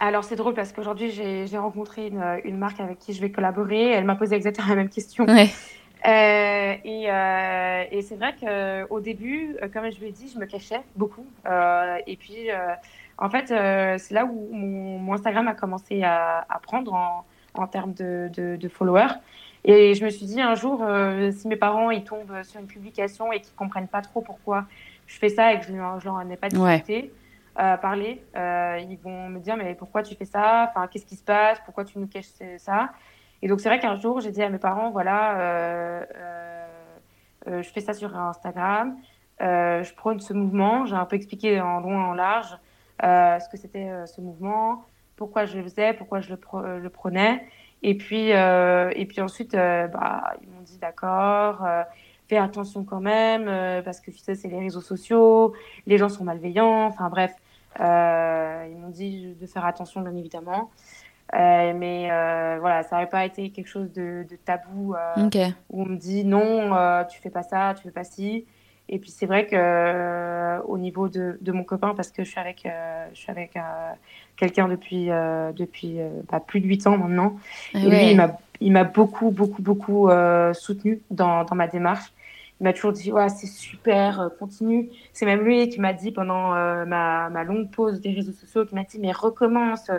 Alors 0.00 0.24
c'est 0.24 0.36
drôle 0.36 0.54
parce 0.54 0.72
qu'aujourd'hui 0.72 1.10
j'ai 1.10 1.58
rencontré 1.58 2.06
une, 2.06 2.22
une, 2.44 2.56
marque 2.56 2.78
avec 2.78 2.98
qui 3.00 3.12
je 3.12 3.20
vais 3.20 3.30
collaborer. 3.30 3.90
Elle 3.90 4.04
m'a 4.04 4.14
posé 4.14 4.34
exactement 4.34 4.68
la 4.68 4.76
même 4.76 4.88
question. 4.88 5.26
Ouais. 5.26 5.50
Euh, 6.06 6.74
et, 6.84 7.10
euh, 7.10 7.84
et 7.90 8.02
c'est 8.02 8.16
vrai 8.16 8.34
qu'au 8.38 9.00
début, 9.00 9.56
comme 9.72 9.90
je 9.90 9.98
lui 9.98 10.08
ai 10.08 10.12
dit, 10.12 10.30
je 10.32 10.38
me 10.38 10.46
cachais 10.46 10.80
beaucoup. 10.96 11.26
Euh, 11.46 11.96
et 12.06 12.16
puis, 12.16 12.48
en 13.18 13.30
fait, 13.30 13.50
euh, 13.50 13.96
c'est 13.98 14.14
là 14.14 14.24
où 14.24 14.48
mon, 14.52 14.98
mon, 14.98 15.12
Instagram 15.14 15.48
a 15.48 15.54
commencé 15.54 16.02
à, 16.02 16.46
à 16.48 16.58
prendre 16.60 16.92
en, 16.94 17.24
en 17.54 17.66
termes 17.66 17.92
de, 17.92 18.30
de, 18.32 18.56
de, 18.56 18.68
followers. 18.68 19.14
Et 19.64 19.94
je 19.94 20.04
me 20.04 20.10
suis 20.10 20.26
dit 20.26 20.40
un 20.40 20.54
jour, 20.54 20.84
si 21.32 21.48
mes 21.48 21.56
parents 21.56 21.90
ils 21.90 22.04
tombent 22.04 22.42
sur 22.44 22.60
une 22.60 22.68
publication 22.68 23.32
et 23.32 23.40
qu'ils 23.40 23.54
comprennent 23.54 23.88
pas 23.88 24.02
trop 24.02 24.20
pourquoi 24.20 24.66
je 25.06 25.18
fais 25.18 25.28
ça 25.28 25.52
et 25.52 25.58
que 25.58 25.66
je, 25.66 25.72
je 25.72 26.04
leur 26.04 26.14
en 26.14 26.30
ai 26.30 26.36
pas 26.36 26.48
discuté, 26.48 27.12
ouais. 27.56 27.76
parler, 27.78 28.22
ils 28.34 28.98
vont 29.02 29.28
me 29.28 29.40
dire 29.40 29.56
mais 29.56 29.74
pourquoi 29.74 30.04
tu 30.04 30.14
fais 30.14 30.24
ça? 30.24 30.70
Enfin, 30.70 30.86
qu'est-ce 30.86 31.06
qui 31.06 31.16
se 31.16 31.24
passe? 31.24 31.58
Pourquoi 31.64 31.84
tu 31.84 31.98
nous 31.98 32.06
caches 32.06 32.30
ça? 32.58 32.90
Et 33.42 33.48
donc, 33.48 33.60
c'est 33.60 33.68
vrai 33.68 33.78
qu'un 33.78 33.96
jour, 33.96 34.20
j'ai 34.20 34.30
dit 34.30 34.42
à 34.42 34.48
mes 34.48 34.58
parents, 34.58 34.90
voilà, 34.90 35.38
euh, 35.38 36.04
euh, 36.16 36.66
euh, 37.48 37.62
je 37.62 37.70
fais 37.70 37.80
ça 37.80 37.94
sur 37.94 38.16
Instagram, 38.16 38.96
euh, 39.40 39.82
je 39.84 39.94
prône 39.94 40.20
ce 40.20 40.32
mouvement. 40.32 40.86
J'ai 40.86 40.96
un 40.96 41.04
peu 41.04 41.16
expliqué 41.16 41.60
en 41.60 41.80
long 41.80 41.92
et 41.92 42.04
en 42.04 42.14
large 42.14 42.52
euh, 42.52 42.58
ce 43.02 43.48
que 43.48 43.56
c'était 43.56 43.88
euh, 43.88 44.06
ce 44.06 44.20
mouvement, 44.20 44.84
pourquoi 45.16 45.44
je 45.44 45.56
le 45.56 45.64
faisais, 45.64 45.92
pourquoi 45.94 46.20
je 46.20 46.30
le, 46.30 46.36
pr 46.36 46.60
le 46.60 46.90
prônais. 46.90 47.44
Et 47.82 47.96
puis, 47.96 48.30
et 48.30 49.06
puis 49.08 49.20
ensuite, 49.20 49.52
bah, 49.52 50.34
ils 50.42 50.48
m'ont 50.48 50.62
dit, 50.62 50.78
d'accord, 50.78 51.64
fais 52.26 52.36
attention 52.36 52.82
quand 52.82 53.00
même, 53.00 53.44
parce 53.84 54.00
que 54.00 54.10
tu 54.10 54.18
sais, 54.18 54.34
c'est 54.34 54.48
les 54.48 54.58
réseaux 54.58 54.80
sociaux, 54.80 55.54
les 55.86 55.96
gens 55.96 56.08
sont 56.08 56.24
malveillants, 56.24 56.86
enfin 56.86 57.08
bref. 57.08 57.32
ils 57.78 58.76
m'ont 58.76 58.90
dit 58.90 59.36
de 59.40 59.46
faire 59.46 59.64
attention, 59.64 60.00
bien 60.00 60.16
évidemment. 60.16 60.70
Euh, 61.34 61.74
mais 61.76 62.08
euh, 62.10 62.56
voilà, 62.60 62.82
ça 62.82 62.96
n'avait 62.96 63.10
pas 63.10 63.26
été 63.26 63.50
quelque 63.50 63.66
chose 63.66 63.92
de, 63.92 64.24
de 64.28 64.36
tabou 64.36 64.94
euh, 64.94 65.26
okay. 65.26 65.48
où 65.68 65.82
on 65.82 65.84
me 65.84 65.96
dit 65.96 66.24
non, 66.24 66.74
euh, 66.74 67.04
tu 67.04 67.20
fais 67.20 67.28
pas 67.28 67.42
ça, 67.42 67.74
tu 67.76 67.82
fais 67.82 67.90
pas 67.90 68.04
ci. 68.04 68.46
Et 68.88 68.98
puis 68.98 69.10
c'est 69.10 69.26
vrai 69.26 69.46
que 69.46 69.54
euh, 69.54 70.60
au 70.62 70.78
niveau 70.78 71.08
de, 71.08 71.38
de, 71.40 71.52
mon 71.52 71.64
copain, 71.64 71.94
parce 71.94 72.10
que 72.10 72.24
je 72.24 72.30
suis 72.30 72.40
avec, 72.40 72.66
je 73.12 73.18
suis 73.18 73.30
avec 73.30 73.52
quelqu'un 74.36 74.68
depuis 74.68 75.06
depuis 75.06 75.98
bah, 76.30 76.40
plus 76.40 76.60
de 76.60 76.66
huit 76.66 76.86
ans 76.86 76.96
maintenant, 76.96 77.36
ah, 77.74 77.78
et 77.78 77.86
ouais. 77.86 78.14
lui 78.14 78.20
il 78.60 78.72
m'a 78.72 78.84
beaucoup 78.84 79.30
beaucoup 79.30 79.62
beaucoup 79.62 80.08
soutenu 80.54 81.00
dans, 81.10 81.44
dans 81.44 81.54
ma 81.54 81.68
démarche. 81.68 82.12
Il 82.60 82.64
m'a 82.64 82.72
toujours 82.72 82.92
dit 82.92 83.12
ouais 83.12 83.28
c'est 83.28 83.46
super, 83.46 84.30
continue. 84.38 84.88
C'est 85.12 85.26
même 85.26 85.42
lui 85.42 85.68
qui 85.68 85.80
m'a 85.80 85.92
dit 85.92 86.10
pendant 86.10 86.50
ma, 86.86 87.28
ma 87.28 87.44
longue 87.44 87.70
pause 87.70 88.00
des 88.00 88.12
réseaux 88.12 88.32
sociaux, 88.32 88.64
qui 88.64 88.74
m'a 88.74 88.84
dit 88.84 88.98
mais 88.98 89.12
recommence 89.12 89.90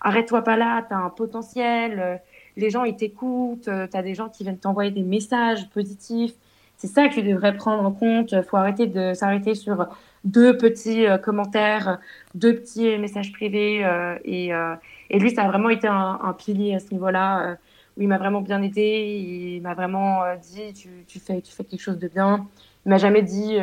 arrête-toi 0.00 0.42
pas 0.42 0.56
là, 0.56 0.84
tu 0.86 0.94
as 0.94 0.98
un 0.98 1.10
potentiel, 1.10 2.00
euh, 2.00 2.16
les 2.56 2.70
gens 2.70 2.84
ils 2.84 2.96
t'écoutent, 2.96 3.68
euh, 3.68 3.86
tu 3.86 3.96
as 3.96 4.02
des 4.02 4.14
gens 4.14 4.28
qui 4.28 4.42
viennent 4.42 4.58
t'envoyer 4.58 4.90
des 4.90 5.02
messages 5.02 5.68
positifs. 5.70 6.34
C'est 6.80 6.86
ça 6.86 7.08
que 7.08 7.14
tu 7.14 7.22
devrais 7.22 7.54
prendre 7.54 7.84
en 7.84 7.92
compte. 7.92 8.32
Il 8.32 8.42
faut 8.42 8.56
arrêter 8.56 8.86
de 8.86 9.12
s'arrêter 9.12 9.54
sur 9.54 9.86
deux 10.24 10.56
petits 10.56 11.06
euh, 11.06 11.18
commentaires, 11.18 11.98
deux 12.34 12.54
petits 12.54 12.96
messages 12.96 13.32
privés. 13.32 13.84
Euh, 13.84 14.16
et, 14.24 14.54
euh, 14.54 14.74
et, 15.10 15.18
lui, 15.18 15.30
ça 15.34 15.42
a 15.42 15.48
vraiment 15.48 15.68
été 15.68 15.86
un, 15.88 16.18
un 16.22 16.32
pilier 16.32 16.74
à 16.74 16.78
ce 16.78 16.90
niveau-là, 16.92 17.58
où 17.98 18.02
il 18.02 18.08
m'a 18.08 18.16
vraiment 18.16 18.40
bien 18.40 18.62
aidé. 18.62 19.56
Il 19.56 19.60
m'a 19.60 19.74
vraiment 19.74 20.22
dit 20.40 20.72
tu, 20.72 20.88
tu, 21.06 21.20
fais, 21.20 21.42
tu 21.42 21.52
fais 21.52 21.64
quelque 21.64 21.82
chose 21.82 21.98
de 21.98 22.08
bien. 22.08 22.46
Il 22.86 22.88
m'a 22.88 22.96
jamais 22.96 23.20
dit 23.20 23.58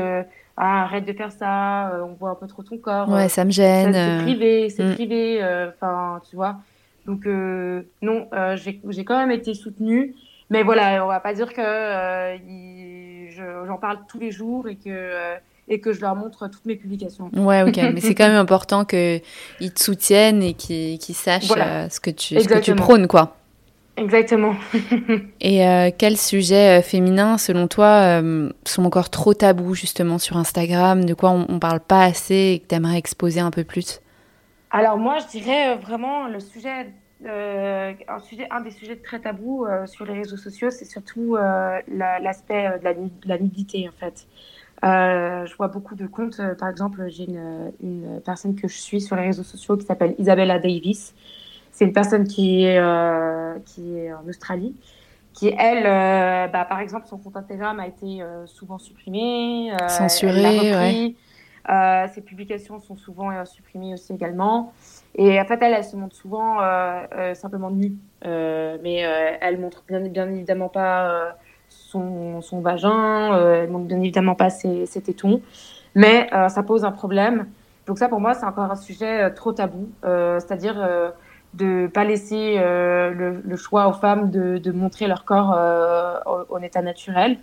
ah, 0.56 0.84
arrête 0.84 1.06
de 1.06 1.14
faire 1.14 1.32
ça, 1.32 2.00
on 2.04 2.14
voit 2.14 2.30
un 2.30 2.36
peu 2.36 2.46
trop 2.46 2.62
ton 2.62 2.78
corps. 2.78 3.10
Ouais, 3.10 3.30
ça 3.30 3.46
me 3.46 3.52
gêne. 3.52 3.94
C'est 3.94 4.24
privé, 4.24 4.70
c'est 4.70 4.94
privé. 4.94 5.44
Enfin, 5.70 6.22
tu 6.30 6.36
vois. 6.36 6.58
Donc, 7.08 7.26
non, 7.26 8.28
j'ai 8.56 9.06
quand 9.06 9.18
même 9.18 9.32
été 9.32 9.56
soutenue. 9.56 10.14
Mais 10.50 10.64
voilà, 10.64 11.04
on 11.04 11.08
va 11.08 11.20
pas 11.20 11.34
dire 11.34 11.52
que 11.54 11.62
j'en 13.38 13.78
parle 13.78 14.00
tous 14.08 14.20
les 14.20 14.32
jours 14.32 14.68
et 14.68 14.76
que 14.76 15.38
et 15.70 15.80
que 15.80 15.92
je 15.92 16.02
leur 16.02 16.16
montre 16.16 16.48
toutes 16.48 16.66
mes 16.66 16.76
publications. 16.76 17.30
Ouais, 17.36 17.64
ok, 17.64 17.78
mais 17.94 18.00
c'est 18.00 18.16
quand 18.16 18.28
même 18.28 18.38
important 18.38 18.86
qu'ils 18.86 19.22
te 19.74 19.82
soutiennent 19.82 20.42
et 20.42 20.54
qu'ils 20.54 21.00
qu 21.00 21.14
sachent 21.14 21.48
voilà. 21.48 21.90
ce, 21.90 22.00
que 22.00 22.10
tu, 22.10 22.40
ce 22.40 22.48
que 22.48 22.60
tu 22.60 22.74
prônes, 22.76 23.08
quoi. 23.08 23.36
Exactement. 23.98 24.54
et 25.42 25.68
euh, 25.68 25.90
quels 25.96 26.18
sujets 26.18 26.80
euh, 26.80 26.82
féminins, 26.84 27.40
selon 27.40 27.68
toi, 27.68 28.22
euh, 28.22 28.50
sont 28.64 28.86
encore 28.86 29.10
trop 29.10 29.34
tabous 29.34 29.74
justement 29.74 30.20
sur 30.20 30.38
Instagram 30.38 31.04
De 31.04 31.16
quoi 31.16 31.32
on, 31.32 31.48
on 31.50 31.60
parle 31.60 31.80
pas 31.80 32.04
assez 32.04 32.54
et 32.54 32.60
que 32.60 32.68
tu 32.68 32.76
aimerais 32.76 33.00
exposer 33.00 33.40
un 33.40 33.50
peu 33.50 33.64
plus? 33.64 34.00
Alors 34.70 34.98
moi, 34.98 35.18
je 35.20 35.40
dirais 35.40 35.76
vraiment 35.78 36.28
le 36.28 36.40
sujet, 36.40 36.94
un 37.26 38.20
sujet, 38.20 38.48
un 38.52 38.62
des 38.62 38.72
sujets 38.72 38.96
très 38.98 39.20
tabous 39.20 39.66
sur 39.86 40.06
les 40.06 40.14
réseaux 40.14 40.38
sociaux, 40.38 40.70
c'est 40.70 40.86
surtout 40.86 41.36
l'aspect 41.36 42.64
la, 42.64 42.78
de, 42.78 42.84
la, 42.84 42.94
de, 42.94 43.10
la, 43.26 43.38
nudité 43.38 43.90
en 43.90 43.94
fait. 44.00 44.28
je 44.84 45.56
vois 45.56 45.68
beaucoup 45.68 45.96
de 45.96 46.08
comptes, 46.08 46.42
par 46.60 46.70
exemple, 46.70 47.08
j'ai 47.10 47.26
une, 47.26 47.72
une 47.82 48.22
personne 48.26 48.56
que 48.56 48.68
je 48.68 48.78
suis 48.78 49.02
sur 49.02 49.16
les 49.16 49.24
réseaux 49.24 49.44
sociaux 49.44 49.78
qui 49.78 49.86
s'appelle 49.86 50.16
Isabella 50.20 50.60
Davis. 50.60 51.14
C'est 51.78 51.86
une 51.86 51.94
personne 51.94 52.28
qui 52.28 52.64
est, 52.64 52.80
euh, 52.80 53.54
qui 53.64 53.96
est 53.96 54.12
en 54.12 54.28
Australie, 54.28 54.74
qui, 55.32 55.50
elle, 55.50 55.86
euh, 55.86 56.48
bah, 56.48 56.66
par 56.66 56.80
exemple, 56.80 57.06
son 57.08 57.20
compte 57.20 57.38
Instagram 57.38 57.80
a 57.80 57.86
été 57.86 58.24
euh, 58.24 58.48
souvent 58.48 58.80
supprimé. 58.80 59.72
Censuré, 59.88 61.16
ouais. 61.68 62.08
ses 62.14 62.22
publications 62.22 62.80
sont 62.80 62.96
souvent 62.96 63.46
supprimées 63.46 63.94
aussi 63.94 64.14
également. 64.14 64.74
Et 65.16 65.40
en 65.40 65.46
fait, 65.46 65.62
elle, 65.62 65.84
se 65.84 65.96
montre 65.96 66.16
souvent 66.16 66.60
simplement 67.34 67.72
nue. 67.72 67.96
mais 68.24 68.98
elle 69.42 69.60
montre 69.60 69.84
bien, 69.88 70.02
bien 70.02 70.30
évidemment 70.30 70.70
pas 70.70 71.36
son, 71.70 72.42
son 72.42 72.62
vagin, 72.62 73.36
elle 73.38 73.70
montre 73.70 73.86
bien 73.86 74.00
évidemment 74.00 74.36
pas 74.36 74.50
ses, 74.50 74.86
ses 74.86 75.02
tétons. 75.02 75.42
Mais 75.96 76.30
ça 76.50 76.64
pose 76.64 76.86
un 76.86 76.92
problème. 76.92 77.48
Donc 77.86 77.98
ça, 77.98 78.10
pour 78.10 78.20
moi, 78.20 78.34
c'est 78.34 78.46
encore 78.46 78.72
un 78.72 78.76
sujet 78.76 79.34
trop 79.34 79.54
tabou. 79.54 79.90
C'est-à-dire 80.04 81.14
de 81.54 81.88
pas 81.88 82.04
laisser 82.04 82.56
euh, 82.58 83.12
le, 83.12 83.42
le, 83.44 83.56
choix 83.56 83.88
aux 83.88 83.94
femmes 83.94 84.30
de, 84.30 84.58
de 84.58 84.72
montrer 84.72 85.08
leur 85.08 85.26
corps 85.26 85.54
euh, 85.56 86.20
en 86.50 86.62
état 86.62 86.82
naturel. 86.82 87.38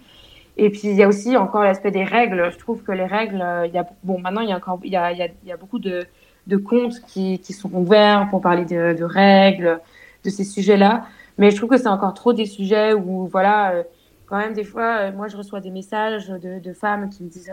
Et 0.57 0.71
puis 0.71 0.83
il 0.85 0.95
y 0.95 1.03
a 1.03 1.09
aussi 1.09 1.37
encore 1.37 1.65
l'aspect 1.65 1.91
des 1.91 2.05
règles. 2.05 2.51
Je 2.53 2.59
trouve 2.59 2.83
que 2.83 2.93
les 2.93 3.07
règles, 3.07 3.43
euh, 3.43 3.67
il 3.67 3.75
y 3.75 3.79
a 3.79 3.87
bon 4.05 4.21
maintenant 4.21 4.41
il 4.41 4.49
y 4.49 4.53
a 4.53 4.57
encore 4.57 4.79
il 4.85 4.93
y 4.93 4.97
a, 4.97 5.13
il 5.13 5.19
y 5.19 5.23
a, 5.23 5.29
il 5.43 5.49
y 5.49 5.53
a 5.53 5.57
beaucoup 5.57 5.79
de, 5.81 6.07
de 6.47 6.57
comptes 6.57 7.01
qui, 7.07 7.41
qui 7.41 7.53
sont 7.53 7.73
ouverts 7.73 8.29
pour 8.31 8.41
parler 8.41 8.65
de, 8.65 8.95
de 8.97 9.05
règles, 9.05 9.81
de 10.25 10.31
ces 10.31 10.45
sujets-là. 10.45 11.07
Mais 11.39 11.51
je 11.51 11.57
trouve 11.57 11.71
que 11.71 11.77
c'est 11.77 11.89
encore 11.89 12.15
trop 12.15 12.33
des 12.33 12.47
sujets 12.47 12.95
où 12.95 13.27
voilà 13.27 13.73
euh, 13.73 13.83
quand 14.27 14.39
même 14.39 14.55
des 14.55 14.65
fois 14.65 14.99
euh, 14.99 15.13
moi 15.13 15.27
je 15.27 15.37
reçois 15.37 15.61
des 15.61 15.71
messages 15.71 16.29
de, 16.29 16.61
de 16.61 16.73
femmes 16.73 17.11
qui 17.11 17.25
me 17.25 17.29
disent 17.29 17.53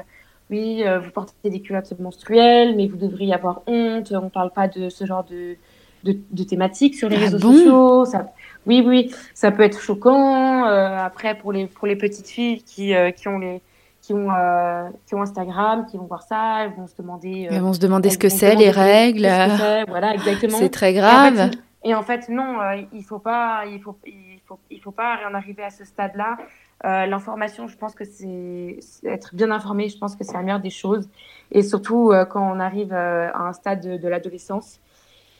oui 0.51 0.83
vous 1.03 1.11
portez 1.11 1.49
des 1.49 1.61
culottes 1.61 1.97
menstruelles 1.99 2.75
mais 2.75 2.87
vous 2.87 2.97
devriez 2.97 3.33
avoir 3.33 3.61
honte. 3.65 4.11
On 4.11 4.29
parle 4.29 4.51
pas 4.51 4.67
de 4.67 4.89
ce 4.89 5.05
genre 5.05 5.23
de 5.23 5.55
de, 6.03 6.17
de 6.31 6.43
thématiques 6.43 6.95
sur 6.95 7.09
les 7.09 7.17
ah 7.17 7.21
réseaux 7.21 7.39
bon? 7.39 7.53
sociaux. 7.53 8.05
Ça, 8.05 8.33
oui, 8.65 8.83
oui, 8.85 9.13
ça 9.33 9.51
peut 9.51 9.63
être 9.63 9.81
choquant. 9.81 10.65
Euh, 10.65 10.97
après, 10.97 11.35
pour 11.35 11.51
les 11.51 11.67
pour 11.67 11.87
les 11.87 11.95
petites 11.95 12.27
filles 12.27 12.63
qui 12.63 12.93
euh, 12.93 13.11
qui 13.11 13.27
ont 13.27 13.39
les 13.39 13.61
qui 14.01 14.13
ont 14.13 14.29
euh, 14.31 14.89
qui 15.07 15.15
ont 15.15 15.21
Instagram, 15.21 15.85
qui 15.89 15.97
vont 15.97 16.05
voir 16.05 16.23
ça, 16.23 16.63
elles 16.63 16.73
vont 16.75 16.87
se 16.87 16.95
demander. 16.97 17.47
elles 17.49 17.61
vont 17.61 17.73
se 17.73 17.79
demander 17.79 18.09
ce 18.09 18.17
que 18.17 18.29
c'est 18.29 18.55
les 18.55 18.69
règles. 18.71 19.25
Ce 19.25 19.89
voilà, 19.89 20.13
exactement. 20.13 20.57
C'est 20.59 20.69
très 20.69 20.93
grave. 20.93 21.51
Et 21.83 21.95
en 21.95 22.03
fait, 22.03 22.19
et 22.19 22.23
en 22.23 22.27
fait 22.27 22.29
non, 22.29 22.57
il 22.93 23.03
faut 23.03 23.19
pas, 23.19 23.63
il 23.65 23.81
faut 23.81 23.97
il 24.05 24.39
faut 24.45 24.59
il 24.69 24.79
faut 24.79 24.91
pas 24.91 25.17
en 25.29 25.33
arriver 25.33 25.63
à 25.63 25.69
ce 25.69 25.85
stade-là. 25.85 26.37
Euh, 26.83 27.05
l'information, 27.05 27.67
je 27.67 27.77
pense 27.77 27.93
que 27.93 28.05
c'est 28.05 28.79
être 29.03 29.35
bien 29.35 29.51
informé, 29.51 29.87
je 29.89 29.97
pense 29.97 30.15
que 30.15 30.23
c'est 30.23 30.33
la 30.33 30.41
meilleure 30.41 30.59
des 30.59 30.71
choses. 30.71 31.07
Et 31.51 31.61
surtout 31.61 32.11
euh, 32.11 32.25
quand 32.25 32.41
on 32.41 32.59
arrive 32.59 32.91
euh, 32.91 33.29
à 33.33 33.47
un 33.47 33.53
stade 33.53 33.85
de, 33.85 33.97
de 33.97 34.07
l'adolescence, 34.07 34.79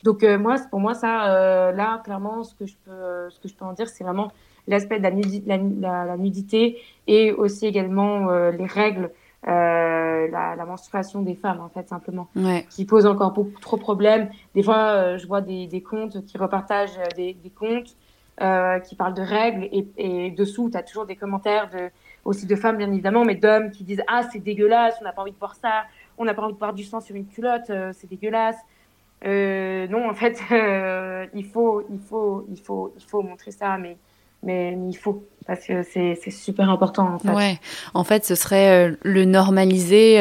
donc 0.03 0.23
euh, 0.23 0.37
moi, 0.37 0.55
pour 0.69 0.79
moi, 0.79 0.93
ça, 0.93 1.31
euh, 1.35 1.71
là, 1.71 2.01
clairement, 2.03 2.43
ce 2.43 2.55
que 2.55 2.65
je 2.65 2.75
peux, 2.85 2.91
euh, 2.91 3.29
ce 3.29 3.39
que 3.39 3.47
je 3.47 3.53
peux 3.55 3.65
en 3.65 3.73
dire, 3.73 3.87
c'est 3.87 4.03
vraiment 4.03 4.31
l'aspect 4.67 4.97
de 4.97 5.03
la, 5.03 5.11
nudi 5.11 5.43
la, 5.45 5.57
la, 5.57 6.05
la, 6.05 6.17
nudité 6.17 6.77
et 7.07 7.31
aussi 7.31 7.65
également 7.65 8.29
euh, 8.29 8.51
les 8.51 8.65
règles, 8.65 9.11
euh, 9.47 10.27
la, 10.27 10.55
la, 10.55 10.65
menstruation 10.65 11.21
des 11.21 11.35
femmes, 11.35 11.61
en 11.61 11.69
fait, 11.69 11.87
simplement, 11.89 12.27
ouais. 12.35 12.65
qui 12.69 12.85
pose 12.85 13.05
encore 13.05 13.31
beaucoup 13.31 13.59
trop 13.59 13.77
de 13.77 13.81
problèmes. 13.81 14.29
Des 14.55 14.63
fois, 14.63 14.77
euh, 14.77 15.17
je 15.17 15.27
vois 15.27 15.41
des, 15.41 15.67
des 15.67 15.81
comptes 15.81 16.25
qui 16.25 16.37
repartagent 16.37 16.99
des, 17.15 17.33
des 17.33 17.49
comptes 17.49 17.95
qui 18.85 18.95
parlent 18.95 19.13
de 19.13 19.21
règles 19.21 19.65
et, 19.65 19.87
et 19.97 20.31
dessous, 20.31 20.71
tu 20.71 20.75
as 20.75 20.81
toujours 20.81 21.05
des 21.05 21.15
commentaires 21.15 21.69
de, 21.69 21.91
aussi 22.25 22.47
de 22.47 22.55
femmes, 22.55 22.77
bien 22.77 22.91
évidemment, 22.91 23.23
mais 23.23 23.35
d'hommes 23.35 23.69
qui 23.69 23.83
disent 23.83 24.01
ah 24.07 24.23
c'est 24.31 24.39
dégueulasse, 24.39 24.95
on 24.99 25.03
n'a 25.03 25.11
pas 25.11 25.21
envie 25.21 25.31
de 25.31 25.37
voir 25.37 25.53
ça, 25.53 25.83
on 26.17 26.25
n'a 26.25 26.33
pas 26.33 26.41
envie 26.41 26.53
de 26.53 26.57
voir 26.57 26.73
du 26.73 26.83
sang 26.83 27.01
sur 27.01 27.15
une 27.15 27.27
culotte, 27.27 27.71
c'est 27.91 28.09
dégueulasse. 28.09 28.57
Euh, 29.25 29.87
non, 29.87 30.09
en 30.09 30.13
fait, 30.13 30.39
euh, 30.51 31.25
il 31.33 31.45
faut, 31.45 31.83
il 31.91 31.99
faut, 31.99 32.45
il 32.51 32.59
faut, 32.59 32.93
il 32.97 33.03
faut 33.05 33.21
montrer 33.21 33.51
ça, 33.51 33.77
mais, 33.77 33.97
mais, 34.43 34.75
mais 34.75 34.89
il 34.89 34.97
faut, 34.97 35.23
parce 35.45 35.65
que 35.65 35.83
c'est 35.83 36.17
super 36.31 36.69
important 36.69 37.15
en 37.15 37.19
fait. 37.19 37.29
Ouais, 37.29 37.59
en 37.93 38.03
fait, 38.03 38.25
ce 38.25 38.35
serait 38.35 38.95
le 39.01 39.25
normaliser 39.25 40.17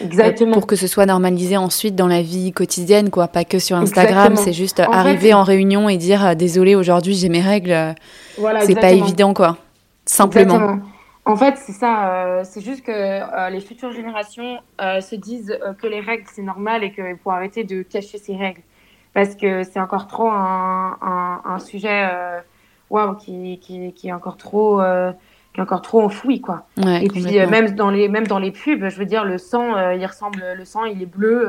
Exactement. 0.00 0.52
pour 0.52 0.66
que 0.66 0.76
ce 0.76 0.86
soit 0.86 1.06
normalisé 1.06 1.56
ensuite 1.56 1.94
dans 1.94 2.08
la 2.08 2.22
vie 2.22 2.52
quotidienne, 2.52 3.10
quoi, 3.10 3.28
pas 3.28 3.44
que 3.44 3.58
sur 3.58 3.76
Instagram. 3.76 4.36
C'est 4.36 4.52
juste 4.52 4.80
arriver 4.80 5.34
en 5.34 5.44
réunion 5.44 5.88
et 5.88 5.96
dire 5.96 6.34
désolé, 6.34 6.74
aujourd'hui 6.74 7.14
j'ai 7.14 7.28
mes 7.28 7.40
règles. 7.40 7.94
Voilà, 8.38 8.60
c'est 8.62 8.74
pas 8.74 8.92
évident, 8.92 9.34
quoi. 9.34 9.58
Simplement. 10.04 10.54
Exactement. 10.54 10.91
En 11.24 11.36
fait, 11.36 11.56
c'est 11.56 11.72
ça. 11.72 12.42
c'est 12.44 12.60
juste 12.60 12.84
que 12.84 13.50
les 13.50 13.60
futures 13.60 13.92
générations 13.92 14.58
se 14.80 15.14
disent 15.14 15.56
que 15.80 15.86
les 15.86 16.00
règles 16.00 16.24
c'est 16.32 16.42
normal 16.42 16.82
et 16.82 16.92
qu'il 16.92 17.16
faut 17.22 17.30
arrêter 17.30 17.62
de 17.62 17.82
cacher 17.82 18.18
ces 18.18 18.34
règles 18.34 18.62
parce 19.14 19.36
que 19.36 19.62
c'est 19.62 19.78
encore 19.78 20.08
trop 20.08 20.28
un, 20.28 20.98
un, 21.00 21.42
un 21.44 21.58
sujet 21.60 22.08
waouh 22.92 23.16
qui, 23.16 23.58
qui, 23.58 23.92
qui, 23.92 24.08
est 24.08 24.12
encore 24.12 24.36
trop 24.36 24.80
euh, 24.80 25.12
qui 25.52 25.60
est 25.60 25.62
encore 25.62 25.82
trop 25.82 26.02
enfoui 26.02 26.40
quoi. 26.40 26.66
Ouais, 26.76 27.04
et 27.04 27.08
puis 27.08 27.40
euh, 27.40 27.48
même 27.48 27.70
dans 27.74 27.90
les 27.90 28.08
même 28.08 28.26
dans 28.26 28.38
les 28.38 28.52
pubs, 28.52 28.88
je 28.88 28.96
veux 28.96 29.06
dire 29.06 29.24
le 29.24 29.38
sang 29.38 29.76
euh, 29.76 29.94
il 29.94 30.06
ressemble 30.06 30.44
le 30.54 30.64
sang 30.64 30.84
il 30.84 31.02
est 31.02 31.06
bleu 31.06 31.48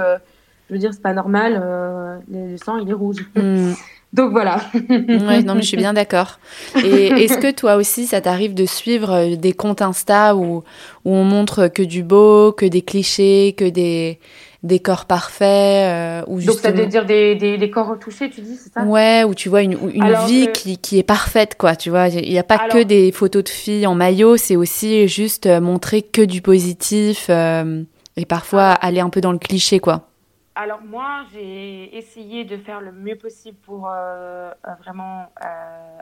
je 0.69 0.73
veux 0.73 0.79
dire 0.79 0.93
c'est 0.93 1.01
pas 1.01 1.13
normal 1.13 2.23
le, 2.31 2.57
sang 2.57 2.77
il 2.77 2.89
est 2.89 2.93
rouge. 2.93 3.17
Hmm. 3.35 3.73
Donc 4.13 4.31
voilà. 4.31 4.61
ouais, 4.89 5.41
non, 5.41 5.55
mais 5.55 5.61
je 5.63 5.67
suis 5.67 5.77
bien 5.77 5.93
d'accord. 5.93 6.39
Et 6.83 7.07
est-ce 7.23 7.37
que 7.39 7.51
toi 7.51 7.75
aussi, 7.75 8.05
ça 8.05 8.21
t'arrive 8.21 8.53
de 8.53 8.65
suivre 8.65 9.35
des 9.35 9.53
comptes 9.53 9.81
Insta 9.81 10.35
où, 10.35 10.57
où 10.57 11.15
on 11.15 11.23
montre 11.23 11.67
que 11.67 11.81
du 11.81 12.03
beau, 12.03 12.51
que 12.51 12.65
des 12.65 12.83
clichés, 12.83 13.55
que 13.57 13.65
des, 13.65 14.19
des 14.63 14.79
corps 14.79 15.05
parfaits. 15.05 15.47
Euh, 15.47 16.23
ou 16.27 16.41
Donc, 16.41 16.55
ça 16.55 16.71
veut 16.71 16.85
dire 16.85 17.05
des, 17.05 17.35
des, 17.35 17.57
des, 17.57 17.69
corps 17.69 17.89
retouchés, 17.89 18.29
tu 18.29 18.41
dis, 18.41 18.55
c'est 18.55 18.71
ça? 18.71 18.83
Ouais, 18.83 19.23
où 19.23 19.35
tu 19.35 19.49
vois 19.49 19.61
une, 19.61 19.77
une 19.93 20.15
vie 20.27 20.47
qui, 20.53 20.77
qui 20.77 20.97
est 20.97 21.03
parfaite, 21.03 21.55
quoi. 21.57 21.75
Tu 21.75 21.89
vois, 21.89 22.07
il 22.07 22.29
n'y 22.29 22.39
a 22.39 22.43
pas 22.43 22.69
que 22.69 22.81
des 22.81 23.11
photos 23.11 23.43
de 23.43 23.49
filles 23.49 23.85
en 23.85 23.95
maillot, 23.95 24.37
c'est 24.37 24.55
aussi 24.55 25.07
juste 25.07 25.45
euh, 25.47 25.59
montrer 25.59 26.01
que 26.01 26.21
du 26.21 26.41
positif 26.41 27.27
euh, 27.29 27.83
et 28.15 28.25
parfois 28.25 28.69
ah. 28.69 28.85
aller 28.85 29.01
un 29.01 29.09
peu 29.09 29.21
dans 29.21 29.33
le 29.33 29.39
cliché, 29.39 29.79
quoi. 29.79 30.07
Alors 30.55 30.81
moi, 30.81 31.25
j'ai 31.33 31.95
essayé 31.97 32.45
de 32.45 32.57
faire 32.57 32.79
le 32.79 32.91
mieux 32.91 33.15
possible 33.15 33.57
pour 33.63 33.89
euh, 33.89 34.51
vraiment 34.79 35.31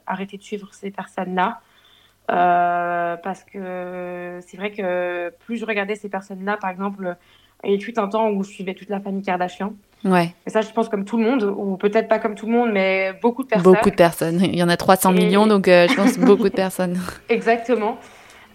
arrêter 0.06 0.38
de 0.38 0.44
suivre 0.44 0.74
ces 0.74 0.92
personnes-là. 0.92 1.62
parce 2.28 3.44
que 3.44 4.40
c'est 4.46 4.58
vrai 4.58 4.72
que 4.72 5.30
plus 5.46 5.58
je 5.58 5.66
regardais 5.66 5.96
ces 5.96 6.10
personnes-là, 6.10 6.58
par 6.58 6.70
exemple, 6.70 7.16
il 7.64 7.82
fut 7.82 7.98
un 8.00 8.08
temps 8.08 8.30
où 8.30 8.44
je 8.44 8.50
suivais 8.50 8.74
toute 8.74 8.90
la 8.90 9.00
famille 9.00 9.24
Kardashian. 9.24 9.74
Ouais. 10.04 10.34
Et 10.48 10.50
ça, 10.50 10.62
je 10.62 10.70
pense 10.72 10.90
comme 10.90 11.06
tout 11.06 11.18
le 11.18 11.24
monde, 11.24 11.44
ou 11.44 11.78
peut-être 11.78 12.08
pas 12.08 12.20
comme 12.20 12.36
tout 12.36 12.48
le 12.48 12.52
monde, 12.52 12.72
mais 12.72 13.14
beaucoup 13.22 13.44
de 13.44 13.50
personnes. 13.50 13.74
Beaucoup 13.74 13.90
de 13.90 13.96
personnes. 13.96 14.42
Il 14.42 14.56
y 14.56 14.64
en 14.64 14.70
a 14.70 14.78
300 14.78 15.12
millions, 15.12 15.48
donc 15.48 15.68
euh, 15.68 15.88
je 15.88 15.96
pense 15.96 16.18
beaucoup 16.18 16.50
de 16.50 16.56
personnes. 16.56 17.00
Exactement. 17.30 18.00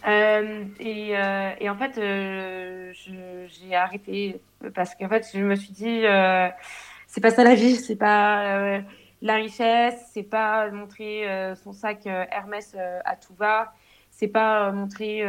Euh, 0.06 0.64
et, 0.78 1.16
euh, 1.16 1.50
et, 1.60 1.68
en 1.68 1.76
fait, 1.76 1.94
j'ai 3.48 3.74
arrêté 3.74 4.40
parce 4.74 4.94
qu'en 4.94 5.08
fait, 5.08 5.26
je 5.32 5.40
me 5.40 5.54
suis 5.56 5.72
dit, 5.72 6.02
c'est 7.06 7.20
pas 7.20 7.30
ça 7.30 7.44
la 7.44 7.54
vie, 7.54 7.76
c'est 7.76 7.96
pas 7.96 8.80
la 9.22 9.34
richesse, 9.34 10.10
c'est 10.12 10.22
pas 10.22 10.70
montrer 10.70 11.26
son 11.62 11.72
sac 11.72 12.06
Hermès 12.06 12.76
à 13.04 13.16
tout 13.16 13.34
va, 13.34 13.74
c'est 14.10 14.28
pas 14.28 14.70
montrer 14.72 15.24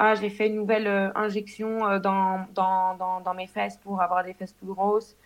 ah, 0.00 0.14
j'ai 0.14 0.30
fait 0.30 0.46
une 0.46 0.54
nouvelle 0.54 0.86
euh, 0.86 1.10
injection 1.16 1.84
euh, 1.84 1.98
dans, 1.98 2.46
dans, 2.54 2.94
dans, 2.94 3.20
dans, 3.20 3.34
mes 3.34 3.48
fesses 3.48 3.76
pour 3.78 4.00
avoir 4.00 4.22
des 4.22 4.32
fesses 4.32 4.52
plus 4.52 4.68
grosses. 4.68 5.16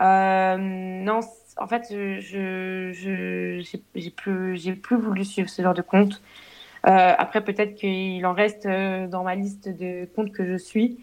Euh, 0.00 0.56
non, 0.56 1.20
en 1.58 1.66
fait, 1.66 1.88
je 1.90 2.90
j'ai 3.92 4.10
plus, 4.10 4.76
plus 4.80 4.96
voulu 4.96 5.24
suivre 5.26 5.50
ce 5.50 5.60
genre 5.60 5.74
de 5.74 5.82
compte. 5.82 6.22
Après, 6.84 7.42
peut-être 7.42 7.74
qu'il 7.74 8.24
en 8.26 8.32
reste 8.32 8.66
dans 8.66 9.22
ma 9.22 9.34
liste 9.34 9.68
de 9.68 10.08
comptes 10.14 10.32
que 10.32 10.44
je 10.44 10.56
suis. 10.56 10.98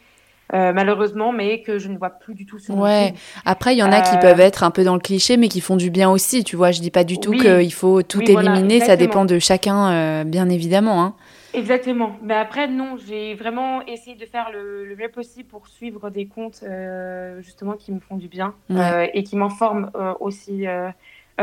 malheureusement, 0.51 1.31
mais 1.31 1.61
que 1.61 1.79
je 1.79 1.87
ne 1.87 1.97
vois 1.97 2.09
plus 2.09 2.33
du 2.33 2.45
tout 2.45 2.59
sur 2.59 2.77
Ouais. 2.77 3.13
Après, 3.45 3.75
il 3.75 3.77
y 3.77 3.83
en 3.83 3.91
a 3.91 4.01
qui 4.01 4.17
peuvent 4.17 4.39
être 4.39 4.63
un 4.63 4.71
peu 4.71 4.83
dans 4.83 4.95
le 4.95 4.99
cliché, 4.99 5.37
mais 5.37 5.47
qui 5.47 5.61
font 5.61 5.77
du 5.77 5.89
bien 5.89 6.09
aussi. 6.09 6.43
Tu 6.43 6.55
vois, 6.55 6.71
je 6.71 6.81
dis 6.81 6.91
pas 6.91 7.03
du 7.03 7.19
tout 7.19 7.31
qu'il 7.31 7.73
faut 7.73 8.01
tout 8.01 8.21
éliminer. 8.21 8.79
ça 8.81 8.95
dépend 8.95 9.25
de 9.25 9.39
chacun, 9.39 10.23
bien 10.25 10.49
évidemment. 10.49 11.03
Hein. 11.03 11.15
Exactement. 11.53 12.15
Mais 12.21 12.35
après, 12.35 12.67
non, 12.67 12.95
j'ai 12.97 13.33
vraiment 13.33 13.85
essayé 13.85 14.15
de 14.15 14.25
faire 14.25 14.51
le, 14.51 14.95
mieux 14.95 15.09
possible 15.09 15.49
pour 15.49 15.67
suivre 15.67 16.09
des 16.09 16.27
comptes 16.27 16.61
euh, 16.63 17.41
justement 17.41 17.73
qui 17.73 17.91
me 17.91 17.99
font 17.99 18.17
du 18.17 18.27
bien 18.27 18.53
euh, 18.71 19.07
et 19.13 19.23
qui 19.23 19.35
m'informent 19.35 19.89
euh, 19.95 20.13
aussi 20.19 20.65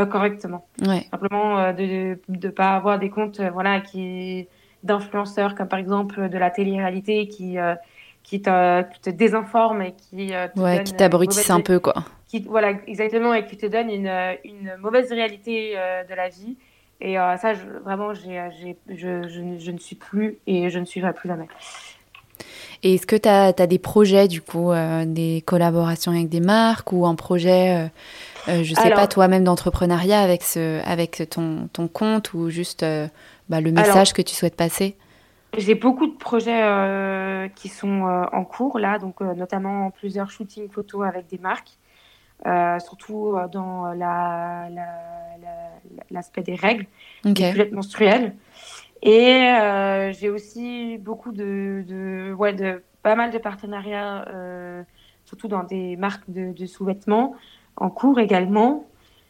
correctement. 0.05 0.67
Simplement 1.11 1.73
de 1.73 2.19
ne 2.29 2.49
pas 2.51 2.77
avoir 2.77 2.99
des 2.99 3.11
comptes 3.11 3.41
voilà, 3.41 3.81
qui 3.81 4.49
d'influenceurs 4.83 5.55
comme 5.55 5.69
par 5.69 5.79
exemple 5.79 6.29
de 6.29 6.39
la 6.39 6.51
télé-réalité 6.51 7.27
qui, 7.29 7.57
qui, 8.23 8.43
te, 8.43 8.83
qui 8.93 9.01
te 9.01 9.11
désinforment 9.11 9.83
et 9.83 9.95
qui 9.95 10.29
te 10.29 10.61
ouais, 10.61 10.85
qui 10.85 10.93
t'abrutissent 10.93 11.51
un 11.51 11.61
peu 11.61 11.81
quoi. 11.81 11.95
Qui, 12.29 12.41
voilà, 12.41 12.73
exactement, 12.87 13.33
et 13.35 13.47
qui 13.47 13.57
te 13.57 13.67
donnent 13.67 13.91
une, 13.91 14.13
une 14.45 14.77
mauvaise 14.81 15.11
réalité 15.11 15.75
de 16.09 16.15
la 16.15 16.29
vie 16.29 16.57
et 17.01 17.19
euh, 17.19 17.37
ça, 17.37 17.53
vraiment, 17.85 18.15
je, 18.15 18.21
je, 18.89 19.71
ne 19.71 19.79
suis 19.79 19.97
plus 19.97 20.39
et 20.47 20.71
je 20.71 20.79
ne 20.79 20.85
suivrai 20.85 21.13
plus 21.13 21.29
jamais. 21.29 21.49
Et 22.83 22.95
est-ce 22.95 23.07
que 23.07 23.17
tu 23.17 23.29
as, 23.29 23.53
des 23.53 23.79
projets, 23.79 24.29
du 24.29 24.41
coup, 24.41 24.73
euh, 24.73 25.05
des 25.07 25.43
collaborations 25.45 26.13
avec 26.13 26.29
des 26.29 26.41
marques 26.41 26.93
ou 26.93 27.07
un 27.07 27.15
projet, 27.15 27.91
euh, 28.49 28.63
je 28.63 28.71
ne 28.73 28.77
sais 28.77 28.91
pas, 28.91 29.07
toi-même 29.07 29.45
d'entrepreneuriat 29.45 30.21
avec, 30.21 30.43
ce, 30.43 30.83
avec 30.87 31.29
ton, 31.31 31.69
ton 31.73 31.89
compte 31.89 32.35
ou 32.35 32.51
juste 32.51 32.85
bah, 33.49 33.61
le 33.61 33.73
message 33.73 34.13
que 34.13 34.23
tu 34.23 34.35
souhaites 34.35 34.57
passer? 34.57 34.97
J'ai 35.57 35.75
beaucoup 35.75 36.07
de 36.07 36.17
projets 36.17 37.51
qui 37.55 37.69
sont 37.69 38.03
en 38.33 38.45
cours, 38.45 38.79
là, 38.79 38.99
donc 38.99 39.21
notamment 39.21 39.91
plusieurs 39.91 40.31
shootings 40.31 40.69
photos 40.71 41.07
avec 41.07 41.29
des 41.29 41.39
marques. 41.39 41.79
Euh, 42.45 42.79
surtout 42.81 43.35
euh, 43.35 43.49
dans 43.49 43.95
l'aspect 46.11 46.43
des 46.43 46.55
règles, 46.55 46.87
okay. 47.25 47.53
des 47.53 47.71
menstruelles. 47.71 48.35
Et 49.03 49.49
euh, 49.49 50.13
j'ai 50.13 50.29
aussi 50.29 50.99
beaucoup 50.99 51.33
de, 51.33 51.83
de, 51.89 52.35
ouais, 52.35 52.53
de 52.53 52.83
pas 53.03 53.15
mal 53.15 53.31
de 53.31 53.39
partenariats, 53.39 54.27
surtout 55.25 55.49
dans 55.49 55.65
des 55.65 55.97
marques 55.97 56.29
de, 56.29 56.67
sous-vêtements, 56.67 57.35
en 57.77 57.91
cours 57.91 58.19
également. 58.19 58.87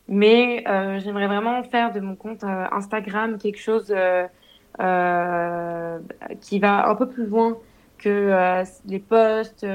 Mais 0.09 0.63
j'aimerais 1.01 1.27
vraiment 1.27 1.63
faire 1.65 1.93
de 1.93 2.01
mon 2.01 2.15
compte 2.15 2.45
Instagram 2.45 3.39
quelque 3.39 3.61
chose 3.61 3.93
qui 6.41 6.59
va 6.59 6.89
un 6.89 6.95
peu 6.95 7.09
plus 7.09 7.27
loin 7.27 7.57
que 7.99 8.63
les 8.87 8.99
posts 9.01 9.67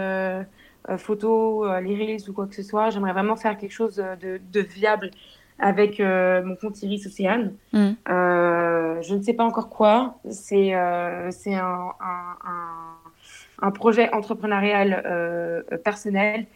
euh, 0.90 0.98
photos, 0.98 1.70
euh, 1.70 1.80
les 1.80 1.96
reels 1.96 2.28
ou 2.28 2.34
quoi 2.34 2.48
que 2.48 2.56
ce 2.56 2.64
soit. 2.64 2.90
J'aimerais 2.90 3.14
vraiment 3.14 3.36
faire 3.36 3.56
quelque 3.58 3.72
chose 3.72 3.98
de, 3.98 4.42
de 4.52 4.62
viable 4.62 5.12
avec 5.60 6.00
euh, 6.00 6.44
mon 6.44 6.56
compte 6.56 6.82
Iris 6.82 7.06
Océane. 7.06 7.54
Mm. 7.72 7.92
je 8.08 9.16
ne 9.16 9.22
sais 9.22 9.34
pas 9.34 9.44
encore 9.44 9.70
quoi. 9.70 10.20
C'est 10.30 10.74
c'est 11.30 11.54
un, 11.54 11.92
un, 12.00 12.98
un, 13.62 13.72
projet 13.72 14.12
entrepreneurial 14.12 15.64
personnel 15.84 16.48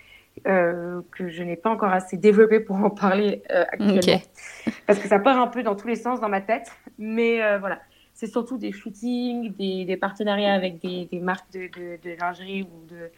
que 0.43 1.27
je 1.27 1.43
n'ai 1.43 1.55
pas 1.55 1.69
encore 1.69 1.91
assez 1.91 2.17
développé 2.17 2.59
pour 2.59 2.75
en 2.77 2.89
parler 2.89 3.41
actuellement. 3.49 4.21
Parce 4.87 4.99
que 4.99 5.07
ça 5.07 5.19
part 5.19 5.39
un 5.39 5.47
peu 5.47 5.63
dans 5.63 5.75
tous 5.75 5.87
les 5.87 5.95
sens 5.95 6.19
dans 6.19 6.29
ma 6.29 6.41
tête. 6.41 6.71
Mais 6.99 7.39
voilà, 7.57 7.79
c'est 8.15 8.27
surtout 8.27 8.57
des 8.57 8.71
shootings, 8.71 9.53
des, 9.55 9.85
des 9.85 9.97
partenariats 9.97 10.53
avec 10.53 10.81
des, 10.81 11.07
des 11.11 11.19
marques 11.19 11.51
de, 11.53 11.67
de, 11.67 11.99
de, 12.01 12.17
lingerie 12.19 12.63
ou 12.63 12.87
de, 12.89 13.11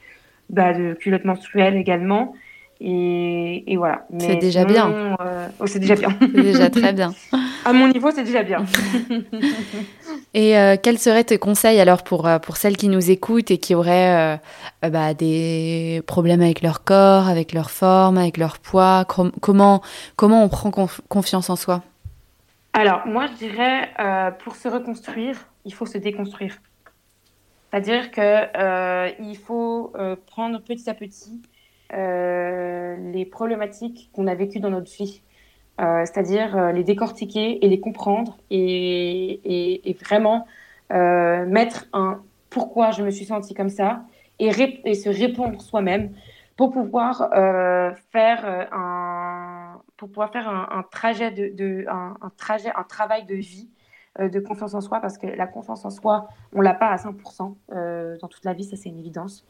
bah, 0.49 0.73
de 0.73 0.93
culottes 0.95 1.25
menstruelles 1.25 1.75
également. 1.75 2.33
Et, 2.79 3.71
et 3.71 3.77
voilà. 3.77 4.05
C'est 4.19 4.37
déjà 4.37 4.65
bien. 4.65 5.15
Euh, 5.19 5.47
oh, 5.59 5.67
c'est 5.67 5.79
déjà 5.79 5.95
bien. 5.95 6.09
c'est 6.19 6.41
déjà 6.41 6.69
très 6.69 6.93
bien. 6.93 7.13
à 7.65 7.73
mon 7.73 7.87
niveau, 7.87 8.11
c'est 8.11 8.23
déjà 8.23 8.43
bien. 8.43 8.65
et 10.33 10.57
euh, 10.57 10.75
quels 10.81 10.97
seraient 10.97 11.23
tes 11.23 11.37
conseils 11.37 11.79
alors 11.79 12.03
pour, 12.03 12.27
euh, 12.27 12.39
pour 12.39 12.57
celles 12.57 12.77
qui 12.77 12.89
nous 12.89 13.09
écoutent 13.09 13.51
et 13.51 13.57
qui 13.57 13.75
auraient 13.75 14.39
bah, 14.81 15.13
des 15.13 16.01
problèmes 16.05 16.41
avec 16.41 16.61
leur 16.61 16.83
corps, 16.83 17.27
avec 17.27 17.53
leur 17.53 17.71
forme, 17.71 18.17
avec 18.17 18.37
leur 18.37 18.59
poids? 18.59 19.05
Comment, 19.41 19.81
comment 20.15 20.43
on 20.43 20.49
prend 20.49 20.71
confiance 21.07 21.49
en 21.49 21.55
soi? 21.55 21.81
Alors, 22.73 23.07
moi, 23.07 23.25
je 23.27 23.33
dirais, 23.33 23.89
pour 24.39 24.55
se 24.55 24.67
reconstruire, 24.67 25.37
il 25.65 25.73
faut 25.73 25.85
se 25.85 25.97
déconstruire. 25.97 26.57
C'est-à-dire 27.69 28.11
qu'il 28.11 28.23
euh, 28.23 29.33
faut 29.45 29.91
euh, 29.95 30.15
prendre 30.25 30.61
petit 30.61 30.89
à 30.89 30.93
petit 30.93 31.41
euh, 31.93 32.95
les 33.11 33.25
problématiques 33.25 34.09
qu'on 34.13 34.27
a 34.27 34.35
vécues 34.35 34.59
dans 34.59 34.69
notre 34.69 34.91
vie, 34.91 35.21
c'est-à-dire 35.77 36.71
les 36.73 36.83
décortiquer 36.83 37.63
et 37.63 37.69
les 37.69 37.79
comprendre 37.79 38.37
et, 38.49 39.95
vraiment 40.03 40.47
mettre 40.89 41.85
un 41.93 42.21
pourquoi 42.49 42.91
je 42.91 43.03
me 43.03 43.11
suis 43.11 43.25
sentie 43.25 43.53
comme 43.53 43.69
ça 43.69 44.01
et, 44.39 44.49
et 44.85 44.93
se 44.95 45.09
répondre 45.09 45.61
soi-même 45.61 46.11
pour 46.55 46.71
pouvoir 46.71 47.29
faire 48.11 48.67
un 48.71 49.47
pour 49.97 50.09
pouvoir 50.09 50.31
faire 50.31 50.47
un, 50.47 50.83
trajet 50.91 51.31
de, 51.31 51.85
un, 51.89 52.31
trajet 52.37 52.71
un 52.75 52.83
travail 52.83 53.25
de 53.25 53.35
vie 53.35 53.67
de 54.19 54.39
confiance 54.39 54.73
en 54.73 54.81
soi, 54.81 54.99
parce 54.99 55.17
que 55.17 55.27
la 55.27 55.45
confiance 55.45 55.85
en 55.85 55.89
soi, 55.89 56.27
on 56.53 56.61
l'a 56.61 56.73
pas 56.73 56.87
à 56.87 56.95
100% 56.95 58.19
dans 58.19 58.27
toute 58.27 58.45
la 58.45 58.53
vie, 58.53 58.63
ça 58.63 58.75
c'est 58.75 58.89
une 58.89 58.99
évidence. 58.99 59.45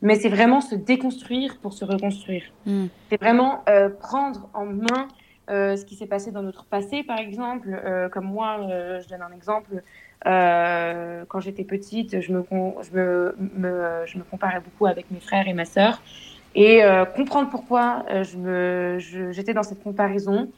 Mais 0.00 0.14
c'est 0.14 0.28
vraiment 0.28 0.60
se 0.60 0.76
déconstruire 0.76 1.58
pour 1.58 1.72
se 1.72 1.84
reconstruire. 1.84 2.44
Mm. 2.66 2.86
C'est 3.10 3.20
vraiment 3.20 3.64
prendre 4.00 4.48
en 4.54 4.66
main 4.66 5.08
ce 5.48 5.84
qui 5.84 5.96
s'est 5.96 6.06
passé 6.06 6.30
dans 6.30 6.42
notre 6.42 6.64
passé, 6.64 7.02
par 7.02 7.18
exemple. 7.18 7.68
comme 8.12 8.26
moi, 8.26 8.58
je 9.00 9.08
donne 9.08 9.22
un 9.22 9.32
exemple. 9.32 9.82
quand 10.24 11.40
j'étais 11.40 11.64
petite, 11.64 12.20
je 12.20 12.32
me, 12.32 12.44
je, 12.82 13.32
me, 13.58 14.04
je 14.06 14.18
me 14.18 14.24
comparais 14.24 14.60
beaucoup 14.60 14.86
avec 14.86 15.10
mes 15.10 15.20
frères 15.20 15.48
et 15.48 15.54
ma 15.54 15.64
sœur 15.64 16.00
et 16.54 16.82
euh, 16.82 17.04
comprendre 17.04 17.50
pourquoi 17.50 18.04
euh, 18.10 18.98
j'étais 18.98 19.54
dans 19.54 19.62
cette 19.62 19.82
comparaison, 19.82 20.50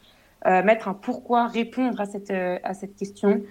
euh, 0.45 0.63
mettre 0.63 0.87
un 0.87 0.93
pourquoi, 0.93 1.47
répondre 1.47 1.99
à 2.01 2.05
cette, 2.05 2.31
à 2.31 2.73
cette 2.73 2.95
question, 2.95 3.41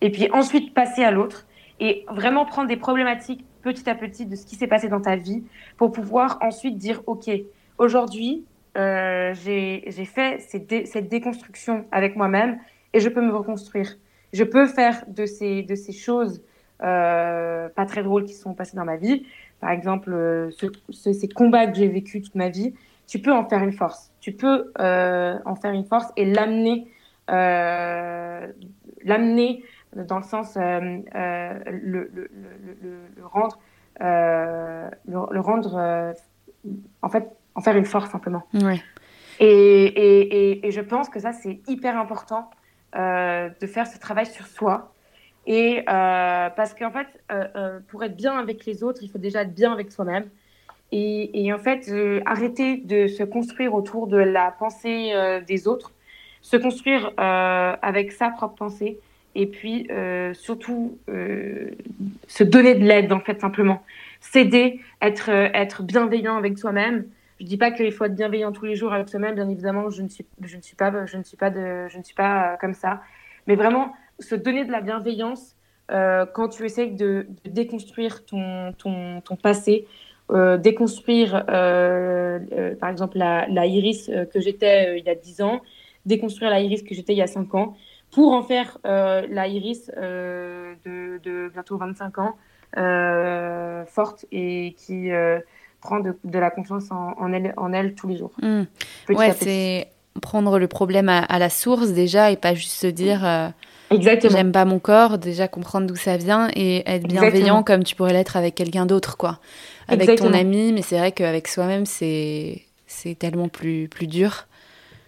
et 0.00 0.10
puis 0.10 0.28
ensuite 0.32 0.74
passer 0.74 1.04
à 1.04 1.10
l'autre 1.10 1.46
et 1.78 2.04
vraiment 2.10 2.44
prendre 2.46 2.68
des 2.68 2.76
problématiques 2.76 3.44
petit 3.62 3.88
à 3.88 3.94
petit 3.94 4.26
de 4.26 4.36
ce 4.36 4.46
qui 4.46 4.56
s'est 4.56 4.66
passé 4.66 4.88
dans 4.88 5.00
ta 5.00 5.16
vie 5.16 5.44
pour 5.76 5.92
pouvoir 5.92 6.38
ensuite 6.40 6.78
dire 6.78 7.02
ok 7.06 7.30
aujourd'hui 7.78 8.44
j'ai 8.74 10.04
fait 10.04 10.40
cette, 10.40 11.08
déconstruction 11.08 11.84
avec 11.92 12.16
moi-même 12.16 12.58
et 12.92 13.00
je 13.00 13.08
peux 13.08 13.22
me 13.22 13.32
reconstruire 13.32 13.96
je 14.32 14.44
peux 14.44 14.66
faire 14.66 15.04
de 15.08 15.26
ces 15.26 15.62
de 15.62 15.74
ces 15.74 15.92
choses 15.92 16.42
pas 16.78 17.86
très 17.86 18.02
drôles 18.02 18.24
qui 18.24 18.34
sont 18.34 18.54
passées 18.54 18.76
dans 18.76 18.84
ma 18.84 18.96
vie 18.96 19.24
par 19.60 19.70
exemple, 19.70 20.12
euh, 20.12 20.50
ces 20.90 21.28
combats 21.28 21.66
que 21.66 21.76
j'ai 21.76 21.88
vécu 21.88 22.22
toute 22.22 22.34
ma 22.34 22.48
vie, 22.48 22.74
tu 23.06 23.18
peux 23.20 23.32
en 23.32 23.44
faire 23.48 23.62
une 23.62 23.72
force. 23.72 24.10
Tu 24.20 24.32
peux 24.32 24.72
euh, 24.80 25.38
en 25.44 25.54
faire 25.54 25.72
une 25.72 25.84
force 25.84 26.10
et 26.16 26.24
l'amener, 26.24 26.88
euh, 27.30 28.46
l'amener 29.04 29.62
dans 29.94 30.16
le 30.16 30.22
sens 30.22 30.56
le, 30.56 31.02
le, 31.66 32.10
le, 32.12 32.30
le, 33.16 33.26
rendre, 33.26 33.58
le, 34.00 35.40
rendre, 35.40 36.14
en 37.02 37.08
fait, 37.08 37.28
en 37.54 37.60
faire 37.60 37.76
une 37.76 37.86
force 37.86 38.10
simplement. 38.10 38.46
Ouais. 38.54 38.82
Et, 39.38 39.46
et, 39.46 40.50
et, 40.50 40.66
et, 40.66 40.70
je 40.70 40.80
pense 40.80 41.08
que 41.08 41.18
ça 41.18 41.32
c'est 41.32 41.60
hyper 41.66 41.98
important 41.98 42.50
de 42.92 43.66
faire 43.66 43.86
ce 43.86 43.98
travail 43.98 44.26
sur 44.26 44.46
soi 44.46 44.92
et 45.46 45.80
euh, 45.88 46.50
parce 46.50 46.74
qu'en 46.74 46.90
fait, 46.90 47.08
euh, 47.32 47.44
euh, 47.56 47.78
pour 47.88 48.04
être 48.04 48.16
bien 48.16 48.38
avec 48.38 48.66
les 48.66 48.82
autres, 48.82 49.00
il 49.02 49.10
faut 49.10 49.18
déjà 49.18 49.42
être 49.42 49.54
bien 49.54 49.72
avec 49.72 49.90
soi-même. 49.90 50.24
Et, 50.92 51.44
et, 51.44 51.52
en 51.52 51.58
fait, 51.58 51.88
arrêter 52.26 52.76
de 52.78 53.06
se 53.06 53.22
construire 53.22 53.74
autour 53.74 54.08
de 54.08 54.16
la 54.16 54.50
pensée 54.50 55.12
des 55.46 55.68
autres, 55.68 55.92
se 56.40 56.56
construire 56.56 57.12
avec 57.16 58.10
sa 58.10 58.30
propre 58.30 58.56
pensée, 58.56 58.98
et 59.36 59.46
puis 59.46 59.88
surtout 60.32 60.98
se 61.06 62.42
donner 62.42 62.74
de 62.74 62.84
l'aide, 62.84 63.12
en 63.12 63.20
fait, 63.20 63.40
simplement. 63.40 63.84
S'aider, 64.20 64.80
être, 65.00 65.28
être 65.30 65.84
bienveillant 65.84 66.36
avec 66.36 66.58
soi-même. 66.58 67.04
Je 67.40 67.46
dis 67.46 67.56
pas 67.56 67.70
qu'il 67.70 67.90
faut 67.90 68.04
être 68.04 68.14
bienveillant 68.14 68.52
tous 68.52 68.66
les 68.66 68.76
jours 68.76 68.92
avec 68.92 69.08
soi-même, 69.08 69.34
bien 69.34 69.48
évidemment, 69.48 69.88
je 69.88 70.02
ne 70.02 70.08
suis, 70.08 70.26
je 70.42 70.58
ne 70.58 70.62
suis 70.62 70.76
pas, 70.76 71.06
je 71.06 71.16
ne 71.16 71.22
suis 71.22 71.38
pas, 71.38 71.48
de, 71.48 71.88
je 71.88 71.96
ne 71.96 72.02
suis 72.02 72.14
pas 72.14 72.58
comme 72.60 72.74
ça. 72.74 73.00
Mais 73.46 73.56
vraiment, 73.56 73.94
se 74.18 74.34
donner 74.34 74.66
de 74.66 74.70
la 74.70 74.82
bienveillance 74.82 75.56
euh, 75.90 76.26
quand 76.26 76.48
tu 76.48 76.64
essayes 76.66 76.92
de, 76.92 77.26
déconstruire 77.46 78.26
ton, 78.26 78.74
ton, 78.74 79.22
ton 79.22 79.36
passé, 79.36 79.86
euh, 80.30 80.58
déconstruire, 80.58 81.44
euh, 81.48 82.74
par 82.76 82.90
exemple, 82.90 83.16
la, 83.16 83.48
la 83.48 83.64
iris 83.64 84.10
que 84.32 84.38
j'étais 84.38 84.98
il 84.98 85.06
y 85.06 85.10
a 85.10 85.14
10 85.14 85.40
ans, 85.40 85.62
déconstruire 86.04 86.50
la 86.50 86.60
iris 86.60 86.82
que 86.82 86.94
j'étais 86.94 87.14
il 87.14 87.18
y 87.18 87.22
a 87.22 87.26
5 87.26 87.54
ans, 87.54 87.74
pour 88.12 88.32
en 88.32 88.42
faire 88.42 88.78
la 88.84 89.48
iris 89.48 89.90
de, 89.96 91.18
de, 91.22 91.48
bientôt 91.48 91.78
25 91.78 92.18
ans, 92.18 92.36
forte 93.86 94.26
et 94.30 94.74
qui 94.76 95.10
prend 95.80 96.00
de, 96.00 96.16
de, 96.24 96.38
la 96.38 96.50
confiance 96.50 96.90
en, 96.90 97.14
en, 97.18 97.32
elle, 97.32 97.54
en 97.56 97.72
elle 97.72 97.94
tous 97.94 98.08
les 98.08 98.16
jours. 98.16 98.32
Mmh. 98.42 98.62
Ouais, 99.10 99.32
c'est 99.32 99.88
prendre 100.20 100.58
le 100.58 100.68
problème 100.68 101.08
à, 101.08 101.20
à, 101.20 101.38
la 101.38 101.50
source 101.50 101.90
déjà 101.90 102.30
et 102.30 102.36
pas 102.36 102.54
juste 102.54 102.72
se 102.72 102.86
dire 102.86 103.52
Exactement. 103.90 104.36
J'aime 104.36 104.52
pas 104.52 104.64
mon 104.64 104.78
corps, 104.78 105.18
déjà 105.18 105.48
comprendre 105.48 105.86
d'où 105.86 105.96
ça 105.96 106.16
vient 106.16 106.48
et 106.54 106.88
être 106.88 107.06
bienveillant 107.06 107.62
comme 107.62 107.82
tu 107.82 107.96
pourrais 107.96 108.12
l'être 108.12 108.36
avec 108.36 108.54
quelqu'un 108.54 108.86
d'autre, 108.86 109.16
quoi. 109.16 109.40
Avec 109.88 110.16
ton 110.16 110.32
ami, 110.32 110.72
mais 110.72 110.82
c'est 110.82 110.96
vrai 110.96 111.10
qu'avec 111.10 111.48
soi-même, 111.48 111.86
c'est 111.86 112.62
c'est 112.86 113.18
tellement 113.18 113.48
plus 113.48 113.88
plus 113.88 114.06
dur. 114.06 114.46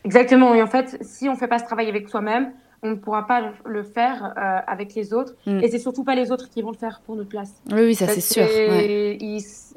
Exactement. 0.04 0.54
Et 0.54 0.62
en 0.62 0.66
fait, 0.66 0.98
si 1.00 1.28
on 1.28 1.36
fait 1.36 1.46
pas 1.46 1.60
ce 1.60 1.64
travail 1.64 1.88
avec 1.88 2.08
soi-même, 2.08 2.50
on 2.82 2.90
ne 2.90 2.94
pourra 2.96 3.26
pas 3.26 3.52
le 3.64 3.82
faire 3.82 4.34
euh, 4.36 4.58
avec 4.66 4.94
les 4.94 5.12
autres. 5.12 5.34
Mm. 5.46 5.60
Et 5.62 5.68
c'est 5.68 5.78
surtout 5.78 6.04
pas 6.04 6.14
les 6.14 6.32
autres 6.32 6.50
qui 6.50 6.62
vont 6.62 6.72
le 6.72 6.76
faire 6.76 7.00
pour 7.04 7.16
notre 7.16 7.28
place. 7.28 7.54
Oui, 7.70 7.82
oui 7.84 7.94
ça 7.94 8.08
c'est 8.08 8.20
sûr. 8.20 8.42
Ouais. 8.42 9.18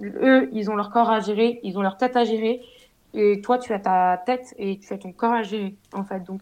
eux, 0.02 0.50
ils 0.52 0.70
ont 0.72 0.76
leur 0.76 0.90
corps 0.90 1.10
à 1.10 1.20
gérer, 1.20 1.60
ils 1.64 1.78
ont 1.78 1.82
leur 1.82 1.98
tête 1.98 2.16
à 2.16 2.24
gérer. 2.24 2.62
Et 3.14 3.40
toi, 3.42 3.58
tu 3.58 3.72
as 3.72 3.80
ta 3.80 4.22
tête 4.26 4.54
et 4.58 4.78
tu 4.78 4.92
as 4.92 4.98
ton 4.98 5.14
corps 5.14 5.32
à 5.32 5.44
gérer, 5.44 5.76
en 5.94 6.04
fait. 6.04 6.22
Donc, 6.24 6.42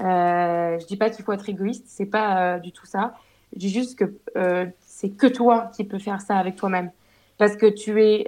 euh, 0.00 0.78
je 0.78 0.86
dis 0.86 0.96
pas 0.96 1.10
qu'il 1.10 1.24
faut 1.24 1.32
être 1.32 1.48
égoïste, 1.48 1.84
c'est 1.86 2.06
pas 2.06 2.56
euh, 2.56 2.58
du 2.58 2.72
tout 2.72 2.86
ça. 2.86 3.14
Je 3.52 3.58
dis 3.60 3.70
juste 3.70 3.98
que 3.98 4.12
euh, 4.36 4.66
c'est 4.80 5.10
que 5.10 5.28
toi 5.28 5.70
qui 5.76 5.84
peux 5.84 5.98
faire 5.98 6.20
ça 6.20 6.36
avec 6.36 6.56
toi-même, 6.56 6.90
parce 7.38 7.56
que 7.56 7.66
tu 7.66 8.02
es, 8.02 8.26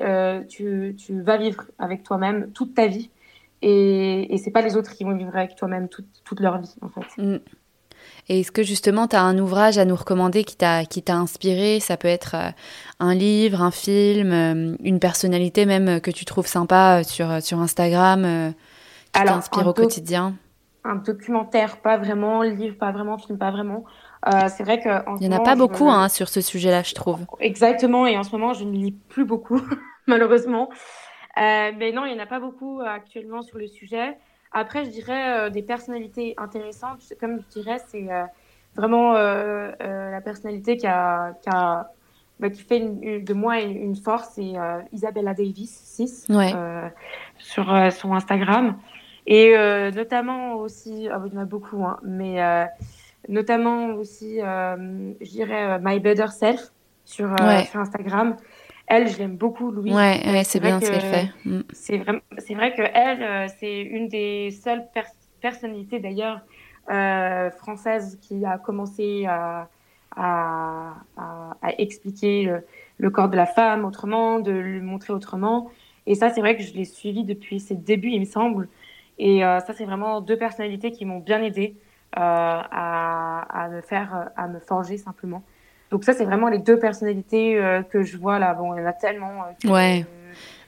tu, 0.49 0.95
tu 0.97 1.21
vas 1.21 1.37
vivre 1.37 1.65
avec 1.79 2.05
toi-même 2.05 2.53
toute 2.53 2.75
ta 2.75 2.87
vie, 2.87 3.11
et, 3.61 4.33
et 4.33 4.39
c'est 4.39 4.53
pas 4.53 4.63
les 4.63 4.77
autres 4.77 4.93
qui 4.95 5.05
vont 5.05 5.15
vivre 5.15 5.37
avec 5.37 5.57
toi-même 5.57 5.89
toute, 5.89 6.07
toute 6.25 6.41
leur 6.41 6.59
vie 6.59 6.75
en 6.81 6.89
fait. 6.89 7.23
Mm. 7.23 7.39
Et 8.33 8.41
est-ce 8.41 8.53
que 8.53 8.63
justement 8.63 9.09
tu 9.09 9.17
as 9.17 9.23
un 9.23 9.37
ouvrage 9.39 9.77
à 9.77 9.85
nous 9.85 9.97
recommander 9.97 10.45
qui 10.45 10.57
t'a 10.57 10.85
qui 10.85 11.03
t'a 11.03 11.17
inspiré? 11.17 11.81
Ça 11.81 11.97
peut 11.97 12.07
être 12.07 12.37
un 13.01 13.15
livre, 13.15 13.61
un 13.61 13.73
film, 13.73 14.77
une 14.81 15.01
personnalité 15.01 15.67
même 15.67 16.01
que 16.01 16.13
tu 16.13 16.25
trouves 16.25 16.47
sympa 16.47 17.03
sur 17.03 17.43
sur 17.43 17.59
Instagram, 17.59 18.55
qui 19.13 19.25
t'inspire 19.25 19.67
au 19.67 19.75
quotidien? 19.75 20.35
Un 20.85 20.95
documentaire, 20.95 21.79
pas 21.83 21.99
vraiment, 21.99 22.43
livre, 22.43 22.77
pas 22.79 22.93
vraiment, 22.93 23.19
film, 23.19 23.37
pas 23.37 23.51
vraiment. 23.51 23.85
Euh, 24.27 24.49
c'est 24.49 24.65
vrai 24.65 24.81
que 24.81 24.89
il 25.21 25.27
y 25.27 25.29
en 25.29 25.37
a 25.37 25.41
pas 25.41 25.57
beaucoup 25.57 25.89
hein, 25.89 26.09
sur 26.09 26.29
ce 26.29 26.41
sujet-là, 26.41 26.83
je 26.83 26.95
trouve. 26.95 27.21
Exactement, 27.39 28.07
et 28.07 28.17
en 28.17 28.23
ce 28.23 28.33
moment, 28.33 28.53
je 28.53 28.65
ne 28.65 28.73
lis 28.73 28.93
plus 28.93 29.25
beaucoup, 29.25 29.61
malheureusement. 30.07 30.69
Euh, 31.39 31.71
mais 31.77 31.93
non, 31.93 32.05
il 32.05 32.13
y 32.13 32.17
en 32.17 32.23
a 32.23 32.27
pas 32.27 32.41
beaucoup 32.41 32.81
euh, 32.81 32.87
actuellement 32.87 33.43
sur 33.43 33.59
le 33.59 33.67
sujet. 33.67 34.17
Après, 34.53 34.85
je 34.85 34.91
dirais 34.91 35.39
euh, 35.39 35.51
des 35.51 35.63
personnalités 35.63 36.35
intéressantes. 36.37 37.03
Comme 37.21 37.41
je 37.41 37.61
dirais, 37.61 37.79
c'est 37.89 38.11
euh, 38.13 38.25
vraiment 38.77 39.13
la 39.13 40.21
personnalité 40.23 40.77
qui 40.77 40.87
a, 40.87 41.33
qui, 41.43 41.49
a, 41.53 41.91
bah, 42.39 42.51
qui 42.51 42.63
fait 42.63 42.79
une, 42.79 43.25
de 43.25 43.35
moi 43.35 43.61
une, 43.61 43.97
force, 43.97 44.31
c'est 44.35 44.53
Isabella 44.93 45.35
Davis 45.35 45.71
6 45.71 46.27
ouais. 46.31 46.53
sur 47.39 47.67
son 47.93 48.15
Instagram. 48.15 48.77
Et 49.27 49.57
euh, 49.57 49.91
notamment 49.91 50.55
aussi, 50.55 51.09
ah, 51.09 51.23
il 51.27 51.33
y 51.33 51.37
en 51.37 51.43
a 51.43 51.45
beaucoup, 51.45 51.85
hein, 51.85 51.99
mais 52.03 52.43
euh, 52.43 52.65
notamment 53.29 53.95
aussi, 53.95 54.41
euh, 54.41 55.13
je 55.21 55.31
dirais, 55.31 55.79
My 55.81 56.01
Better 56.01 56.29
Self 56.29 56.73
sur, 57.05 57.29
sur 57.71 57.81
Instagram. 57.81 58.37
Elle, 58.91 59.09
je 59.09 59.19
l'aime 59.19 59.37
beaucoup, 59.37 59.71
Louise. 59.71 59.95
Ouais, 59.95 60.21
ouais 60.27 60.45
c'est 60.45 60.61
bien 60.61 60.81
ce 60.81 60.91
qu'elle 60.91 61.01
fait. 61.01 61.29
Mm. 61.45 61.61
C'est 61.73 61.99
vrai, 61.99 62.23
c'est 62.39 62.55
vrai 62.55 62.75
que 62.75 62.83
elle, 62.83 63.49
c'est 63.59 63.83
une 63.83 64.09
des 64.09 64.51
seules 64.51 64.85
personnalités 65.41 66.01
d'ailleurs 66.01 66.41
françaises 67.59 68.19
qui 68.21 68.45
a 68.45 68.59
commencé 68.59 69.27
à, 69.27 69.69
à, 70.17 70.95
à, 71.17 71.57
à 71.63 71.73
expliquer 71.79 72.45
le, 72.45 72.65
le, 72.99 73.11
corps 73.11 73.29
de 73.29 73.37
la 73.37 73.47
femme 73.47 73.85
autrement, 73.85 74.41
de 74.41 74.51
le 74.51 74.81
montrer 74.81 75.13
autrement. 75.13 75.71
Et 76.07 76.15
ça, 76.15 76.31
c'est 76.31 76.41
vrai 76.41 76.57
que 76.57 76.63
je 76.63 76.73
l'ai 76.75 76.85
suivi 76.85 77.25
depuis 77.25 77.61
ses 77.61 77.77
débuts, 77.77 78.11
il 78.11 78.21
me 78.21 78.25
semble. 78.25 78.69
Et 79.19 79.45
euh, 79.45 79.61
ça, 79.61 79.75
c'est 79.75 79.85
vraiment 79.85 80.21
deux 80.21 80.37
personnalités 80.37 80.91
qui 80.91 81.05
m'ont 81.05 81.19
bien 81.19 81.43
aidé 81.43 81.77
euh, 82.17 82.21
à, 82.21 83.65
à, 83.65 83.69
me 83.69 83.81
faire, 83.83 84.31
à 84.37 84.49
me 84.49 84.59
forger 84.61 84.97
simplement. 84.97 85.43
Donc 85.91 86.05
ça, 86.05 86.13
c'est 86.13 86.25
vraiment 86.25 86.49
les 86.49 86.59
deux 86.59 86.79
personnalités 86.79 87.59
euh, 87.59 87.83
que 87.83 88.03
je 88.03 88.17
vois 88.17 88.39
là. 88.39 88.55
Bon, 88.55 88.75
il 88.75 88.81
y 88.81 88.83
en 88.83 88.87
a 88.87 88.93
tellement. 88.93 89.45
ouais. 89.65 90.07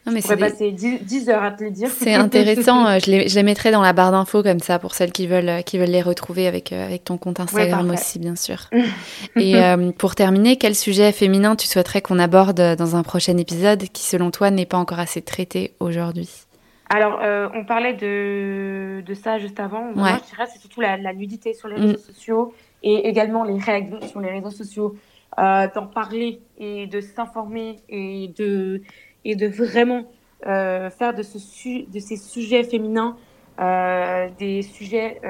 Non, 0.04 0.12
mais 0.12 0.20
je 0.20 0.24
pourrais 0.24 0.36
passer 0.36 0.72
10, 0.72 1.28
heures 1.28 1.44
à 1.44 1.52
te 1.52 1.62
les 1.62 1.70
dire. 1.70 1.88
C'est 1.88 2.14
intéressant. 2.14 2.98
je, 2.98 3.08
les, 3.08 3.28
je 3.28 3.36
les 3.36 3.44
mettrai 3.44 3.70
dans 3.70 3.82
la 3.82 3.92
barre 3.92 4.10
d'infos 4.10 4.42
comme 4.42 4.58
ça 4.58 4.80
pour 4.80 4.94
celles 4.94 5.12
qui 5.12 5.28
veulent, 5.28 5.62
qui 5.62 5.78
veulent 5.78 5.90
les 5.90 6.02
retrouver 6.02 6.48
avec, 6.48 6.72
avec 6.72 7.04
ton 7.04 7.18
compte 7.18 7.38
Instagram 7.38 7.88
aussi, 7.88 8.18
bien 8.18 8.34
sûr. 8.34 8.68
Et 9.36 9.54
pour 9.98 10.16
terminer, 10.16 10.56
quel 10.56 10.74
sujet 10.74 11.12
féminin 11.12 11.54
tu 11.54 11.68
souhaiterais 11.68 12.00
qu'on 12.00 12.18
aborde 12.18 12.74
dans 12.76 12.96
un 12.96 13.04
prochain 13.04 13.36
épisode 13.36 13.84
qui, 13.92 14.02
selon 14.02 14.32
toi, 14.32 14.50
n'est 14.50 14.66
pas 14.66 14.78
encore 14.78 14.98
assez 14.98 15.22
traité 15.22 15.74
aujourd'hui? 15.78 16.46
Alors, 16.94 17.20
euh, 17.22 17.48
on 17.54 17.64
parlait 17.64 17.94
de, 17.94 19.00
de 19.00 19.14
ça 19.14 19.38
juste 19.38 19.58
avant. 19.58 19.92
Moi, 19.94 20.10
je 20.10 20.30
dirais 20.30 20.46
c'est 20.52 20.60
surtout 20.60 20.82
la, 20.82 20.98
la, 20.98 21.14
nudité 21.14 21.54
sur 21.54 21.66
les 21.68 21.76
réseaux 21.76 21.94
mm. 21.94 22.12
sociaux 22.12 22.54
et 22.82 23.08
également 23.08 23.44
les 23.44 23.58
règles 23.58 23.98
sur 24.08 24.20
les 24.20 24.30
réseaux 24.30 24.50
sociaux. 24.50 24.94
Euh, 25.38 25.66
d'en 25.74 25.86
parler 25.86 26.42
et 26.58 26.86
de 26.86 27.00
s'informer 27.00 27.78
et 27.88 28.28
de, 28.36 28.82
et 29.24 29.34
de 29.34 29.46
vraiment 29.46 30.04
euh, 30.46 30.90
faire 30.90 31.14
de, 31.14 31.22
ce 31.22 31.38
su 31.38 31.84
de 31.84 31.98
ces 32.00 32.16
sujets 32.16 32.64
féminins 32.64 33.16
des 34.38 34.62
sujets 34.62 35.20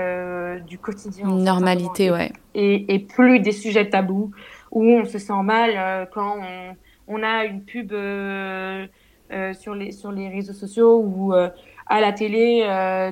du 0.66 0.78
quotidien. 0.78 1.26
Normalité, 1.28 2.11
ouais. 2.11 2.32
Et, 2.55 2.94
et, 2.94 2.98
plus 2.98 3.40
des 3.40 3.53
sujets 3.53 3.90
tabous 3.90 4.30
où 4.70 4.84
on 4.84 5.05
se 5.05 5.18
sent 5.18 5.42
mal 5.44 6.09
quand 6.12 6.38
on, 6.38 6.74
on, 7.14 7.22
a 7.22 7.44
une 7.44 7.62
pub 7.62 7.90
sur, 7.90 9.74
les, 9.74 9.92
sur 9.92 10.12
les 10.12 10.28
réseaux 10.30 10.55
sociaux 10.55 11.03
ou 11.05 11.32
à 11.32 12.00
la 12.00 12.12
télé, 12.12 12.62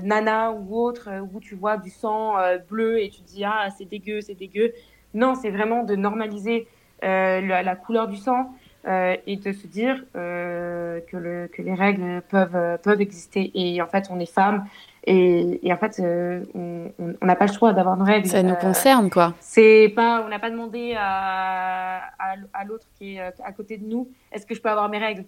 Nana 0.03 0.53
ou 0.53 0.77
autre, 0.77 1.11
où 1.35 1.39
tu 1.41 1.55
vois 1.55 1.77
du 1.77 1.91
sang 1.91 2.37
bleu 2.71 3.03
et 3.03 3.11
tu 3.11 3.21
te 3.21 3.29
dis 3.29 3.45
ah 3.45 3.69
c'est 3.77 3.85
dégueu, 3.85 4.23
c'est 4.23 4.35
dégueu. 4.35 4.73
Non, 5.13 5.35
c'est 5.35 5.51
vraiment 5.51 5.83
de 5.83 5.97
normaliser 5.97 6.67
la, 7.03 7.63
la, 7.63 7.77
couleur 7.77 8.09
du 8.09 8.17
sang, 8.17 8.53
euh, 8.89 9.15
et 9.27 9.37
de 9.37 9.53
se 9.53 9.67
dire 9.67 10.03
euh, 10.17 11.01
que, 11.11 11.19
le, 11.19 11.51
que 11.53 11.61
les 11.61 11.75
règles 11.75 12.23
peuvent, 12.31 12.79
peuvent 12.83 13.01
exister. 13.03 13.51
Et 13.55 13.83
en 13.83 13.87
fait, 13.87 14.07
on 14.09 14.19
est 14.19 14.33
femme 14.33 14.65
et, 15.05 15.61
et 15.63 15.71
en 15.71 15.77
fait, 15.77 16.01
euh, 16.01 16.45
on 16.55 17.27
n'a 17.27 17.37
pas 17.37 17.45
le 17.45 17.53
choix 17.53 17.75
d'avoir 17.75 17.99
nos 17.99 18.07
règles. 18.07 18.27
Ça 18.27 18.43
nous 18.43 18.55
concerne, 18.55 19.11
quoi. 19.11 19.35
C'est 19.39 19.93
pas, 19.95 20.23
on 20.25 20.31
n'a 20.31 20.39
pas 20.39 20.49
demandé 20.49 20.95
à, 20.97 21.99
à, 22.19 22.37
à 22.55 22.65
l'autre 22.65 22.87
qui 22.99 23.17
est 23.17 23.21
à 23.21 23.53
côté 23.53 23.77
de 23.77 23.85
nous, 23.85 24.09
est-ce 24.33 24.47
que 24.47 24.55
je 24.55 24.63
peux 24.63 24.71
avoir 24.71 24.89
mes 24.89 24.99
règles? 24.99 25.27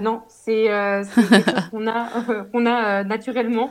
Non, 0.00 0.22
c'est 0.28 0.66
quelque 0.66 1.50
chose 1.50 1.68
qu'on 1.72 1.88
a, 1.88 2.08
qu'on 2.52 2.66
a 2.66 3.02
naturellement. 3.02 3.70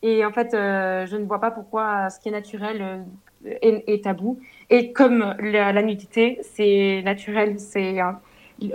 Et 0.00 0.24
en 0.24 0.32
fait, 0.32 0.48
je 0.52 1.16
ne 1.16 1.26
vois 1.26 1.40
pas 1.40 1.50
pourquoi 1.50 2.08
ce 2.08 2.18
qui 2.18 2.30
est 2.30 2.32
naturel 2.32 3.04
est, 3.44 4.04
tabou. 4.04 4.38
Et 4.70 4.92
comme 4.92 5.34
la, 5.40 5.82
nudité, 5.82 6.38
c'est 6.42 7.02
naturel, 7.04 7.58
c'est 7.58 8.00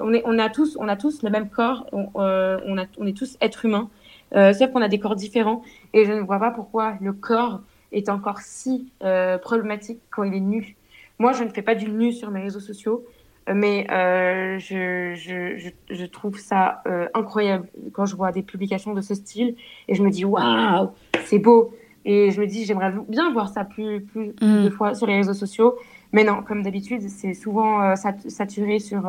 on, 0.02 0.14
est, 0.14 0.22
on, 0.26 0.38
a 0.40 0.50
tous, 0.50 0.78
on 0.80 0.88
a 0.88 0.96
tous 0.96 1.24
le 1.24 1.30
même 1.30 1.50
corps, 1.50 1.88
on, 1.92 2.10
euh, 2.18 2.60
on, 2.66 3.06
est 3.08 3.18
tous 3.18 3.38
êtres 3.42 3.66
humains, 3.66 3.90
euh, 4.36 4.54
sauf 4.54 4.72
qu'on 4.72 4.82
a 4.82 4.88
des 4.88 5.00
corps 5.00 5.16
différents. 5.16 5.62
Et 5.94 6.06
je 6.06 6.12
ne 6.12 6.22
vois 6.22 6.40
pas 6.40 6.52
pourquoi 6.52 6.98
le 7.02 7.14
corps 7.14 7.62
est 7.92 8.10
encore 8.10 8.40
si 8.42 8.92
euh, 9.04 9.38
problématique 9.38 10.00
quand 10.10 10.24
il 10.24 10.34
est 10.34 10.40
nu. 10.40 10.76
Moi, 11.20 11.34
je 11.34 11.44
ne 11.44 11.50
fais 11.50 11.62
pas 11.62 11.76
du 11.76 11.90
nu 11.90 12.12
sur 12.12 12.30
mes 12.32 12.42
réseaux 12.42 12.60
sociaux, 12.60 13.06
mais 13.54 13.88
euh, 13.92 14.60
je, 14.60 15.14
je, 15.16 15.72
je, 15.90 16.06
trouve 16.06 16.38
ça 16.38 16.82
euh, 16.86 17.08
incroyable 17.14 17.68
quand 17.94 18.06
je 18.06 18.16
vois 18.16 18.32
des 18.32 18.44
publications 18.44 18.94
de 18.94 19.02
ce 19.02 19.16
style 19.16 19.56
et 19.88 19.96
je 19.96 20.04
me 20.04 20.10
dis 20.10 20.26
waouh, 20.26 20.92
c'est 21.26 21.40
beau. 21.40 21.74
Et 22.10 22.32
je 22.32 22.42
me 22.42 22.48
dis, 22.48 22.66
j'aimerais 22.66 22.94
bien 23.08 23.32
voir 23.32 23.50
ça 23.50 23.66
plus, 23.66 24.02
plus, 24.02 24.34
mm. 24.42 24.64
de 24.64 24.70
fois 24.70 24.96
sur 24.96 25.06
les 25.06 25.18
réseaux 25.18 25.34
sociaux. 25.34 25.76
Mais 26.14 26.24
non, 26.24 26.42
comme 26.42 26.64
d'habitude, 26.64 27.02
c'est 27.10 27.34
souvent 27.34 27.96
saturé 27.96 28.80
sur 28.80 29.06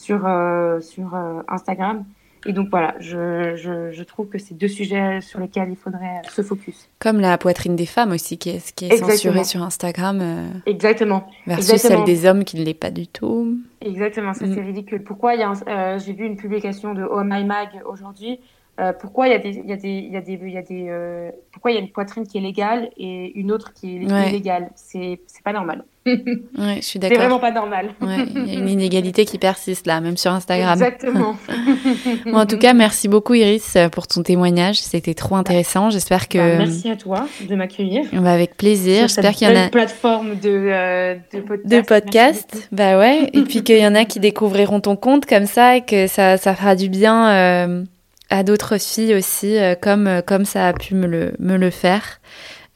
sur, 0.00 0.26
euh, 0.26 0.80
sur 0.80 1.14
euh, 1.14 1.42
Instagram. 1.48 2.04
Et 2.46 2.54
donc 2.54 2.68
voilà, 2.70 2.94
je, 3.00 3.54
je, 3.56 3.92
je, 3.92 4.02
trouve 4.02 4.28
que 4.28 4.38
c'est 4.38 4.54
deux 4.54 4.66
sujets 4.66 5.20
sur 5.20 5.40
lesquels 5.40 5.68
il 5.68 5.76
faudrait 5.76 6.22
se 6.30 6.40
focus. 6.40 6.88
Comme 6.98 7.20
la 7.20 7.36
poitrine 7.36 7.76
des 7.76 7.84
femmes 7.84 8.12
aussi, 8.12 8.38
qui 8.38 8.48
est, 8.48 8.74
qui 8.74 8.86
est 8.86 8.96
censurée 8.96 9.44
sur 9.44 9.62
Instagram. 9.62 10.20
Euh, 10.22 10.48
Exactement. 10.64 11.28
Versus 11.46 11.76
celle 11.76 12.02
des 12.04 12.24
hommes 12.24 12.44
qui 12.44 12.56
ne 12.56 12.64
l'est 12.64 12.72
pas 12.72 12.90
du 12.90 13.06
tout. 13.06 13.58
Exactement, 13.82 14.32
ça 14.32 14.46
mm. 14.46 14.54
c'est 14.54 14.62
ridicule. 14.62 15.02
Pourquoi 15.04 15.34
il 15.34 15.40
y 15.40 15.42
a 15.42 15.98
J'ai 15.98 16.14
vu 16.14 16.24
une 16.24 16.36
publication 16.36 16.94
de 16.94 17.04
Oh 17.04 17.20
My 17.22 17.44
Mag 17.44 17.68
aujourd'hui 17.84 18.40
euh, 18.80 18.92
pourquoi 18.98 19.28
il 19.28 19.32
y 19.32 19.34
a 19.34 19.38
des, 19.38 19.50
il 19.50 19.68
y 19.68 19.72
a 19.72 19.76
des, 19.76 19.88
il 19.88 20.12
y 20.12 20.16
a 20.16 20.20
des, 20.22 20.40
il 20.42 20.52
y 20.52 20.56
a 20.56 20.62
des 20.62 20.86
euh, 20.88 21.30
pourquoi 21.52 21.70
il 21.70 21.74
y 21.74 21.76
a 21.76 21.80
une 21.80 21.90
poitrine 21.90 22.26
qui 22.26 22.38
est 22.38 22.40
légale 22.40 22.88
et 22.96 23.38
une 23.38 23.52
autre 23.52 23.74
qui 23.74 23.96
est 23.96 24.28
illégale? 24.28 24.70
C'est, 24.74 25.20
c'est 25.26 25.42
pas 25.42 25.52
normal. 25.52 25.84
ouais, 26.06 26.76
je 26.76 26.80
suis 26.80 26.98
d'accord. 26.98 27.16
C'est 27.18 27.22
vraiment 27.22 27.40
pas 27.40 27.50
normal. 27.50 27.90
Ouais, 28.00 28.24
il 28.34 28.46
y 28.46 28.56
a 28.56 28.58
une 28.58 28.70
inégalité 28.70 29.26
qui 29.26 29.36
persiste 29.36 29.86
là, 29.86 30.00
même 30.00 30.16
sur 30.16 30.32
Instagram. 30.32 30.72
Exactement. 30.72 31.36
bon, 32.24 32.36
en 32.36 32.46
tout 32.46 32.56
cas, 32.56 32.72
merci 32.72 33.06
beaucoup 33.06 33.34
Iris 33.34 33.76
pour 33.92 34.06
ton 34.06 34.22
témoignage. 34.22 34.80
C'était 34.80 35.12
trop 35.12 35.36
intéressant. 35.36 35.90
J'espère 35.90 36.28
que. 36.28 36.38
Bah, 36.38 36.64
merci 36.64 36.88
à 36.88 36.96
toi 36.96 37.26
de 37.46 37.54
m'accueillir. 37.54 38.06
On 38.14 38.22
va 38.22 38.32
avec 38.32 38.56
plaisir. 38.56 39.08
J'espère 39.08 39.32
qu'il 39.32 39.46
y 39.46 39.52
en 39.52 39.62
a. 39.62 39.68
plateforme 39.68 40.36
de 40.36 40.48
euh, 40.48 41.16
de 41.34 41.40
podcast. 41.40 41.68
De 41.68 41.80
podcast. 41.86 42.68
Bah 42.72 42.98
ouais. 42.98 43.28
et 43.34 43.42
puis 43.42 43.62
qu'il 43.62 43.78
y 43.78 43.86
en 43.86 43.94
a 43.94 44.06
qui 44.06 44.20
découvriront 44.20 44.80
ton 44.80 44.96
compte 44.96 45.26
comme 45.26 45.46
ça 45.46 45.76
et 45.76 45.82
que 45.82 46.06
ça 46.06 46.38
ça 46.38 46.54
fera 46.54 46.76
du 46.76 46.88
bien. 46.88 47.84
À 48.30 48.44
d'autres 48.44 48.78
filles 48.78 49.14
aussi, 49.16 49.58
euh, 49.58 49.74
comme, 49.74 50.06
euh, 50.06 50.22
comme 50.22 50.44
ça 50.44 50.68
a 50.68 50.72
pu 50.72 50.94
me 50.94 51.06
le, 51.06 51.32
me 51.40 51.56
le 51.56 51.70
faire. 51.70 52.20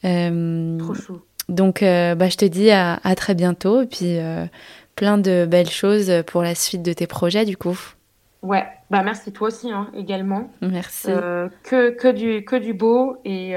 Euh, 0.03 0.77
Trop 0.77 0.93
chou. 0.93 1.21
Donc, 1.47 1.81
bah, 1.81 2.27
je 2.27 2.37
te 2.37 2.45
dis 2.45 2.71
à, 2.71 2.99
à 3.03 3.15
très 3.15 3.35
bientôt 3.35 3.83
et 3.83 3.85
puis 3.85 4.17
plein 4.95 5.19
de 5.19 5.45
belles 5.45 5.69
choses 5.69 6.11
pour 6.25 6.41
la 6.41 6.55
suite 6.55 6.81
de 6.81 6.91
tes 6.91 7.05
projets, 7.05 7.45
du 7.45 7.55
coup. 7.55 7.79
Ouais, 8.41 8.65
bah 8.89 9.03
merci 9.03 9.31
toi 9.31 9.49
aussi 9.49 9.71
hein, 9.71 9.91
également. 9.95 10.49
Merci. 10.61 11.09
que, 11.63 11.91
que, 11.91 12.11
du, 12.11 12.43
que 12.45 12.55
du 12.55 12.73
beau 12.73 13.17
et, 13.25 13.51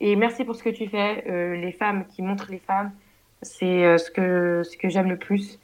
et 0.00 0.16
merci 0.16 0.44
pour 0.44 0.54
ce 0.54 0.62
que 0.62 0.68
tu 0.68 0.86
fais. 0.86 1.24
les 1.56 1.72
femmes 1.72 2.04
qui 2.14 2.20
montrent 2.20 2.50
les 2.50 2.60
femmes, 2.66 2.92
c'est 3.40 3.96
ce 3.96 4.10
que, 4.10 4.62
ce 4.62 4.76
que 4.76 4.90
j'aime 4.90 5.08
le 5.08 5.16
plus. 5.16 5.58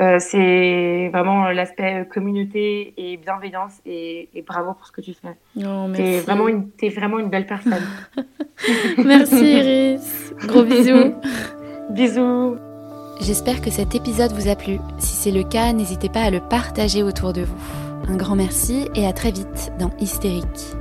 Euh, 0.00 0.18
c'est 0.18 1.10
vraiment 1.12 1.50
l'aspect 1.50 2.08
communauté 2.12 2.94
et 2.96 3.18
bienveillance 3.18 3.80
et, 3.84 4.28
bravo 4.46 4.72
pour 4.72 4.86
ce 4.86 4.92
que 4.92 5.02
tu 5.02 5.12
fais. 5.12 5.36
Oh, 5.58 5.88
t'es 5.94 6.20
vraiment 6.20 6.48
une, 6.48 6.70
es 6.80 6.88
vraiment 6.88 7.18
une 7.18 7.28
belle 7.28 7.46
personne. 7.46 7.84
merci 9.04 9.52
Iris. 9.58 10.32
Gros 10.46 10.62
bisous. 10.62 11.14
bisous. 11.90 12.56
J'espère 13.20 13.60
que 13.60 13.70
cet 13.70 13.94
épisode 13.94 14.32
vous 14.32 14.48
a 14.48 14.56
plu. 14.56 14.78
Si 14.98 15.14
c'est 15.14 15.32
le 15.32 15.42
cas, 15.42 15.74
n'hésitez 15.74 16.08
pas 16.08 16.22
à 16.22 16.30
le 16.30 16.40
partager 16.40 17.02
autour 17.02 17.34
de 17.34 17.42
vous. 17.42 17.58
Un 18.08 18.16
grand 18.16 18.36
merci 18.36 18.88
et 18.94 19.06
à 19.06 19.12
très 19.12 19.30
vite 19.30 19.70
dans 19.78 19.90
Hystérique. 20.00 20.79